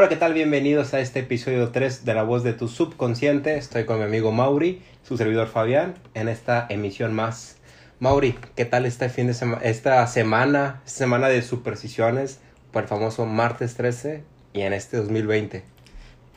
Hola, 0.00 0.08
¿qué 0.08 0.14
tal? 0.14 0.32
Bienvenidos 0.32 0.94
a 0.94 1.00
este 1.00 1.18
episodio 1.18 1.70
3 1.72 2.04
de 2.04 2.14
La 2.14 2.22
Voz 2.22 2.44
de 2.44 2.52
tu 2.52 2.68
Subconsciente. 2.68 3.56
Estoy 3.56 3.84
con 3.84 3.98
mi 3.98 4.04
amigo 4.04 4.30
Mauri, 4.30 4.80
su 5.02 5.16
servidor 5.16 5.48
Fabián, 5.48 5.96
en 6.14 6.28
esta 6.28 6.66
emisión 6.68 7.12
más. 7.12 7.56
Mauri, 7.98 8.38
¿qué 8.54 8.64
tal 8.64 8.86
este 8.86 9.08
fin 9.08 9.26
de 9.26 9.34
semana, 9.34 9.60
esta 9.64 10.06
semana, 10.06 10.82
semana 10.84 11.28
de 11.28 11.42
supersticiones 11.42 12.38
por 12.70 12.84
el 12.84 12.88
famoso 12.88 13.26
martes 13.26 13.74
13 13.74 14.22
y 14.52 14.60
en 14.60 14.72
este 14.72 14.98
2020? 14.98 15.64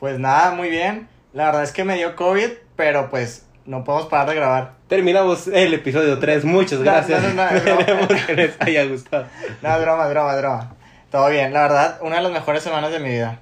Pues 0.00 0.18
nada, 0.18 0.50
muy 0.56 0.68
bien. 0.68 1.06
La 1.32 1.44
verdad 1.44 1.62
es 1.62 1.70
que 1.70 1.84
me 1.84 1.94
dio 1.94 2.16
COVID, 2.16 2.48
pero 2.74 3.10
pues 3.10 3.46
no 3.64 3.84
podemos 3.84 4.08
parar 4.08 4.30
de 4.30 4.34
grabar. 4.34 4.72
Terminamos 4.88 5.46
el 5.46 5.72
episodio 5.72 6.18
3. 6.18 6.44
Muchas 6.44 6.82
gracias. 6.82 7.22
no, 7.22 7.28
no, 7.28 7.48
no. 7.48 7.56
Esperemos 7.56 8.08
que 8.26 8.34
les 8.34 8.60
haya 8.60 8.86
gustado. 8.86 9.26
No, 9.62 9.76
es 9.76 9.82
broma, 9.82 10.06
es 10.06 10.10
broma, 10.10 10.32
es 10.32 10.38
broma. 10.40 10.74
Todo 11.12 11.28
bien, 11.28 11.52
la 11.52 11.62
verdad, 11.62 11.98
una 12.00 12.16
de 12.16 12.22
las 12.22 12.32
mejores 12.32 12.64
semanas 12.64 12.90
de 12.90 12.98
mi 12.98 13.10
vida. 13.10 13.38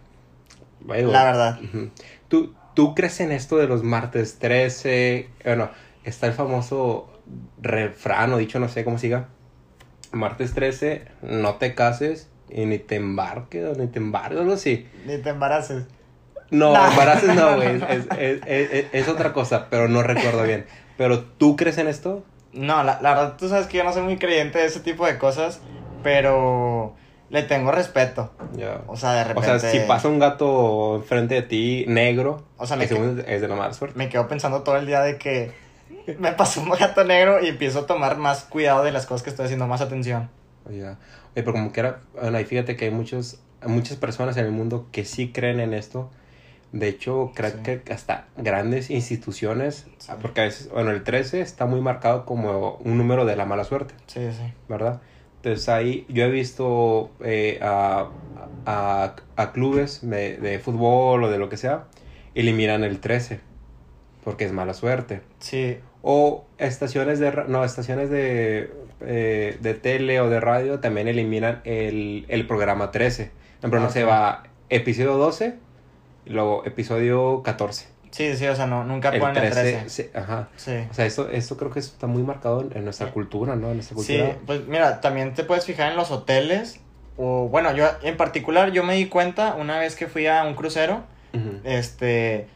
Bueno, 0.81 1.11
La 1.13 1.25
verdad. 1.25 1.59
¿Tú, 2.29 2.55
¿Tú 2.75 2.95
crees 2.95 3.21
en 3.21 3.33
esto 3.33 3.57
de 3.57 3.67
los 3.67 3.83
martes 3.83 4.39
13? 4.39 5.29
Bueno, 5.45 5.71
está 6.05 6.27
el 6.27 6.33
famoso 6.33 7.11
refrán 7.61 8.33
o 8.33 8.39
dicho, 8.39 8.59
no 8.59 8.69
sé 8.69 8.85
cómo 8.85 8.99
siga. 8.99 9.29
Martes 10.13 10.55
13, 10.55 11.05
no 11.23 11.55
te 11.57 11.75
cases 11.75 12.29
y 12.49 12.65
ni 12.67 12.79
te 12.79 12.97
embarques 12.97 13.65
o 13.65 13.75
ni 13.79 13.87
te 13.87 13.99
embarques, 13.99 14.39
algo 14.41 14.55
así. 14.55 14.89
Ni 15.07 15.19
te 15.19 15.31
embaraces. 15.31 15.85
No, 16.51 16.73
No. 16.75 16.91
embaraces 16.91 17.35
no, 17.35 17.57
güey. 17.57 17.77
Es, 17.77 17.83
es- 18.19 18.41
es- 18.47 18.73
es- 18.73 18.87
es 18.93 19.09
otra 19.09 19.33
cosa, 19.33 19.69
pero 19.71 19.87
no 19.89 20.03
recuerdo 20.03 20.43
bien. 20.43 20.67
Pero 20.97 21.21
¿tú 21.23 21.55
crees 21.57 21.79
en 21.79 21.87
esto? 21.89 22.25
No, 22.53 22.83
la, 22.83 23.01
la 23.01 23.11
verdad, 23.15 23.37
tú 23.39 23.49
sabes 23.49 23.69
que 23.69 23.79
yo 23.79 23.85
no 23.85 23.93
soy 23.93 24.03
muy 24.03 24.19
creyente 24.19 24.59
de 24.59 24.65
ese 24.67 24.81
tipo 24.81 25.07
de 25.07 25.17
cosas, 25.19 25.61
pero 26.03 26.97
le 27.31 27.43
tengo 27.45 27.71
respeto. 27.73 28.31
Ya. 28.55 28.83
O 28.87 28.97
sea, 28.97 29.13
de 29.15 29.23
O 29.23 29.29
repente. 29.29 29.59
sea, 29.61 29.71
si 29.71 29.81
pasa 29.81 30.09
un 30.09 30.19
gato 30.19 30.97
enfrente 30.97 31.35
de 31.37 31.43
ti 31.43 31.85
negro, 31.89 32.45
O 32.59 32.67
sea, 32.67 32.77
que 32.79 32.95
me 32.99 33.23
es 33.35 33.41
de 33.41 33.49
la 33.49 33.55
mala 33.57 33.73
suerte. 33.73 33.97
Me 33.97 34.09
quedo 34.09 34.29
pensando 34.29 34.63
todo 34.63 34.77
el 34.77 34.87
día 34.87 35.01
de 35.01 35.17
que 35.17 35.53
me 36.19 36.33
pasó 36.33 36.61
un 36.61 36.71
gato 36.71 37.05
negro 37.05 37.43
y 37.43 37.49
empiezo 37.49 37.81
a 37.81 37.87
tomar 37.87 38.17
más 38.19 38.45
cuidado 38.45 38.83
de 38.83 38.93
las 38.93 39.07
cosas 39.07 39.23
que 39.23 39.31
estoy 39.31 39.45
haciendo, 39.47 39.67
más 39.67 39.81
atención. 39.81 40.29
Ya. 40.69 40.99
Oye, 41.33 41.43
pero 41.43 41.53
como 41.53 41.73
que 41.73 41.81
era, 41.81 42.01
bueno, 42.21 42.39
y 42.41 42.45
fíjate 42.45 42.77
que 42.77 42.87
hay 42.87 42.91
muchos, 42.91 43.39
muchas 43.65 43.97
personas 43.97 44.37
en 44.37 44.47
el 44.47 44.53
mundo 44.53 44.89
que 44.93 45.05
sí 45.05 45.31
creen 45.33 45.61
en 45.61 45.73
esto. 45.75 46.11
De 46.73 46.89
hecho, 46.89 47.33
creo 47.35 47.51
Sí. 47.51 47.81
que 47.85 47.93
hasta 47.93 48.27
grandes 48.37 48.91
instituciones, 48.91 49.87
Sí. 49.99 50.13
porque 50.23 50.41
a 50.41 50.45
veces, 50.45 50.71
bueno, 50.71 50.91
el 50.91 51.03
13 51.03 51.41
está 51.41 51.67
muy 51.67 51.81
marcado 51.81 52.25
como 52.25 52.75
un 52.85 52.97
número 52.99 53.25
de 53.25 53.35
la 53.37 53.45
mala 53.45 53.65
suerte, 53.65 53.95
Sí, 54.07 54.21
sí. 54.33 54.53
¿verdad? 54.69 55.01
Entonces 55.43 55.69
ahí 55.69 56.05
yo 56.09 56.25
he 56.25 56.31
visto 56.31 57.11
eh, 57.25 57.59
a, 57.63 58.09
a, 58.67 59.17
a 59.37 59.53
clubes 59.53 60.01
de, 60.03 60.37
de 60.37 60.59
fútbol 60.59 61.25
o 61.25 61.31
de 61.31 61.39
lo 61.39 61.49
que 61.49 61.57
sea, 61.57 61.85
eliminan 62.35 62.85
el 62.85 63.01
13, 63.01 63.41
porque 64.23 64.45
es 64.45 64.53
mala 64.53 64.75
suerte. 64.75 65.23
Sí, 65.39 65.79
O 66.03 66.45
estaciones 66.59 67.19
de, 67.21 67.33
no, 67.49 67.65
estaciones 67.65 68.11
de, 68.11 68.71
eh, 69.01 69.57
de 69.61 69.75
tele 69.75 70.21
o 70.21 70.29
de 70.29 70.41
radio 70.41 70.79
también 70.81 71.09
eliminan 71.09 71.61
el, 71.65 72.27
el 72.29 72.47
programa 72.47 72.91
13. 72.91 73.31
Por 73.31 73.59
ejemplo, 73.61 73.81
no 73.81 73.87
Ah, 73.87 73.91
se 73.91 74.05
va 74.05 74.43
episodio 74.69 75.17
12 75.17 75.55
y 76.27 76.31
luego 76.31 76.65
episodio 76.67 77.43
14. 77.43 77.89
Sí, 78.11 78.37
sí, 78.37 78.47
o 78.47 78.55
sea, 78.57 78.67
no, 78.67 78.85
nunca 78.85 79.09
El 79.11 79.21
ponen 79.21 79.43
el 79.45 79.51
13, 79.53 79.73
13. 79.81 79.89
sí, 79.89 80.11
ajá. 80.15 80.49
Sí. 80.57 80.73
O 80.91 80.95
sea, 80.95 81.07
eso, 81.07 81.29
eso 81.31 81.57
creo 81.57 81.71
que 81.71 81.79
está 81.81 82.07
muy 82.07 82.23
marcado 82.23 82.69
en, 82.73 82.85
nuestra 82.85 83.07
Sí. 83.09 83.13
cultura, 83.13 83.57
¿no? 83.57 83.69
En 83.71 83.75
nuestra 83.77 83.97
Sí, 83.99 84.17
cultura. 84.19 84.39
pues 84.47 84.67
mira, 84.67 85.01
también 85.01 85.35
te 85.35 85.45
puedes 85.45 85.65
fijar 85.65 85.91
en 85.91 85.97
los 85.97 86.11
hoteles. 86.11 86.81
O 87.17 87.49
bueno, 87.49 87.75
yo 87.75 87.87
en 88.03 88.17
particular, 88.17 88.73
yo 88.73 88.83
me 88.83 88.95
di 88.95 89.07
cuenta 89.07 89.55
una 89.55 89.79
vez 89.79 89.95
que 89.97 90.07
fui 90.07 90.27
a 90.27 90.43
un 90.45 90.55
crucero. 90.55 91.03
Este. 91.65 92.47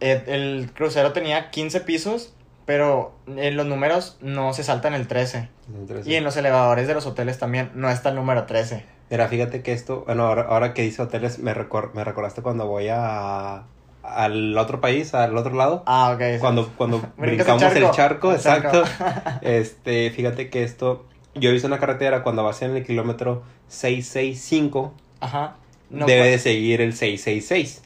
El, 0.00 0.22
el 0.28 0.70
crucero 0.74 1.12
tenía 1.12 1.50
15 1.50 1.80
pisos, 1.80 2.32
pero 2.64 3.14
en 3.26 3.56
los 3.56 3.66
números 3.66 4.16
no 4.20 4.52
se 4.54 4.62
saltan 4.62 4.94
el 4.94 5.08
13. 5.08 5.48
El 5.80 5.86
13. 5.86 6.08
Y 6.10 6.14
en 6.14 6.24
los 6.24 6.36
elevadores 6.36 6.86
de 6.86 6.94
los 6.94 7.04
hoteles 7.06 7.38
también 7.38 7.70
no 7.74 7.90
está 7.90 8.10
el 8.10 8.14
número 8.14 8.44
13. 8.44 8.84
Mira, 9.10 9.26
fíjate 9.28 9.62
que 9.62 9.72
esto, 9.72 10.04
bueno, 10.06 10.26
ahora, 10.26 10.42
ahora 10.42 10.74
que 10.74 10.82
dice 10.82 11.02
hoteles, 11.02 11.38
me, 11.40 11.52
recor- 11.54 11.92
me 11.94 12.04
recordaste 12.04 12.42
cuando 12.42 12.66
voy 12.66 12.88
a, 12.90 13.64
al 14.14 14.56
otro 14.58 14.80
país, 14.80 15.14
al 15.14 15.36
otro 15.36 15.54
lado. 15.54 15.82
Ah, 15.86 16.12
ok. 16.14 16.20
sí. 16.34 16.38
Cuando, 16.40 16.68
cuando 16.76 17.02
brincamos 17.16 17.62
el 17.62 17.90
charco. 17.90 18.32
El 18.32 18.40
charco. 18.40 18.82
exacto. 18.82 18.84
Este, 19.42 20.10
fíjate 20.10 20.50
que 20.50 20.62
esto, 20.64 21.06
yo 21.34 21.52
visto 21.52 21.66
una 21.68 21.78
carretera 21.78 22.22
cuando 22.22 22.42
vas 22.44 22.60
en 22.62 22.76
el 22.76 22.84
kilómetro 22.84 23.42
665, 23.68 24.94
Ajá. 25.20 25.56
No 25.90 26.06
debe 26.06 26.20
puede- 26.20 26.30
de 26.32 26.38
seguir 26.38 26.80
el 26.80 26.92
666, 26.94 27.82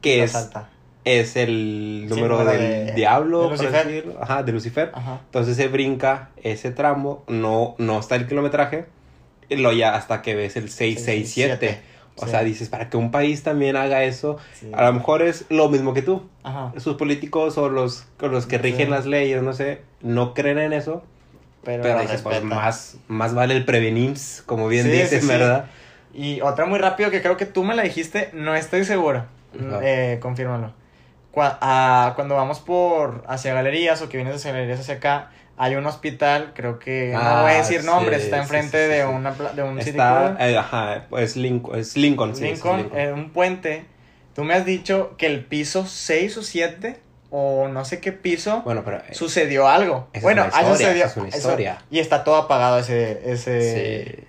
que 0.00 0.18
lo 0.18 0.24
es, 0.24 0.32
salta. 0.32 0.68
es 1.04 1.34
el 1.36 2.06
Sí, 2.08 2.14
número 2.14 2.38
número 2.38 2.50
del 2.52 2.86
de- 2.86 2.92
diablo, 2.94 3.42
de 3.42 3.48
por 3.48 3.58
Lucifer. 3.58 3.86
decirlo. 3.86 4.18
Ajá, 4.22 4.42
de 4.42 4.52
Lucifer. 4.52 4.90
Ajá. 4.94 5.20
Entonces 5.26 5.56
se 5.56 5.68
brinca 5.68 6.30
ese 6.42 6.70
tramo, 6.70 7.24
no, 7.28 7.74
no 7.78 7.98
está 7.98 8.16
el 8.16 8.26
kilometraje, 8.28 8.86
y 9.48 9.56
lo 9.56 9.72
ya 9.72 9.94
hasta 9.96 10.22
que 10.22 10.34
ves 10.36 10.56
el 10.56 10.70
667. 10.70 11.80
O 12.20 12.24
Sí. 12.24 12.30
sea, 12.30 12.42
dices, 12.42 12.68
para 12.68 12.88
que 12.90 12.96
un 12.96 13.10
país 13.10 13.42
también 13.42 13.76
haga 13.76 14.04
eso, 14.04 14.36
Sí. 14.54 14.70
a 14.74 14.84
lo 14.84 14.92
mejor 14.92 15.22
es 15.22 15.46
lo 15.48 15.68
mismo 15.68 15.94
que 15.94 16.02
tú 16.02 16.28
Ajá. 16.42 16.72
sus 16.78 16.96
políticos 16.96 17.56
o 17.58 17.68
los, 17.68 18.04
o 18.20 18.28
los 18.28 18.46
que 18.46 18.56
Sí. 18.56 18.62
rigen 18.62 18.90
las 18.90 19.06
leyes, 19.06 19.42
no 19.42 19.52
sé, 19.52 19.82
no 20.02 20.34
creen 20.34 20.58
en 20.58 20.72
eso, 20.72 21.02
Pero, 21.64 21.82
pero 21.82 21.96
lo 21.96 22.02
dicen, 22.02 22.20
pues 22.22 22.42
más, 22.42 22.96
más 23.08 23.34
vale 23.34 23.54
el 23.56 23.64
prevenir, 23.64 24.14
como 24.46 24.68
bien 24.68 24.84
sí. 24.84 25.26
¿verdad? 25.26 25.66
Y 26.14 26.40
otra 26.40 26.66
muy 26.66 26.78
rápido 26.78 27.10
que 27.10 27.20
creo 27.22 27.36
que 27.36 27.46
tú 27.46 27.64
me 27.64 27.74
la 27.74 27.82
dijiste, 27.82 28.30
no 28.32 28.54
estoy 28.54 28.84
seguro. 28.84 29.24
Ajá. 29.58 29.80
Eh, 29.82 30.18
confírmalo. 30.20 30.72
Ah, 31.36 32.12
cuando 32.16 32.34
vamos 32.34 32.60
por 32.60 33.22
hacia 33.28 33.54
galerías 33.54 34.02
o 34.02 34.08
que 34.08 34.16
vienes 34.16 34.34
hacia 34.36 34.52
galerías 34.52 34.80
hacia 34.80 34.94
acá, 34.94 35.30
hay 35.62 35.74
un 35.76 35.84
hospital, 35.86 36.52
creo 36.54 36.78
que 36.78 37.10
no 37.12 37.20
Ah, 37.20 37.42
voy 37.42 37.52
a 37.52 37.54
decir 37.56 37.84
nombres, 37.84 38.18
sí, 38.20 38.24
está 38.24 38.38
enfrente 38.38 38.78
sí, 38.78 38.92
sí, 38.92 38.98
de. 38.98 39.04
Una, 39.06 39.30
de 39.32 39.62
un 39.62 39.78
Está, 39.78 40.36
eh, 40.40 40.56
ajá, 40.56 41.04
pues 41.10 41.36
Lincoln, 41.36 41.78
es 41.78 41.96
Lincoln, 41.96 42.34
sí, 42.34 42.40
sí, 42.42 42.50
Lincoln, 42.52 42.76
Lincoln. 42.78 42.98
en 42.98 43.12
un 43.14 43.30
puente. 43.30 43.84
Tú 44.34 44.44
me 44.44 44.54
has 44.54 44.64
dicho 44.64 45.14
que 45.18 45.26
el 45.26 45.44
piso 45.44 45.86
6 45.86 46.36
o 46.38 46.42
7 46.42 46.98
o 47.30 47.68
no 47.68 47.84
sé 47.84 48.00
qué 48.00 48.10
piso 48.12 48.62
Bueno, 48.64 48.82
pero... 48.84 48.96
eh, 48.98 49.12
sucedió 49.14 49.68
algo. 49.68 50.08
Es 50.12 50.22
bueno, 50.22 50.42
ahí 50.42 50.48
historia, 50.48 50.72
sucedió. 50.76 51.04
es 51.06 51.16
una 51.16 51.28
eso- 51.28 51.38
historia. 51.38 51.78
y 51.90 51.98
está 51.98 52.24
todo 52.24 52.36
apagado 52.36 52.78
ese 52.78 53.20
ese 53.30 54.14
sí. 54.16 54.24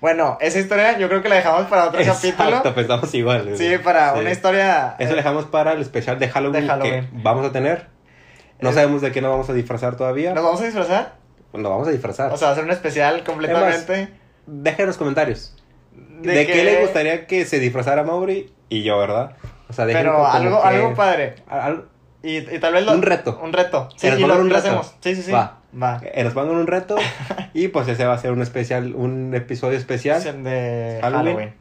Bueno, 0.00 0.36
esa 0.42 0.58
historia 0.58 0.98
yo 0.98 1.08
creo 1.08 1.22
que 1.22 1.30
la 1.30 1.36
dejamos 1.36 1.66
para 1.68 1.84
otro 1.88 1.98
capítulo. 2.04 2.48
Exacto, 2.48 2.74
pensamos 2.74 3.14
igual. 3.14 3.56
Sí, 3.56 3.78
para 3.82 4.12
una 4.14 4.30
historia. 4.32 4.96
Eso 4.98 5.12
eh, 5.12 5.16
dejamos 5.16 5.46
para 5.46 5.72
el 5.72 5.80
especial 5.80 6.18
de 6.18 6.28
Halloween, 6.28 6.62
De 6.64 6.68
Halloween. 6.68 7.00
que 7.06 7.08
vamos 7.22 7.46
a 7.46 7.52
tener. 7.52 7.86
No 8.64 8.70
Eh, 8.70 8.74
sabemos 8.74 9.02
de 9.02 9.12
qué 9.12 9.20
nos 9.20 9.30
vamos 9.30 9.48
a 9.50 9.52
disfrazar 9.52 9.96
todavía. 9.96 10.34
¿Nos 10.34 10.42
vamos 10.44 10.60
a 10.60 10.64
disfrazar? 10.64 11.14
Nos 11.52 11.70
vamos 11.70 11.86
a 11.88 11.90
disfrazar. 11.92 12.32
O 12.32 12.36
sea, 12.36 12.50
hacer 12.50 12.64
un 12.64 12.70
especial 12.70 13.22
completamente. 13.24 14.08
Dejen 14.46 14.80
en 14.82 14.86
los 14.86 14.96
comentarios. 14.96 15.56
¿De, 16.22 16.46
qué 16.46 16.64
le 16.64 16.80
gustaría 16.82 17.26
que 17.26 17.44
se 17.44 17.58
disfrazara 17.60 18.02
Mauri 18.02 18.52
y 18.68 18.82
yo, 18.82 18.98
verdad? 18.98 19.36
O 19.68 19.72
sea, 19.72 19.86
Pero 19.86 20.26
algo, 20.26 20.60
que- 20.62 20.68
algo 20.68 20.94
padre. 20.94 21.34
al- 21.48 21.84
Y, 22.22 22.38
y 22.38 22.58
tal 22.58 22.72
vez 22.72 22.84
lo- 22.86 22.92
Un 22.92 23.02
reto. 23.02 23.38
Un 23.42 23.52
reto. 23.52 23.88
Sí, 23.96 24.08
pongan 24.10 24.28
lo, 24.28 24.34
un 24.40 24.48
lo 24.48 24.54
reto. 24.56 24.66
hacemos. 24.68 24.94
Sí, 25.00 25.14
sí, 25.14 25.22
sí. 25.22 25.30
Va. 25.32 25.58
Va. 25.80 26.00
eh, 26.04 26.24
nos 26.24 26.32
pongan 26.32 26.56
un 26.56 26.66
reto 26.66 26.96
y 27.54 27.68
pues 27.68 27.86
ese 27.88 28.06
va 28.06 28.14
a 28.14 28.18
ser 28.18 28.32
un 28.32 28.40
especial, 28.42 28.94
un 28.94 29.34
episodio 29.34 29.76
especial. 29.76 30.22
De 30.22 30.98
Halloween. 31.02 31.26
Halloween. 31.26 31.54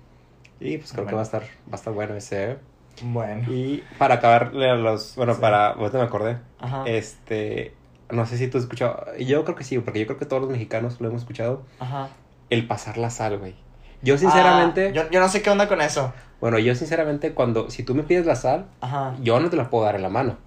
Y 0.60 0.78
pues 0.78 0.94
creo 0.94 1.06
que 1.06 1.16
va 1.16 1.22
a 1.22 1.24
estar, 1.26 1.42
va 1.42 1.74
a 1.74 1.76
estar 1.76 1.94
bueno 1.94 2.16
ese. 2.16 2.58
Bueno. 3.02 3.44
Y 3.52 3.84
para 3.98 4.16
acabarle 4.16 4.70
a 4.70 4.76
los, 4.76 5.16
bueno, 5.16 5.34
Sí. 5.34 5.42
para, 5.42 5.70
ahorita 5.72 5.98
me 5.98 6.04
acordé, 6.04 6.38
Ajá. 6.60 6.84
este, 6.88 7.74
no 8.12 8.26
sé 8.26 8.38
si 8.38 8.48
tú 8.48 8.58
has 8.58 8.64
escuchado, 8.66 9.04
yo 9.18 9.44
creo 9.44 9.56
que 9.56 9.64
sí, 9.64 9.78
porque 9.80 10.00
yo 10.00 10.06
creo 10.06 10.20
que 10.20 10.26
todos 10.26 10.42
los 10.42 10.52
mexicanos 10.52 11.02
lo 11.02 11.08
hemos 11.10 11.22
escuchado, 11.22 11.64
Ajá. 11.80 12.10
el 12.50 12.68
pasar 12.68 12.98
la 12.98 13.10
sal, 13.10 13.40
güey. 13.40 13.56
Yo 14.04 14.18
sinceramente, 14.18 14.90
Ah, 14.90 14.92
yo, 14.92 15.10
yo 15.10 15.20
no 15.20 15.30
sé 15.30 15.42
qué 15.42 15.50
onda 15.50 15.68
con 15.68 15.82
eso. 15.82 16.14
bueno, 16.42 16.60
yo 16.60 16.76
sinceramente 16.76 17.34
cuando, 17.34 17.70
si 17.70 17.84
tú 17.84 17.96
me 17.96 18.04
pides 18.04 18.26
la 18.26 18.36
sal, 18.36 18.66
Ajá. 18.82 19.16
yo 19.22 19.40
no 19.40 19.50
te 19.50 19.56
la 19.58 19.70
puedo 19.70 19.86
dar 19.86 19.96
en 19.96 20.02
la 20.04 20.10
mano, 20.10 20.38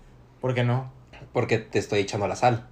¿Por 0.40 0.54
qué 0.54 0.62
no? 0.62 0.90
porque 1.32 1.58
te 1.58 1.78
estoy 1.78 2.00
echando 2.00 2.28
la 2.28 2.37
sal. 2.37 2.66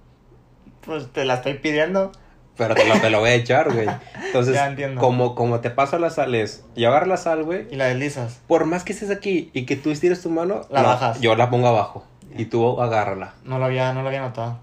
Pues 0.81 1.11
te 1.11 1.25
la 1.25 1.35
estoy 1.35 1.55
pidiendo. 1.55 2.11
Pero 2.57 2.73
te 2.75 2.85
lo, 2.87 2.99
te 2.99 3.09
lo 3.09 3.19
voy 3.19 3.31
a 3.31 3.33
echar, 3.35 3.73
güey. 3.73 3.87
Entonces, 4.27 4.53
Ya 4.55 4.67
entiendo. 4.67 5.01
como, 5.01 5.35
como 5.35 5.59
te 5.59 5.69
paso 5.69 5.99
las 5.99 6.15
sales, 6.15 6.63
yo 6.75 6.87
agarro 6.89 7.05
la 7.07 7.17
sal, 7.17 7.43
güey. 7.43 7.67
Y 7.69 7.75
la 7.75 7.85
deslizas. 7.85 8.39
Por 8.47 8.65
más 8.65 8.83
que 8.83 8.93
estés 8.93 9.09
aquí 9.11 9.49
y 9.53 9.65
que 9.65 9.75
tú 9.75 9.91
estires 9.91 10.21
tu 10.21 10.29
mano, 10.29 10.61
La 10.69 10.81
bajas. 10.81 11.19
Yo 11.19 11.35
la 11.35 11.49
pongo 11.49 11.67
abajo. 11.67 12.05
Y 12.37 12.45
tú 12.45 12.81
agárrala. 12.81 13.33
No 13.43 13.59
lo 13.59 13.65
había, 13.65 13.93
no 13.93 14.01
lo 14.01 14.07
había 14.07 14.21
notado. 14.21 14.57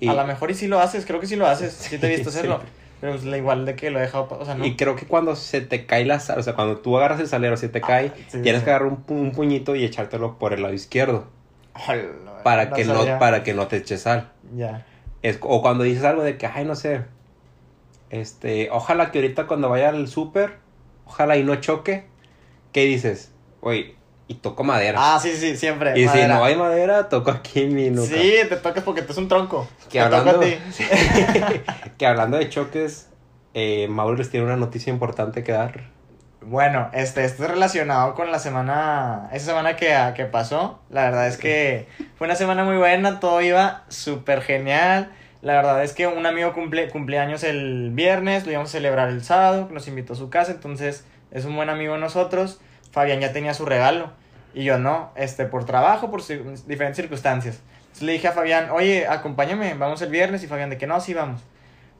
Y, 0.00 0.08
A 0.08 0.14
lo 0.14 0.26
mejor 0.26 0.50
y 0.50 0.54
si 0.54 0.66
lo 0.68 0.78
haces, 0.80 1.06
creo 1.06 1.20
que 1.20 1.26
sí 1.26 1.36
lo 1.36 1.46
haces. 1.46 1.72
Sí 1.72 1.98
te 1.98 2.06
he 2.06 2.16
visto 2.16 2.30
Sí. 2.30 2.38
hacerlo. 2.38 2.60
Pero 3.00 3.14
es 3.14 3.24
la 3.24 3.36
igual 3.36 3.66
de 3.66 3.76
que 3.76 3.90
lo 3.90 3.98
he 3.98 4.02
dejado, 4.02 4.26
o 4.40 4.44
sea, 4.44 4.54
no. 4.54 4.64
y 4.64 4.74
creo 4.74 4.96
que 4.96 5.06
cuando 5.06 5.36
se 5.36 5.60
te 5.60 5.84
cae 5.84 6.06
la 6.06 6.18
sal, 6.18 6.38
o 6.38 6.42
sea, 6.42 6.54
cuando 6.54 6.78
tú 6.78 6.96
agarras 6.96 7.20
el 7.20 7.28
salero, 7.28 7.56
se 7.58 7.68
te 7.68 7.82
cae, 7.82 8.10
Ah, 8.14 8.18
sí, 8.28 8.40
tienes 8.40 8.60
sí. 8.60 8.64
que 8.64 8.70
agarrar 8.70 8.88
un, 8.88 9.04
pu- 9.04 9.10
un 9.20 9.32
puñito 9.32 9.76
y 9.76 9.84
echártelo 9.84 10.38
por 10.38 10.54
el 10.54 10.62
lado 10.62 10.72
izquierdo. 10.72 11.26
Para, 12.42 12.70
que, 12.70 12.84
no, 12.84 13.18
para 13.18 13.42
que 13.42 13.52
no 13.54 13.66
te 13.66 13.76
eche 13.78 13.98
sal. 13.98 14.30
Ya. 14.54 14.86
Es, 15.22 15.38
o 15.42 15.60
cuando 15.60 15.84
dices 15.84 16.04
algo 16.04 16.22
de 16.22 16.38
que, 16.38 16.46
ay, 16.46 16.64
no 16.64 16.74
sé, 16.74 17.02
este, 18.10 18.70
ojalá 18.70 19.10
que 19.10 19.18
ahorita 19.18 19.46
cuando 19.46 19.68
vaya 19.68 19.88
al 19.88 20.08
súper, 20.08 20.58
ojalá 21.06 21.36
y 21.36 21.44
no 21.44 21.56
choque, 21.56 22.06
¿qué 22.72 22.84
dices? 22.84 23.32
Oye, 23.60 23.96
y 24.28 24.34
toco 24.34 24.64
madera. 24.64 24.98
Ah, 25.00 25.18
sí, 25.20 25.32
sí, 25.32 25.56
siempre. 25.56 25.92
y 25.96 26.02
si 26.02 26.06
madera. 26.06 26.34
no 26.36 26.44
hay 26.44 26.56
madera, 26.56 27.08
toco 27.08 27.30
aquí 27.30 27.66
mi 27.66 27.90
nuca. 27.90 28.08
Sí, 28.08 28.34
te 28.48 28.56
tocas 28.56 28.82
porque 28.82 29.02
tú 29.02 29.12
es 29.12 29.18
un 29.18 29.28
tronco. 29.28 29.68
Que 29.84 29.98
te 29.98 30.00
hablando, 30.00 30.32
toca 30.32 30.46
a 30.46 30.48
ti. 30.48 30.56
que 31.98 32.06
hablando 32.06 32.36
de 32.36 32.48
choques, 32.48 33.08
eh, 33.54 33.86
Mauro 33.88 34.16
les 34.16 34.30
tiene 34.30 34.46
una 34.46 34.56
noticia 34.56 34.92
importante 34.92 35.44
que 35.44 35.52
dar. 35.52 35.96
Bueno, 36.42 36.90
este, 36.92 37.24
esto 37.24 37.44
es 37.44 37.50
relacionado 37.50 38.14
con 38.14 38.30
la 38.30 38.38
semana, 38.38 39.28
esa 39.32 39.46
semana 39.46 39.76
que, 39.76 39.96
que 40.14 40.26
pasó. 40.26 40.80
La 40.90 41.02
verdad 41.02 41.26
es 41.26 41.38
que 41.38 41.88
fue 42.16 42.26
una 42.26 42.36
semana 42.36 42.62
muy 42.62 42.76
buena, 42.76 43.18
todo 43.18 43.40
iba 43.42 43.84
súper 43.88 44.42
genial. 44.42 45.10
La 45.42 45.54
verdad 45.54 45.84
es 45.84 45.92
que 45.92 46.06
un 46.06 46.26
amigo 46.26 46.52
cumple 46.52 46.88
cumpleaños 46.88 47.44
el 47.44 47.90
viernes, 47.92 48.46
lo 48.46 48.52
íbamos 48.52 48.70
a 48.70 48.72
celebrar 48.72 49.08
el 49.08 49.22
sábado, 49.22 49.68
nos 49.70 49.86
invitó 49.88 50.14
a 50.14 50.16
su 50.16 50.30
casa, 50.30 50.52
entonces 50.52 51.04
es 51.30 51.44
un 51.44 51.54
buen 51.54 51.68
amigo 51.68 51.94
de 51.94 52.00
nosotros. 52.00 52.60
Fabián 52.90 53.20
ya 53.20 53.32
tenía 53.32 53.52
su 53.52 53.66
regalo 53.66 54.10
y 54.54 54.64
yo 54.64 54.78
no, 54.78 55.12
este, 55.16 55.44
por 55.44 55.64
trabajo, 55.66 56.10
por 56.10 56.26
diferentes 56.26 56.96
circunstancias. 56.96 57.60
Entonces 57.80 58.02
le 58.02 58.12
dije 58.12 58.28
a 58.28 58.32
Fabián, 58.32 58.70
oye, 58.70 59.06
acompáñame, 59.06 59.74
vamos 59.74 60.00
el 60.02 60.10
viernes 60.10 60.42
y 60.42 60.46
Fabián 60.46 60.70
de 60.70 60.78
que 60.78 60.86
no, 60.86 61.00
sí 61.00 61.12
vamos. 61.12 61.42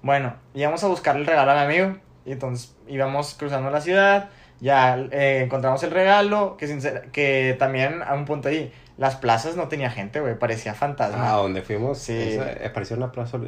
Bueno, 0.02 0.34
íbamos 0.54 0.82
a 0.82 0.86
buscar 0.88 1.16
el 1.16 1.26
regalo 1.26 1.50
a 1.50 1.54
mi 1.54 1.60
amigo 1.60 1.98
y 2.24 2.32
entonces 2.32 2.74
íbamos 2.88 3.34
cruzando 3.34 3.70
la 3.70 3.80
ciudad, 3.80 4.30
ya 4.60 4.96
eh, 5.10 5.42
encontramos 5.44 5.82
el 5.82 5.90
regalo, 5.90 6.56
que, 6.56 7.10
que 7.12 7.56
también 7.58 8.02
a 8.02 8.14
un 8.14 8.24
punto 8.24 8.48
ahí, 8.48 8.72
las 8.98 9.16
plazas 9.16 9.56
no 9.56 9.68
tenía 9.68 9.90
gente, 9.90 10.20
güey, 10.20 10.38
parecía 10.38 10.74
fantasma. 10.74 11.30
A 11.32 11.36
donde 11.36 11.62
fuimos, 11.62 11.98
Sí. 11.98 12.16
esa- 12.16 12.50
eh, 12.52 12.70
pareció 12.72 12.96
una 12.96 13.12
plaza. 13.12 13.38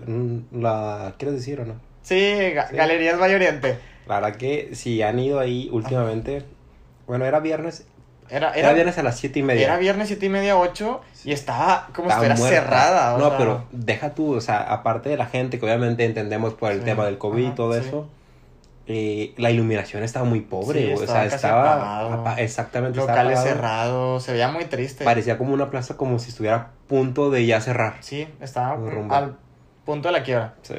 La, 0.53 1.15
¿Quieres 1.19 1.37
decir 1.39 1.61
o 1.61 1.65
no? 1.65 1.75
Sí, 2.03 2.15
Ga- 2.55 2.69
Sí. 2.71 2.77
Galerías 2.77 3.21
Valle 3.21 3.37
Oriente. 3.37 3.79
La 4.07 4.21
verdad 4.21 4.37
que 4.39 4.71
si 4.75 5.03
han 5.03 5.19
ido 5.19 5.39
ahí 5.39 5.69
últimamente. 5.73 6.43
Bueno, 7.07 7.25
era 7.25 7.41
viernes. 7.41 7.87
Era, 8.31 8.49
Era, 8.51 8.59
era, 8.59 8.73
viernes 8.75 8.99
a 8.99 9.03
las 9.03 9.17
siete 9.19 9.39
y 9.39 9.43
media. 9.43 9.65
era 9.65 9.79
viernes 9.79 10.09
siete 10.09 10.27
y 10.27 10.29
media, 10.29 10.59
ocho, 10.59 11.01
y 11.25 11.33
estaba 11.33 11.89
como 11.95 12.11
si 12.11 12.15
Estaba 12.17 12.35
estuviera 12.35 12.61
muerta. 12.61 12.71
cerrada. 12.77 13.15
o 13.15 13.19
No, 13.19 13.29
sea, 13.31 13.39
pero 13.39 13.65
deja 13.73 14.15
tú, 14.15 14.35
o 14.35 14.41
sea, 14.43 14.61
aparte 14.61 15.09
de 15.09 15.17
la 15.17 15.25
gente 15.27 15.59
que 15.59 15.65
obviamente 15.65 16.05
entendemos 16.05 16.53
por 16.53 16.71
el 16.73 16.81
Sí. 16.81 16.85
tema 16.85 17.07
del 17.07 17.17
COVID 17.17 17.47
y 17.47 17.51
todo 17.55 17.73
sí. 17.73 17.81
eso, 17.87 18.07
eh, 18.91 19.35
la 19.37 19.51
iluminación 19.51 20.03
estaba 20.03 20.25
muy 20.25 20.41
pobre, 20.41 20.97
Sí, 20.97 21.03
o 21.03 21.07
sea, 21.07 21.27
estaba 21.27 21.75
apagado. 21.75 22.39
exactamente 22.39 22.99
locales 22.99 23.39
cerrados, 23.41 24.23
se 24.25 24.33
veía 24.33 24.49
muy 24.49 24.65
triste. 24.65 25.05
Parecía 25.05 25.37
como 25.37 25.53
una 25.53 25.71
plaza 25.71 25.99
como 25.99 26.19
si 26.19 26.31
estuviera 26.31 26.57
a 26.57 26.71
punto 26.89 27.31
de 27.31 27.45
ya 27.45 27.61
cerrar. 27.61 27.97
Sí, 28.01 28.27
estaba 28.41 28.73
al 29.11 29.37
punto 29.85 30.09
de 30.09 30.13
la 30.13 30.23
quiebra. 30.23 30.55
Sí. 30.63 30.75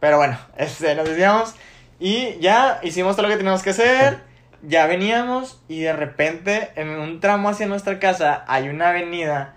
Pero 0.00 0.16
bueno, 0.16 0.36
este, 0.56 0.96
nos 0.96 1.08
desviamos 1.08 1.54
y 2.00 2.36
ya 2.40 2.80
hicimos 2.82 3.14
todo 3.14 3.22
lo 3.26 3.28
que 3.28 3.36
teníamos 3.36 3.62
que 3.62 3.70
hacer. 3.70 4.18
Ya 4.62 4.88
veníamos 4.88 5.62
y 5.68 5.82
de 5.82 5.92
repente 5.92 6.70
en 6.74 6.88
un 6.88 7.20
tramo 7.20 7.48
hacia 7.48 7.66
nuestra 7.66 8.00
casa 8.00 8.44
hay 8.48 8.68
una 8.68 8.88
avenida 8.88 9.54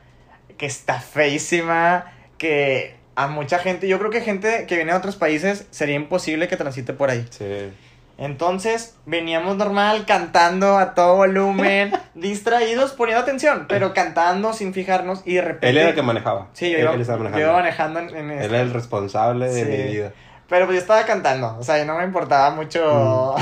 que 0.60 0.68
está 0.68 1.00
feísima, 1.00 2.14
que 2.38 2.99
a 3.24 3.28
mucha 3.28 3.60
gente, 3.60 3.88
yo 3.88 4.00
creo 4.00 4.12
que 4.12 4.22
gente 4.22 4.66
que 4.68 4.76
viene 4.76 4.92
de 4.92 4.98
otros 4.98 5.16
países 5.16 5.68
sería 5.72 5.96
imposible 5.96 6.48
que 6.48 6.58
transite 6.58 6.94
por 6.94 7.10
ahí. 7.10 7.26
Sí. 7.30 7.72
Entonces 8.18 8.96
veníamos 9.06 9.56
normal, 9.56 10.06
cantando 10.06 10.78
a 10.78 10.94
todo 10.94 11.16
volumen, 11.16 11.94
distraídos, 12.16 12.92
poniendo 12.92 13.24
atención, 13.24 13.66
pero 13.70 13.94
cantando 13.94 14.52
sin 14.54 14.74
fijarnos 14.74 15.22
y 15.26 15.36
de 15.36 15.42
repente... 15.42 15.70
Él 15.70 15.78
era 15.78 15.90
el 15.90 15.96
que 15.96 16.02
manejaba. 16.02 16.48
Sí, 16.54 16.70
yo 16.70 16.78
él, 16.78 16.84
iba, 16.84 16.94
él 16.96 17.02
estaba 17.02 17.18
yo 17.20 17.24
manejando. 17.24 17.46
iba 17.48 17.58
manejando 17.58 18.00
en, 18.00 18.10
en 18.10 18.32
Él 18.32 18.42
este- 18.42 18.46
era 18.48 18.62
el 18.62 18.74
responsable 18.74 19.50
de 19.50 19.66
mi 19.66 19.94
vida. 19.94 20.12
Pero 20.50 20.66
pues 20.66 20.76
yo 20.78 20.82
estaba 20.82 21.06
cantando, 21.06 21.56
o 21.60 21.64
sea, 21.64 21.78
yo 21.78 21.86
no 21.86 21.98
me 21.98 22.04
importaba 22.04 22.50
mucho. 22.50 23.36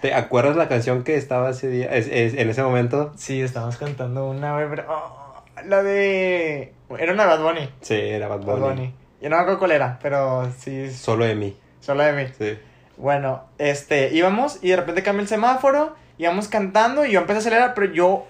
¿Te 0.00 0.14
acuerdas 0.14 0.56
la 0.56 0.68
canción 0.68 1.04
que 1.04 1.16
estaba 1.16 1.50
ese 1.50 1.68
día, 1.68 1.86
es- 1.94 2.08
es- 2.10 2.34
en 2.34 2.48
ese 2.50 2.62
momento? 2.62 3.12
sí, 3.16 3.40
estábamos 3.42 3.76
cantando 3.76 4.28
una, 4.28 4.56
oh, 4.56 5.42
la 5.66 5.82
de... 5.82 6.72
Era 6.98 7.12
una 7.12 7.26
Bad 7.26 7.42
Bunny. 7.42 7.68
Sí, 7.82 7.94
era 7.94 8.26
Bad 8.26 8.40
Bad 8.44 8.58
Bunny. 8.58 8.94
Yo 9.20 9.28
no 9.30 9.36
me 9.36 9.42
acuerdo 9.42 9.58
cuál 9.58 9.72
era, 9.72 9.98
pero 10.02 10.50
sí, 10.58 10.90
Solo 10.92 11.24
de 11.24 11.34
mí. 11.34 11.56
solo 11.80 12.02
de 12.02 12.12
mí. 12.12 12.32
Sí. 12.38 12.58
Bueno, 12.96 13.44
este, 13.58 14.12
íbamos 14.14 14.58
y 14.62 14.70
de 14.70 14.76
repente 14.76 15.02
cambió 15.02 15.22
el 15.22 15.28
semáforo, 15.28 15.94
íbamos 16.18 16.48
cantando 16.48 17.04
y 17.04 17.12
yo 17.12 17.20
empecé 17.20 17.36
a 17.36 17.40
acelerar, 17.40 17.74
pero 17.74 17.92
yo 17.92 18.26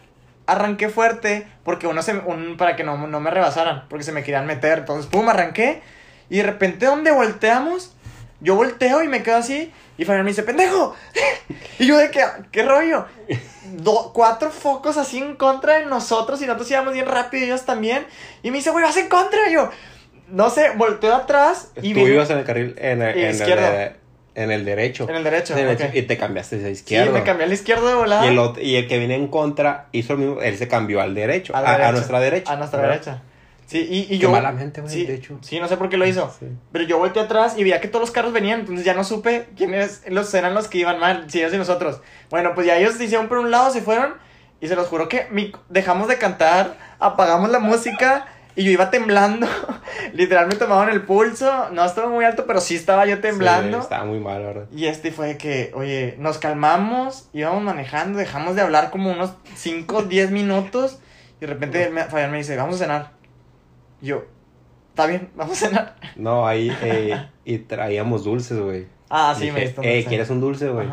arranqué 0.47 0.89
fuerte 0.89 1.47
porque 1.65 1.87
uno 1.87 2.03
se, 2.03 2.15
un, 2.15 2.57
para 2.57 2.77
que 2.77 2.85
no, 2.85 2.97
no 3.07 3.21
me 3.21 3.31
rebasaran, 3.31 3.87
porque 3.89 4.05
se 4.05 4.13
me 4.13 4.23
querían 4.23 4.47
meter. 4.47 4.79
Entonces, 4.81 5.07
pum, 5.11 5.29
arranqué 5.29 5.83
y 6.29 6.39
de 6.39 6.43
repente 6.45 6.87
donde 6.87 7.11
volteamos, 7.13 7.93
yo 8.41 8.55
volteo 8.55 9.03
y 9.03 9.09
me 9.09 9.23
quedo 9.23 9.37
así 9.37 9.73
y 9.99 10.05
Fabián 10.05 10.25
me 10.25 10.31
dice, 10.31 10.43
pendejo. 10.45 10.95
y 11.79 11.87
yo 11.87 11.97
de 11.99 12.11
que, 12.11 12.25
¿qué 12.53 12.63
rollo? 12.65 13.07
Do- 13.77 14.13
cuatro 14.13 14.51
focos 14.51 14.97
así 14.97 15.19
en 15.19 15.37
contra 15.37 15.79
de 15.79 15.87
nosotros 15.87 16.41
y 16.43 16.47
nosotros 16.47 16.71
íbamos 16.71 16.95
bien 16.95 17.07
rápido 17.07 17.45
y 17.45 17.47
ellos 17.49 17.65
también. 17.67 18.07
Y 18.43 18.51
me 18.51 18.59
dice, 18.59 18.71
güey, 18.71 18.85
vas 18.85 18.97
en 18.97 19.09
contra. 19.09 19.49
Y 19.49 19.55
yo, 19.55 19.71
no 20.31 20.51
sé, 20.51 20.71
volteo 20.77 21.15
atrás 21.15 21.73
y 21.83 21.95
Tú 21.95 22.05
vi- 22.05 22.13
ibas 22.13 22.31
en 22.31 22.39
el 22.39 22.45
carril, 22.45 22.75
en 22.79 23.03
el, 23.03 23.19
en 23.19 23.25
el, 23.27 23.35
Izquierdo. 23.35 23.67
en 24.35 24.51
el 24.51 24.65
derecho. 24.65 25.09
en 25.09 25.17
el 25.17 25.25
derecho. 25.25 25.53
En 25.55 25.59
el 25.61 25.67
derecho, 25.77 25.85
ok. 25.91 25.95
Y 25.95 26.03
te 26.03 26.17
cambiaste 26.17 26.57
a 26.57 26.59
Sí, 26.61 26.69
izquierda. 26.69 27.13
me 27.13 27.23
cambié 27.23 27.47
al 27.47 27.53
izquierdo 27.53 27.89
de 27.89 27.95
volada. 27.95 28.25
Y 28.25 28.29
el, 28.29 28.39
ot- 28.39 28.63
y 28.63 28.77
el 28.77 28.87
que 28.89 28.99
viene 28.99 29.15
en 29.17 29.29
contra 29.29 29.87
hizo 29.93 30.15
lo 30.15 30.19
mismo, 30.19 30.41
él 30.43 30.57
se 30.57 30.69
cambió 30.69 31.01
al 31.01 31.15
derecho, 31.15 31.55
A 31.55 31.59
a, 31.61 31.79
la 31.79 31.89
a 31.89 31.93
nuestra 31.93 32.21
derecha. 32.21 32.53
A 32.53 32.57
nuestra 32.57 32.81
¿verdad? 32.81 32.95
derecha. 32.95 33.23
Sí, 33.67 33.87
y, 33.89 33.99
y 34.01 34.07
Qué 34.09 34.19
yo. 34.19 34.31
malamente, 34.33 34.81
güey, 34.81 34.93
sí, 34.93 35.07
de 35.07 35.15
hecho. 35.15 35.39
sí, 35.43 35.61
no 35.61 35.69
sé 35.69 35.77
por 35.77 35.89
qué 35.89 35.97
lo 35.97 36.05
hizo. 36.05 36.35
Sí. 36.41 36.47
Pero 36.73 36.85
yo 36.87 36.99
volteé 36.99 37.23
atrás 37.23 37.55
y 37.57 37.63
veía 37.63 37.81
que 37.81 37.87
todos 37.87 38.01
los 38.01 38.11
carros 38.11 38.33
venían, 38.33 38.61
entonces 38.61 38.85
ya 38.85 38.95
no 38.95 39.05
supe 39.05 39.47
quiénes 39.57 40.03
los, 40.09 40.35
eran 40.35 40.55
los 40.55 40.67
que 40.67 40.79
iban 40.79 40.99
mal, 40.99 41.27
si 41.31 41.39
ellos 41.39 41.55
y 41.55 41.57
nosotros. 41.59 42.01
Bueno, 42.31 42.51
pues 42.57 42.67
ya 42.67 42.77
ellos 42.79 42.95
se 42.95 43.05
hicieron 43.05 43.29
por 43.29 43.39
un 43.39 43.53
lado, 43.53 43.71
se 43.71 43.81
fueron, 43.81 44.15
y 44.61 44.67
se 44.67 44.75
los 44.75 44.89
juro 44.89 45.09
que 45.09 45.29
mi- 45.31 45.53
dejamos 45.69 46.09
de 46.09 46.19
cantar, 46.19 46.79
apagamos 46.99 47.49
la 47.51 47.61
música, 47.61 48.27
y 48.57 48.65
yo 48.65 48.71
iba 48.71 48.91
temblando. 48.91 49.47
Literal 50.13 50.47
me 50.49 50.55
tomaban 50.55 50.89
el 50.91 51.03
pulso, 51.03 51.71
no 51.71 51.85
estaba 51.85 52.09
muy 52.09 52.25
alto, 52.25 52.45
pero 52.47 52.61
sí 52.61 52.75
estaba 52.77 53.07
yo 53.07 53.21
temblando. 53.21 53.79
Sí, 53.79 53.83
estaba 53.85 54.05
muy 54.05 54.19
mal, 54.21 54.43
verdad. 54.43 54.67
Y 54.75 54.87
este 54.87 55.13
fue 55.13 55.29
de 55.29 55.39
que, 55.39 55.73
oye, 55.75 56.17
nos 56.19 56.39
calmamos, 56.39 57.29
íbamos 57.33 57.63
manejando, 57.63 58.19
dejamos 58.19 58.57
de 58.57 58.63
hablar 58.63 58.91
como 58.91 59.11
unos 59.13 59.33
5, 59.55 60.03
10 60.03 60.31
minutos. 60.33 60.99
Y 61.39 61.43
de 61.43 61.47
repente 61.47 61.91
me, 61.91 62.05
Fabián 62.05 62.31
me 62.31 62.39
dice, 62.39 62.57
vamos 62.57 62.77
a 62.77 62.79
cenar. 62.79 63.11
Y 64.03 64.07
yo, 64.07 64.25
está 64.91 65.07
bien, 65.07 65.31
vamos 65.35 65.63
a 65.63 65.67
cenar. 65.69 65.97
No, 66.17 66.47
ahí, 66.47 66.77
eh, 66.83 67.29
y 67.45 67.59
traíamos 67.59 68.25
dulces, 68.25 68.59
güey. 68.59 68.87
Ah, 69.09 69.35
sí, 69.35 69.43
Dije, 69.45 69.53
me 69.53 69.61
diste 69.63 69.81
un 69.81 69.87
Eh. 69.87 70.05
¿quieres 70.09 70.31
un 70.31 70.41
dulce, 70.41 70.69
güey? 70.69 70.87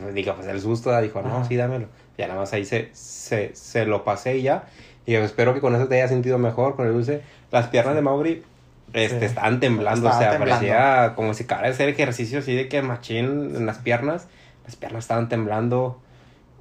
Pues, 0.00 0.14
Digo, 0.14 0.34
pues 0.34 0.46
el 0.46 0.60
susto, 0.60 0.98
dijo, 1.00 1.22
no, 1.22 1.36
Ajá. 1.38 1.44
sí, 1.44 1.56
dámelo. 1.56 1.88
Ya 2.18 2.26
nada 2.28 2.40
más 2.40 2.52
ahí 2.52 2.64
se, 2.66 2.90
se, 2.92 3.54
se 3.54 3.86
lo 3.86 4.04
pasé 4.04 4.36
y 4.36 4.42
ya. 4.42 4.64
Y 5.10 5.14
yo 5.14 5.24
espero 5.24 5.54
que 5.54 5.60
con 5.60 5.74
eso 5.74 5.88
te 5.88 5.96
hayas 5.96 6.10
sentido 6.10 6.38
mejor 6.38 6.76
con 6.76 6.86
el 6.86 6.92
dulce. 6.92 7.22
Las 7.50 7.66
piernas 7.66 7.96
de 7.96 8.00
Mauri 8.02 8.44
este, 8.92 9.18
Sí. 9.18 9.24
estaban 9.24 9.58
temblando, 9.58 10.06
o 10.06 10.10
Estaban 10.10 10.18
sea, 10.22 10.30
temblando. 10.38 10.54
parecía 10.68 11.12
como 11.16 11.34
si 11.34 11.42
acabara 11.44 11.66
de 11.66 11.74
hacer 11.74 11.88
ejercicio 11.88 12.38
así 12.38 12.54
de 12.54 12.68
que 12.68 12.80
machín 12.82 13.56
en 13.56 13.66
las 13.66 13.78
piernas. 13.78 14.28
Las 14.64 14.76
piernas 14.76 15.02
estaban 15.04 15.28
temblando. 15.28 15.98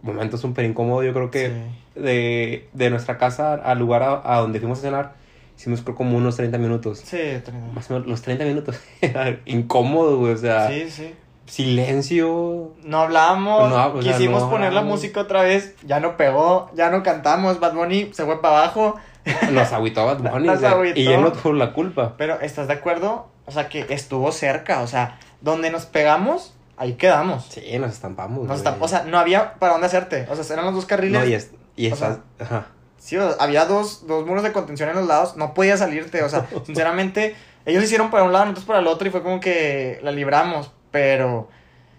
Momento 0.02 0.38
súper 0.38 0.66
incómodo, 0.66 1.04
yo 1.04 1.14
creo 1.14 1.30
que 1.30 1.50
Sí. 1.96 2.02
de, 2.02 2.68
de 2.74 2.90
nuestra 2.90 3.18
casa 3.20 3.54
al 3.54 3.78
lugar 3.78 4.02
a, 4.02 4.22
a 4.24 4.40
donde 4.40 4.60
fuimos 4.60 4.80
a 4.80 4.82
cenar, 4.82 5.14
hicimos 5.58 5.82
creo 5.82 5.96
como 5.96 6.18
unos 6.18 6.36
30 6.38 6.58
minutos. 6.58 7.00
Sí, 7.00 7.18
treinta. 7.18 7.52
Más 7.76 7.92
o 7.92 7.94
menos 7.94 8.08
los 8.08 8.22
30 8.24 8.46
minutos. 8.46 8.80
Era 9.02 9.40
incómodo, 9.46 10.18
güey, 10.18 10.34
o 10.34 10.38
sea, 10.38 10.70
sí, 10.70 10.90
sí. 10.90 11.14
Silencio. 11.50 12.74
No 12.84 13.02
hablamos, 13.02 13.70
No, 13.70 13.94
o 13.94 14.02
sea, 14.02 14.12
quisimos 14.14 14.44
no 14.44 14.50
poner 14.50 14.74
la 14.74 14.82
música 14.82 15.22
otra 15.22 15.42
vez, 15.44 15.76
ya 15.86 16.00
no 16.00 16.18
pegó, 16.18 16.70
ya 16.76 16.90
no 16.90 17.04
cantamos, 17.04 17.60
Bad 17.60 17.74
Bunny 17.74 18.12
se 18.14 18.26
fue 18.26 18.42
para 18.42 18.60
abajo. 18.60 18.96
Nos 19.52 19.72
agüitó 19.74 20.06
Bad 20.06 20.20
Bunny, 20.20 20.48
Nos 20.48 20.58
o 20.58 20.60
sea, 20.60 20.72
agüitó. 20.72 21.00
y 21.00 21.08
él 21.08 21.22
no 21.22 21.32
tuvo 21.32 21.54
la 21.54 21.74
culpa. 21.74 22.16
Pero, 22.18 22.40
¿estás 22.42 22.68
de 22.68 22.74
acuerdo? 22.74 23.28
O 23.46 23.52
sea, 23.52 23.68
que 23.70 23.86
estuvo 23.90 24.32
cerca, 24.32 24.82
o 24.82 24.88
sea, 24.88 25.20
donde 25.42 25.72
nos 25.72 25.86
pegamos, 25.86 26.54
ahí 26.78 26.94
quedamos. 26.94 27.46
Sí, 27.50 27.62
nos 27.80 27.92
estampamos. 27.92 28.48
Nos 28.48 28.62
güey. 28.62 28.74
estamp- 28.76 28.82
o 28.84 28.88
sea, 28.88 29.04
no 29.04 29.18
había 29.18 29.56
para 29.56 29.74
dónde 29.74 29.88
hacerte. 29.88 30.28
O 30.30 30.36
sea, 30.36 30.54
eran 30.54 30.66
los 30.66 30.76
dos 30.76 30.86
carriles. 30.86 31.20
no, 31.22 31.28
y, 31.28 31.34
es, 31.34 31.52
y 31.76 31.92
o 31.92 31.96
ajá. 32.40 32.68
Sí, 32.98 33.18
o 33.18 33.28
sea, 33.28 33.44
había 33.44 33.66
dos, 33.66 34.06
dos 34.08 34.26
muros 34.26 34.44
de 34.44 34.52
contención 34.52 34.90
en 34.90 34.96
los 34.96 35.08
lados. 35.08 35.36
No 35.38 35.54
podías 35.54 35.80
salirte. 35.80 36.22
O 36.24 36.30
sea, 36.30 36.48
sinceramente, 36.66 37.36
ellos 37.66 37.84
hicieron 37.84 38.12
para 38.12 38.24
un 38.24 38.34
lado, 38.34 38.46
nosotros 38.46 38.66
para 38.66 38.80
el 38.80 38.88
otro. 38.88 39.08
Y 39.08 39.12
fue 39.12 39.24
como 39.24 39.40
que 39.40 40.00
la 40.04 40.12
libramos. 40.12 40.72
Pero 40.92 41.50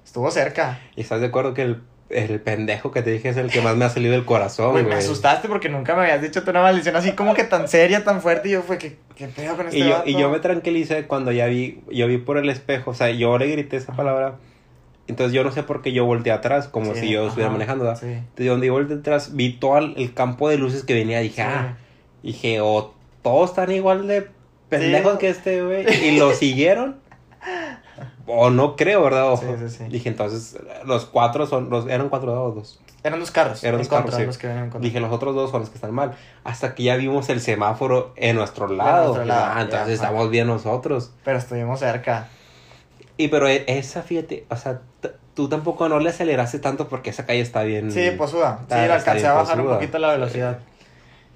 estuvo 0.04 0.30
cerca. 0.30 0.80
Y 0.96 1.02
estás 1.02 1.20
de 1.20 1.28
acuerdo 1.28 1.54
que 1.54 1.62
el, 1.62 1.82
el 2.10 2.40
pendejo 2.40 2.90
que 2.90 3.02
te 3.02 3.10
dije 3.10 3.28
es 3.28 3.36
el 3.36 3.50
que 3.50 3.60
más 3.60 3.76
me 3.76 3.84
ha 3.84 3.88
salido 3.88 4.12
del 4.12 4.24
corazón, 4.24 4.72
Güey, 4.72 4.84
me 4.84 4.94
asustaste 4.96 5.46
porque 5.48 5.68
nunca 5.68 5.94
me 5.94 6.02
habías 6.02 6.20
dicho 6.22 6.42
tú 6.42 6.50
una 6.50 6.62
maldición 6.62 6.96
así 6.96 7.12
como 7.12 7.34
que 7.34 7.44
tan 7.44 7.68
seria, 7.68 8.02
tan 8.04 8.20
fuerte. 8.20 8.48
Y 8.48 8.52
yo 8.52 8.62
fue 8.62 8.78
que, 8.78 8.96
¿qué 9.14 9.28
pedo 9.28 9.56
con 9.56 9.66
este 9.66 9.78
Y 9.78 9.84
yo, 9.84 9.90
vato? 9.90 10.10
y 10.10 10.16
yo 10.18 10.30
me 10.30 10.40
tranquilicé 10.40 11.06
cuando 11.06 11.30
ya 11.32 11.46
vi, 11.46 11.82
yo 11.92 12.06
vi 12.08 12.18
por 12.18 12.36
el 12.38 12.48
espejo, 12.50 12.90
o 12.90 12.94
sea, 12.94 13.10
yo 13.10 13.38
le 13.38 13.46
grité 13.46 13.76
esa 13.76 13.92
palabra. 13.94 14.36
Entonces 15.06 15.32
yo 15.32 15.42
no 15.42 15.50
sé 15.50 15.62
por 15.64 15.82
qué 15.82 15.92
yo 15.92 16.04
volteé 16.04 16.32
atrás, 16.32 16.68
como 16.68 16.94
Sí, 16.94 17.00
si 17.00 17.10
yo 17.10 17.26
estuviera 17.26 17.48
ajá, 17.48 17.52
manejando, 17.58 17.84
¿verdad? 17.84 18.00
Sí. 18.00 18.06
Entonces 18.06 18.46
donde 18.46 18.66
yo 18.68 18.72
volteé 18.74 18.96
atrás, 18.96 19.34
vi 19.34 19.52
todo 19.54 19.78
el, 19.78 20.14
campo 20.14 20.48
de 20.48 20.56
luces 20.56 20.84
que 20.84 20.94
venía, 20.94 21.18
dije, 21.20 21.42
Sí. 21.42 21.48
ah, 21.48 21.76
dije, 22.22 22.60
o 22.60 22.94
todos 23.22 23.50
están 23.50 23.70
igual 23.72 24.06
de 24.06 24.28
pendejos 24.68 25.18
que 25.18 25.28
este, 25.28 25.62
güey, 25.62 25.84
y 26.06 26.16
lo 26.16 26.30
siguieron. 26.34 26.96
O 28.32 28.50
no 28.50 28.76
creo, 28.76 29.02
¿verdad? 29.02 29.34
Sí, 29.38 29.46
sí, 29.58 29.68
sí. 29.68 29.84
Dije, 29.88 30.08
entonces, 30.08 30.56
los 30.84 31.06
cuatro 31.06 31.46
son, 31.46 31.70
los, 31.70 31.86
eran 31.86 32.08
cuatro 32.08 32.42
o 32.44 32.50
dos. 32.52 32.80
Eran 33.02 33.18
dos 33.20 33.30
carros. 33.30 33.62
Eran 33.64 33.76
en 33.80 33.80
dos 33.80 33.88
carros, 33.88 34.14
sí. 34.14 34.24
los 34.26 34.36
que 34.38 34.46
venían 34.46 34.64
en 34.66 34.70
contra. 34.70 34.86
Dije, 34.86 35.00
los 35.00 35.10
otros 35.12 35.34
dos 35.34 35.50
son 35.50 35.60
los 35.60 35.70
que 35.70 35.76
están 35.76 35.92
mal. 35.94 36.14
Hasta 36.44 36.74
que 36.74 36.82
ya 36.82 36.96
vimos 36.96 37.28
el 37.30 37.40
semáforo 37.40 38.12
en 38.16 38.36
nuestro 38.36 38.68
lado. 38.68 39.04
nuestro 39.14 39.24
lado, 39.24 39.44
Ah, 39.46 39.54
ya, 39.56 39.60
entonces 39.62 39.98
ajá. 40.00 40.08
estamos 40.08 40.30
bien 40.30 40.46
nosotros. 40.46 41.12
Pero 41.24 41.38
estuvimos 41.38 41.80
cerca. 41.80 42.28
Y 43.16 43.28
pero 43.28 43.48
e- 43.48 43.64
esa, 43.66 44.02
fíjate, 44.02 44.46
o 44.50 44.56
sea, 44.56 44.80
tú 45.34 45.48
tampoco 45.48 45.88
no 45.88 45.98
le 45.98 46.10
aceleraste 46.10 46.58
tanto 46.58 46.88
porque 46.88 47.10
esa 47.10 47.24
calle 47.26 47.40
está 47.40 47.62
bien. 47.62 47.90
Sí, 47.90 48.10
posuda. 48.12 48.58
Sí, 48.68 48.74
está 48.74 48.94
alcancé 48.94 49.26
a 49.26 49.32
bajar 49.34 49.60
un 49.60 49.68
poquito 49.68 49.98
la 49.98 50.12
velocidad. 50.12 50.58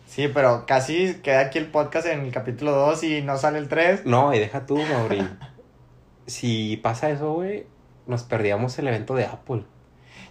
Sí, 0.06 0.28
pero 0.28 0.64
casi 0.66 1.14
queda 1.22 1.40
aquí 1.40 1.58
el 1.58 1.66
podcast 1.66 2.06
en 2.06 2.20
el 2.20 2.30
capítulo 2.30 2.72
2 2.72 3.02
y 3.04 3.22
no 3.22 3.36
sale 3.38 3.58
el 3.58 3.68
3. 3.68 4.04
No, 4.06 4.32
y 4.34 4.38
deja 4.38 4.64
tú, 4.66 4.76
Mauri. 4.76 5.26
si 6.26 6.76
pasa 6.78 7.10
eso, 7.10 7.32
güey, 7.32 7.66
nos 8.06 8.22
perdíamos 8.22 8.78
el 8.78 8.88
evento 8.88 9.14
de 9.14 9.24
Apple. 9.26 9.62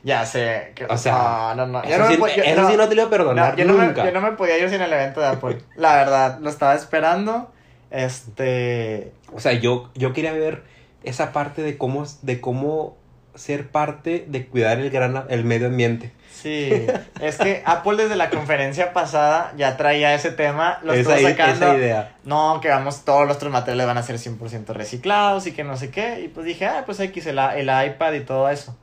Ya 0.03 0.25
sé. 0.25 0.73
que- 0.75 0.85
O 0.85 0.97
sea, 0.97 1.53
no, 1.55 1.65
no, 1.65 1.81
no. 1.81 1.83
Yo 1.83 1.89
Eso, 1.91 1.99
no 1.99 2.07
sí, 2.09 2.17
po- 2.17 2.27
yo- 2.27 2.43
eso 2.43 2.61
no, 2.61 2.69
sí 2.69 2.75
no 2.77 2.89
te 2.89 2.95
lo 2.95 3.03
voy 3.03 3.07
a 3.07 3.09
perdonar 3.09 3.55
yo, 3.55 3.63
no 3.65 3.73
me, 3.73 3.85
nunca. 3.87 4.03
yo 4.03 4.11
no 4.11 4.21
me 4.21 4.31
podía 4.33 4.57
ir 4.57 4.69
sin 4.69 4.81
el 4.81 4.91
evento 4.91 5.21
de 5.21 5.27
Apple. 5.27 5.59
La 5.77 5.95
verdad, 5.95 6.39
lo 6.41 6.49
estaba 6.49 6.75
esperando. 6.75 7.51
Este. 7.89 9.13
O 9.33 9.39
sea, 9.39 9.53
yo, 9.53 9.89
yo 9.95 10.13
quería 10.13 10.33
ver 10.33 10.63
esa 11.03 11.31
parte 11.31 11.61
de 11.63 11.77
cómo, 11.77 12.05
de 12.21 12.41
cómo 12.41 12.97
ser 13.35 13.69
parte 13.69 14.25
de 14.27 14.45
cuidar 14.47 14.79
el, 14.79 14.89
gran, 14.89 15.25
el 15.29 15.43
medio 15.45 15.67
ambiente. 15.67 16.11
Sí, 16.43 16.85
es 17.21 17.37
que 17.37 17.63
Apple 17.65 17.95
desde 18.03 18.17
la 18.17 18.29
conferencia 18.29 18.91
pasada 18.91 19.53
ya 19.55 19.77
traía 19.77 20.13
ese 20.13 20.29
tema, 20.31 20.79
lo 20.83 20.91
esa, 20.93 21.13
estuvo 21.15 21.29
sacando. 21.29 21.65
esa 21.67 21.75
idea. 21.77 22.15
No, 22.25 22.59
que 22.61 22.67
vamos, 22.67 23.05
todos 23.05 23.25
nuestros 23.25 23.51
materiales 23.51 23.87
van 23.87 23.97
a 23.97 24.03
ser 24.03 24.17
100% 24.17 24.67
reciclados 24.73 25.47
y 25.47 25.53
que 25.53 25.63
no 25.63 25.77
sé 25.77 25.89
qué. 25.89 26.19
Y 26.21 26.27
pues 26.27 26.45
dije, 26.45 26.65
ah, 26.65 26.83
pues 26.85 26.99
X, 26.99 27.25
el, 27.27 27.39
el 27.39 27.71
iPad 27.87 28.13
y 28.13 28.19
todo 28.19 28.49
eso. 28.49 28.77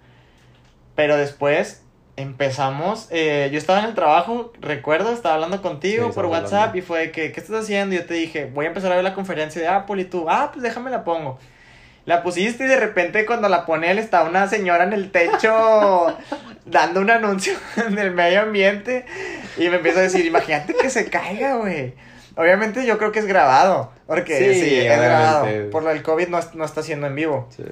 Pero 0.94 1.16
después 1.18 1.82
empezamos, 2.16 3.06
eh, 3.10 3.48
yo 3.52 3.58
estaba 3.58 3.78
en 3.80 3.86
el 3.86 3.94
trabajo, 3.94 4.52
recuerdo, 4.60 5.12
estaba 5.12 5.34
hablando 5.36 5.62
contigo 5.62 6.06
Sí, 6.08 6.12
por 6.14 6.26
WhatsApp 6.26 6.52
hablando. 6.52 6.78
y 6.78 6.82
fue 6.82 7.10
que, 7.12 7.32
¿qué 7.32 7.40
estás 7.40 7.62
haciendo? 7.64 7.94
Y 7.94 7.98
yo 7.98 8.06
te 8.06 8.14
dije, 8.14 8.46
voy 8.52 8.66
a 8.66 8.68
empezar 8.68 8.92
a 8.92 8.96
ver 8.96 9.04
la 9.04 9.14
conferencia 9.14 9.60
de 9.60 9.68
Apple 9.68 10.02
y 10.02 10.04
tú, 10.06 10.26
ah, 10.28 10.50
pues 10.52 10.62
déjame 10.62 10.90
la 10.90 11.04
pongo. 11.04 11.38
La 12.10 12.24
pusiste 12.24 12.64
y 12.64 12.66
de 12.66 12.76
repente 12.76 13.24
cuando 13.24 13.48
la 13.48 13.64
pone 13.64 13.88
él 13.88 14.00
estaba 14.00 14.28
una 14.28 14.48
señora 14.48 14.82
en 14.82 14.92
el 14.92 15.12
techo 15.12 16.08
dando 16.66 17.02
un 17.02 17.08
anuncio 17.08 17.52
del 17.90 18.10
medio 18.10 18.40
ambiente 18.40 19.06
y 19.56 19.68
me 19.68 19.76
empieza 19.76 20.00
a 20.00 20.02
decir, 20.02 20.26
imagínate 20.26 20.74
que 20.74 20.90
se 20.90 21.08
caiga, 21.08 21.54
güey. 21.58 21.94
Obviamente 22.34 22.84
yo 22.84 22.98
creo 22.98 23.12
que 23.12 23.20
es 23.20 23.26
grabado, 23.26 23.92
porque 24.08 24.54
sí, 24.54 24.60
Sí, 24.60 24.76
es 24.80 24.98
grabado. 24.98 25.46
Por 25.70 25.84
lo 25.84 25.90
del 25.90 26.02
COVID 26.02 26.26
no, 26.26 26.40
no 26.54 26.64
está 26.64 26.82
siendo 26.82 27.06
en 27.06 27.14
vivo. 27.14 27.46
Sí. 27.56 27.62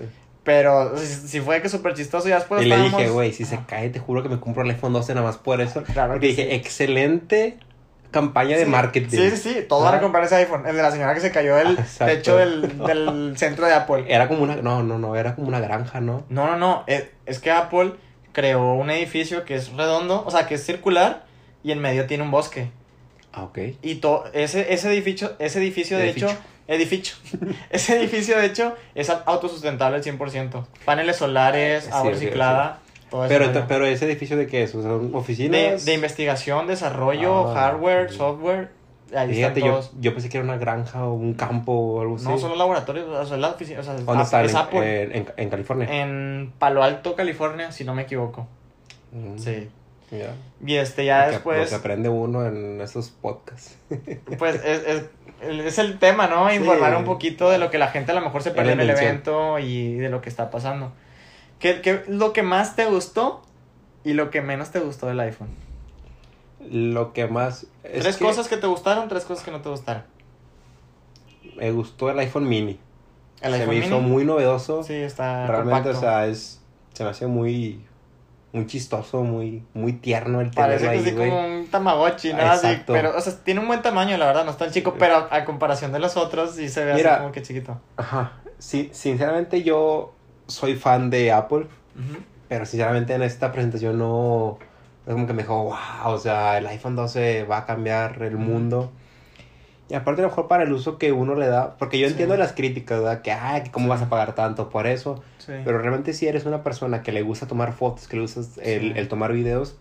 Pero 0.45 0.97
si, 0.97 1.07
si 1.07 1.40
fue 1.40 1.61
que 1.61 1.68
súper 1.68 1.95
chistoso, 1.95 2.28
ya 2.28 2.37
después 2.37 2.62
y 2.62 2.66
le 2.66 2.76
dije, 2.76 3.09
güey, 3.09 3.33
si 3.33 3.45
se 3.45 3.59
cae, 3.66 3.90
te 3.90 3.99
juro 3.99 4.23
que 4.23 4.28
me 4.28 4.38
compro 4.38 4.62
el 4.62 4.71
iPhone 4.71 4.92
12 4.92 5.14
nada 5.14 5.26
más 5.26 5.37
por 5.37 5.61
eso. 5.61 5.83
Claro 5.83 6.21
que 6.21 6.28
dije, 6.28 6.45
sí. 6.45 6.54
excelente 6.54 7.59
campaña 8.11 8.57
de 8.57 8.65
marketing. 8.67 9.09
Sí, 9.19 9.31
sí, 9.31 9.37
sí, 9.37 9.62
todo 9.69 9.83
Ah. 9.87 9.91
van 9.91 9.99
a 9.99 10.00
comprar 10.00 10.25
ese 10.25 10.37
iPhone. 10.37 10.67
El 10.67 10.77
de 10.77 10.83
la 10.83 10.91
señora 10.91 11.15
que 11.15 11.21
se 11.21 11.31
cayó 11.31 11.57
del 11.57 11.73
Exacto. 11.79 12.15
techo 12.15 12.37
del, 12.37 12.79
del 12.79 13.35
centro 13.37 13.67
de 13.67 13.75
Apple. 13.75 14.05
Era 14.09 14.29
como 14.29 14.43
una, 14.43 14.57
no, 14.57 14.83
no, 14.83 14.99
no, 14.99 15.15
era 15.17 15.35
como 15.35 15.49
una 15.49 15.61
granja, 15.61 16.00
¿no? 16.00 16.25
No, 16.29 16.47
no, 16.47 16.57
no. 16.57 16.85
Es, 16.87 17.05
es 17.27 17.38
que 17.38 17.50
Apple 17.50 17.93
creó 18.33 18.75
un 18.75 18.91
edificio 18.91 19.45
que 19.45 19.55
es 19.57 19.73
redondo, 19.73 20.23
o 20.27 20.31
sea, 20.31 20.47
que 20.47 20.55
es 20.55 20.65
circular 20.65 21.25
y 21.62 21.73
en 21.73 21.81
medio 21.81 22.07
tiene 22.07 22.23
un 22.23 22.31
bosque. 22.31 22.71
Ah, 23.33 23.43
ok. 23.45 23.59
Y 23.83 23.97
to- 23.97 24.25
ese, 24.33 24.73
ese 24.73 24.88
edificio, 24.91 25.33
ese 25.38 25.59
edificio 25.59 25.99
de 25.99 26.05
Edificio. 26.11 26.29
hecho, 26.31 26.38
edificio. 26.67 27.17
ese 27.71 27.99
edificio 27.99 28.38
de 28.38 28.47
hecho 28.47 28.75
es 28.95 29.11
autosustentable 29.11 29.97
al 29.97 30.03
100%. 30.03 30.65
Paneles 30.85 31.17
solares, 31.17 31.88
agua 31.93 32.11
reciclada, 32.12 32.65
todo. 32.75 32.88
Pero, 33.29 33.65
pero 33.69 33.87
ese 33.87 34.05
edificio 34.07 34.37
de 34.37 34.47
qué 34.47 34.62
es? 34.65 34.75
O 34.75 34.83
sea, 34.83 34.91
¿son 34.91 35.11
de, 35.12 35.17
oficinas. 35.19 35.85
de 35.85 35.95
investigación, 35.95 36.67
desarrollo, 36.67 37.49
Ah, 37.50 37.55
hardware, 37.55 38.11
sí. 38.11 38.17
software. 38.19 38.71
Ahí 39.17 39.33
Fíjate, 39.33 39.61
están 39.61 39.65
yo, 39.65 39.71
todos. 39.79 39.93
yo 40.00 40.12
pensé 40.12 40.29
que 40.29 40.37
era 40.37 40.45
una 40.45 40.59
granja 40.59 41.05
o 41.07 41.15
un 41.15 41.33
campo 41.33 41.73
o 41.73 42.00
algo 42.03 42.17
así. 42.17 42.27
No, 42.27 42.37
son 42.37 42.50
los 42.50 42.59
laboratorios, 42.59 43.09
o 43.09 43.25
sea, 43.25 43.38
la 43.38 43.49
oficina, 43.49 43.81
o 43.81 43.83
sea, 43.83 43.95
¿Dónde 43.95 44.23
están? 44.23 44.45
es 44.45 44.50
En- 44.50 44.57
Apple. 44.59 45.03
En, 45.05 45.12
en, 45.17 45.27
en 45.37 45.49
California. 45.50 45.88
En 46.03 46.53
Palo 46.59 46.83
Alto, 46.83 47.17
California, 47.17 47.73
si 47.73 47.85
no 47.85 47.95
me 47.95 48.03
equivoco. 48.03 48.47
Mm, 49.12 49.38
Sí. 49.38 49.69
mira. 50.11 50.35
Y 50.67 50.75
este 50.75 51.07
ya 51.07 51.21
Lo 51.21 51.25
que- 51.27 51.33
después, 51.33 51.61
Lo 51.62 51.69
que 51.71 51.75
aprende 51.77 52.09
uno 52.11 52.45
en 52.47 52.81
esos 52.83 53.09
podcasts. 53.09 53.79
pues 54.38 54.57
es, 54.62 54.87
es, 54.87 55.05
es 55.65 55.79
el 55.79 55.99
tema, 55.99 56.27
¿no? 56.27 56.50
Sí. 56.50 56.57
Informar 56.57 56.95
un 56.97 57.05
poquito 57.05 57.49
de 57.49 57.57
lo 57.57 57.71
que 57.71 57.79
la 57.79 57.88
gente 57.88 58.12
a 58.12 58.15
lo 58.15 58.21
mejor 58.21 58.43
se 58.43 58.53
la 58.53 58.73
en 58.73 58.81
el 58.81 58.91
evento 58.91 59.59
y 59.59 59.95
de 59.95 60.11
lo 60.11 60.21
que 60.21 60.29
está 60.29 60.50
pasando. 60.50 60.93
¿Qué, 61.59 61.81
qué 61.81 62.05
lo 62.09 62.33
que 62.33 62.43
más 62.43 62.77
te 62.77 62.85
gustó 62.87 63.43
y 64.05 64.12
lo 64.15 64.31
que 64.31 64.41
menos 64.43 64.71
te 64.71 64.81
gustó 64.81 65.07
del 65.07 65.21
iPhone? 65.21 65.49
Lo 66.71 67.12
que 67.12 67.27
más. 67.27 67.67
es 67.85 68.03
tres 68.03 68.17
que 68.17 68.25
cosas 68.25 68.49
que 68.49 68.57
te 68.57 68.67
gustaron, 68.67 69.09
tres 69.09 69.25
cosas 69.25 69.45
que 69.45 69.50
no 69.50 69.61
te 69.61 69.69
gustaron. 69.69 70.05
Me 71.57 71.71
gustó 71.73 72.11
el 72.11 72.19
iPhone 72.19 72.49
mini. 72.49 72.79
El 73.41 73.53
se 73.53 73.61
iPhone 73.61 73.79
me 73.79 73.87
hizo 73.87 74.00
muy 74.00 74.25
novedoso. 74.25 74.83
Sí, 74.83 74.95
está 74.95 75.47
Realmente, 75.47 75.91
compacto. 75.91 75.99
o 75.99 76.00
sea, 76.00 76.27
es. 76.27 76.61
Se 76.93 77.05
me 77.05 77.11
hace 77.11 77.27
muy. 77.27 77.85
Muy 78.50 78.67
chistoso, 78.67 79.23
muy, 79.25 79.62
muy 79.75 79.93
tierno 79.93 80.41
el 80.41 80.50
Parece 80.50 80.87
tenerlo 80.87 81.03
que 81.03 81.09
ahí, 81.09 81.12
sí 81.12 81.17
güey. 81.17 81.29
como 81.31 81.47
un 81.47 81.67
tamagotchi, 81.67 82.33
¿no? 82.33 82.41
Así, 82.45 82.83
pero, 82.87 83.15
o 83.15 83.21
sea, 83.21 83.35
tiene 83.45 83.61
un 83.61 83.67
buen 83.67 83.83
tamaño, 83.83 84.17
la 84.17 84.25
verdad, 84.25 84.47
no 84.47 84.53
es 84.53 84.57
tan 84.57 84.71
chico, 84.71 84.95
pero 84.99 85.29
a 85.31 85.45
comparación 85.45 85.93
de 85.93 85.99
los 85.99 86.17
otros, 86.17 86.55
sí 86.55 86.71
se 86.71 86.83
ve 86.87 86.95
Mira. 86.95 87.12
así 87.12 87.21
como 87.21 87.33
que 87.33 87.43
chiquito. 87.43 87.79
Ajá. 87.99 88.33
Sí, 88.59 88.88
sinceramente, 88.95 89.62
yo 89.62 90.15
soy 90.49 90.75
fan 90.75 91.11
de 91.11 91.31
Apple. 91.33 91.67
Pero 92.49 92.64
sinceramente 92.67 93.14
en 93.14 93.23
esta 93.23 93.52
presentación 93.52 93.99
no... 93.99 94.59
Es 95.07 95.12
como 95.14 95.26
que 95.26 95.33
me 95.33 95.43
dijo, 95.43 95.64
wow, 95.64 96.12
o 96.12 96.19
sea, 96.19 96.59
el 96.59 96.67
iPhone 96.67 96.97
12 96.97 97.45
va 97.45 97.59
a 97.59 97.67
cambiar 97.67 98.23
el 98.23 98.37
mundo. 98.37 98.90
Y 99.88 99.95
aparte 99.95 100.21
a 100.21 100.25
lo 100.25 100.28
mejor 100.28 100.49
para 100.49 100.64
el 100.64 100.73
uso 100.73 100.99
que 100.99 101.12
uno 101.12 101.35
le 101.35 101.47
da, 101.47 101.76
porque 101.78 101.99
yo 101.99 102.07
Sí. 102.09 102.12
entiendo 102.12 102.37
las 102.37 102.52
críticas, 102.52 102.99
¿verdad? 102.99 103.23
Que, 103.23 103.33
ay, 103.33 103.62
¿cómo 103.73 103.87
Sí. 103.87 103.90
vas 103.90 104.02
a 104.02 104.11
pagar 104.11 104.35
tanto 104.35 104.69
por 104.69 104.87
eso? 104.87 105.23
Sí. 105.38 105.52
Pero 105.64 105.78
realmente 105.78 106.12
si 106.12 106.26
eres 106.28 106.45
una 106.45 106.62
persona 106.62 107.02
que 107.02 107.11
le 107.12 107.23
gusta 107.23 107.47
tomar 107.47 107.73
fotos, 107.73 108.07
que 108.07 108.17
le 108.17 108.23
gusta 108.23 108.43
el, 108.62 108.99
el 108.99 109.09
tomar 109.09 109.33
videos, 109.33 109.78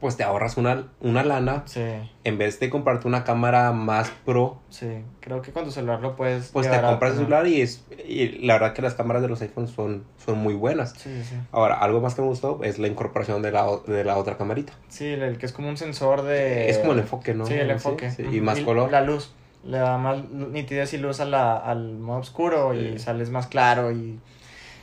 pues 0.00 0.16
te 0.16 0.22
ahorras 0.22 0.56
una, 0.56 0.84
una 1.00 1.24
lana. 1.24 1.62
Sí, 1.66 1.82
En 2.24 2.38
vez 2.38 2.60
de 2.60 2.70
comprarte 2.70 3.08
una 3.08 3.24
cámara 3.24 3.72
más 3.72 4.10
pro, 4.24 4.58
sí. 4.70 5.02
Creo 5.20 5.42
que 5.42 5.52
con 5.52 5.64
tu 5.64 5.70
celular 5.72 6.00
lo 6.00 6.14
puedes. 6.14 6.48
pues 6.48 6.70
te 6.70 6.80
compras 6.80 7.12
el 7.12 7.18
celular 7.18 7.46
y, 7.46 7.60
es, 7.62 7.84
y 8.06 8.46
la 8.46 8.54
verdad 8.54 8.74
que 8.74 8.82
las 8.82 8.94
cámaras 8.94 9.22
de 9.22 9.28
los 9.28 9.40
iPhones 9.42 9.70
son, 9.70 10.04
son 10.24 10.38
muy 10.38 10.54
buenas. 10.54 10.92
Sí, 10.96 11.22
sí. 11.24 11.34
Ahora, 11.52 11.74
algo 11.80 12.00
más 12.00 12.14
que 12.14 12.22
me 12.22 12.28
gustó 12.28 12.60
es 12.62 12.78
la 12.78 12.86
incorporación 12.86 13.42
de 13.42 13.50
la, 13.50 13.66
de 13.86 14.04
la 14.04 14.16
otra 14.16 14.36
camarita. 14.36 14.72
Sí, 14.88 15.06
el, 15.06 15.22
el 15.22 15.38
que 15.38 15.46
es 15.46 15.52
como 15.52 15.68
un 15.68 15.76
sensor 15.76 16.22
de. 16.22 16.70
Es 16.70 16.78
como 16.78 16.92
el 16.92 17.00
enfoque, 17.00 17.34
¿no? 17.34 17.44
Sí, 17.46 17.54
el 17.54 17.70
enfoque. 17.70 18.10
sí. 18.10 18.22
Y 18.30 18.40
más 18.40 18.60
color. 18.60 18.92
La 18.92 19.00
luz. 19.02 19.32
Le 19.64 19.78
da 19.78 19.98
más 19.98 20.22
nitidez 20.30 20.94
y 20.94 20.98
luz 20.98 21.18
a 21.18 21.24
la, 21.24 21.56
al 21.56 21.98
modo 21.98 22.20
oscuro 22.20 22.72
y 22.74 22.98
sales 23.00 23.30
más 23.30 23.48
claro 23.48 23.90
y. 23.90 24.20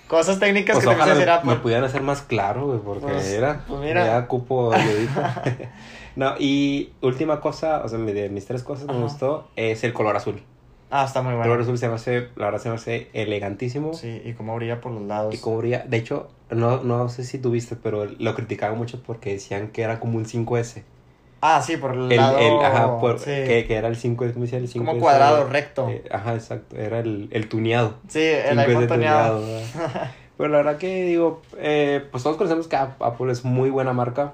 Cosas 0.07 0.39
técnicas 0.39 0.75
Pues 0.75 0.85
que 0.85 0.89
te 0.91 0.95
ojalá 0.95 1.15
me, 1.15 1.23
Apple. 1.31 1.51
me 1.51 1.59
pudieran 1.59 1.83
hacer 1.83 2.01
más 2.01 2.21
claro, 2.21 2.67
güey, 2.67 2.79
porque 2.79 3.05
Pues- 3.07 3.25
era. 3.31 3.63
pues 3.67 3.79
mira. 3.81 4.05
Ya 4.05 4.27
cupo 4.27 4.71
no, 6.15 6.35
y 6.39 6.91
última 7.01 7.41
cosa, 7.41 7.81
o 7.83 7.87
sea, 7.89 7.97
de 7.99 8.29
mis 8.29 8.45
tres 8.45 8.63
cosas 8.63 8.85
que 8.85 8.93
me 8.93 9.01
gustó 9.01 9.47
es 9.55 9.83
el 9.83 9.93
color 9.93 10.15
azul. 10.15 10.41
Ah, 10.91 11.05
está 11.05 11.21
muy 11.23 11.31
El 11.31 11.37
bueno. 11.37 11.51
color 11.51 11.63
azul 11.63 11.77
se 11.79 11.87
me 11.89 11.95
hace, 11.95 12.29
la 12.35 12.45
verdad 12.45 12.61
se 12.61 12.69
me 12.69 12.75
hace 12.75 13.09
elegantísimo. 13.13 13.93
Sí, 13.95 14.21
y 14.23 14.33
cómo 14.33 14.55
brilla 14.55 14.79
por 14.81 14.91
los 14.91 15.01
lados. 15.03 15.33
Y 15.33 15.39
como 15.39 15.57
brilla, 15.57 15.83
de 15.87 15.97
hecho, 15.97 16.27
no, 16.51 16.83
no 16.83 17.09
sé 17.09 17.23
si 17.23 17.39
tuviste, 17.39 17.75
pero 17.75 18.05
lo 18.05 18.35
criticaban 18.35 18.77
mucho 18.77 19.01
porque 19.01 19.31
decían 19.33 19.69
que 19.69 19.81
era 19.81 19.99
como 19.99 20.17
un 20.17 20.25
5S. 20.25 20.83
Ah, 21.47 21.61
sí, 21.61 21.77
por 21.77 21.93
el, 21.93 22.11
El, 22.11 22.17
lado. 22.17 22.39
el- 22.39 22.59
ajá, 22.65 22.99
por- 22.99 23.19
sí. 23.19 23.25
que, 23.25 23.65
que 23.67 23.75
era 23.75 23.87
el 23.87 23.95
5S, 23.97 24.33
¿cómo 24.33 24.45
decía 24.45 24.57
el 24.57 24.67
5S? 24.67 24.77
como 24.77 24.97
cuadrado, 24.99 25.47
recto. 25.47 25.87
Eh, 25.89 26.03
ajá, 26.09 26.33
exacto, 26.33 26.75
era 26.75 26.99
el, 26.99 27.27
el 27.31 27.47
tuneado. 27.49 27.95
sí, 28.07 28.19
el 28.23 28.57
5S 28.57 28.67
iPhone. 28.81 28.99
¿verdad? 28.99 29.33
Pero 30.37 30.49
la 30.49 30.57
verdad 30.57 30.77
que 30.77 31.03
digo, 31.05 31.41
eh, 31.59 32.03
pues 32.11 32.23
todos 32.23 32.35
conocemos 32.37 32.67
que 32.67 32.75
Ap- 32.75 33.01
Apple 33.01 33.31
es 33.31 33.45
muy 33.45 33.69
buena 33.69 33.93
marca. 33.93 34.33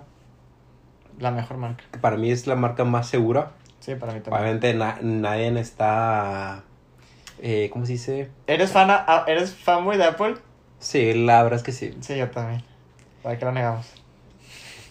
La 1.20 1.32
mejor 1.32 1.58
marca. 1.58 1.84
Para 2.00 2.16
mí 2.18 2.32
es 2.32 2.48
la 2.48 2.56
marca 2.56 2.86
más 2.86 3.08
segura. 3.08 3.52
Sí, 3.82 3.96
para 3.96 4.14
mí 4.14 4.22
también. 4.22 4.42
Obviamente 4.42 4.74
na- 4.74 4.98
nadie 5.02 5.60
está... 5.60 6.64
Eh, 7.42 7.70
¿Cómo 7.74 7.86
se 7.86 7.92
dice? 7.94 8.30
¿Eres, 8.48 8.72
fan 8.72 8.90
a- 8.90 9.26
¿Eres 9.28 9.54
fanboy 9.54 9.98
de 9.98 10.06
Apple? 10.06 10.36
Sí, 10.80 11.14
la 11.14 11.44
verdad 11.44 11.58
es 11.60 11.64
que 11.64 11.72
sí. 11.74 11.96
Sí, 12.02 12.16
yo 12.18 12.30
también. 12.30 12.64
¿Para 13.22 13.38
qué 13.38 13.46
lo 13.46 13.52
negamos? 13.52 13.86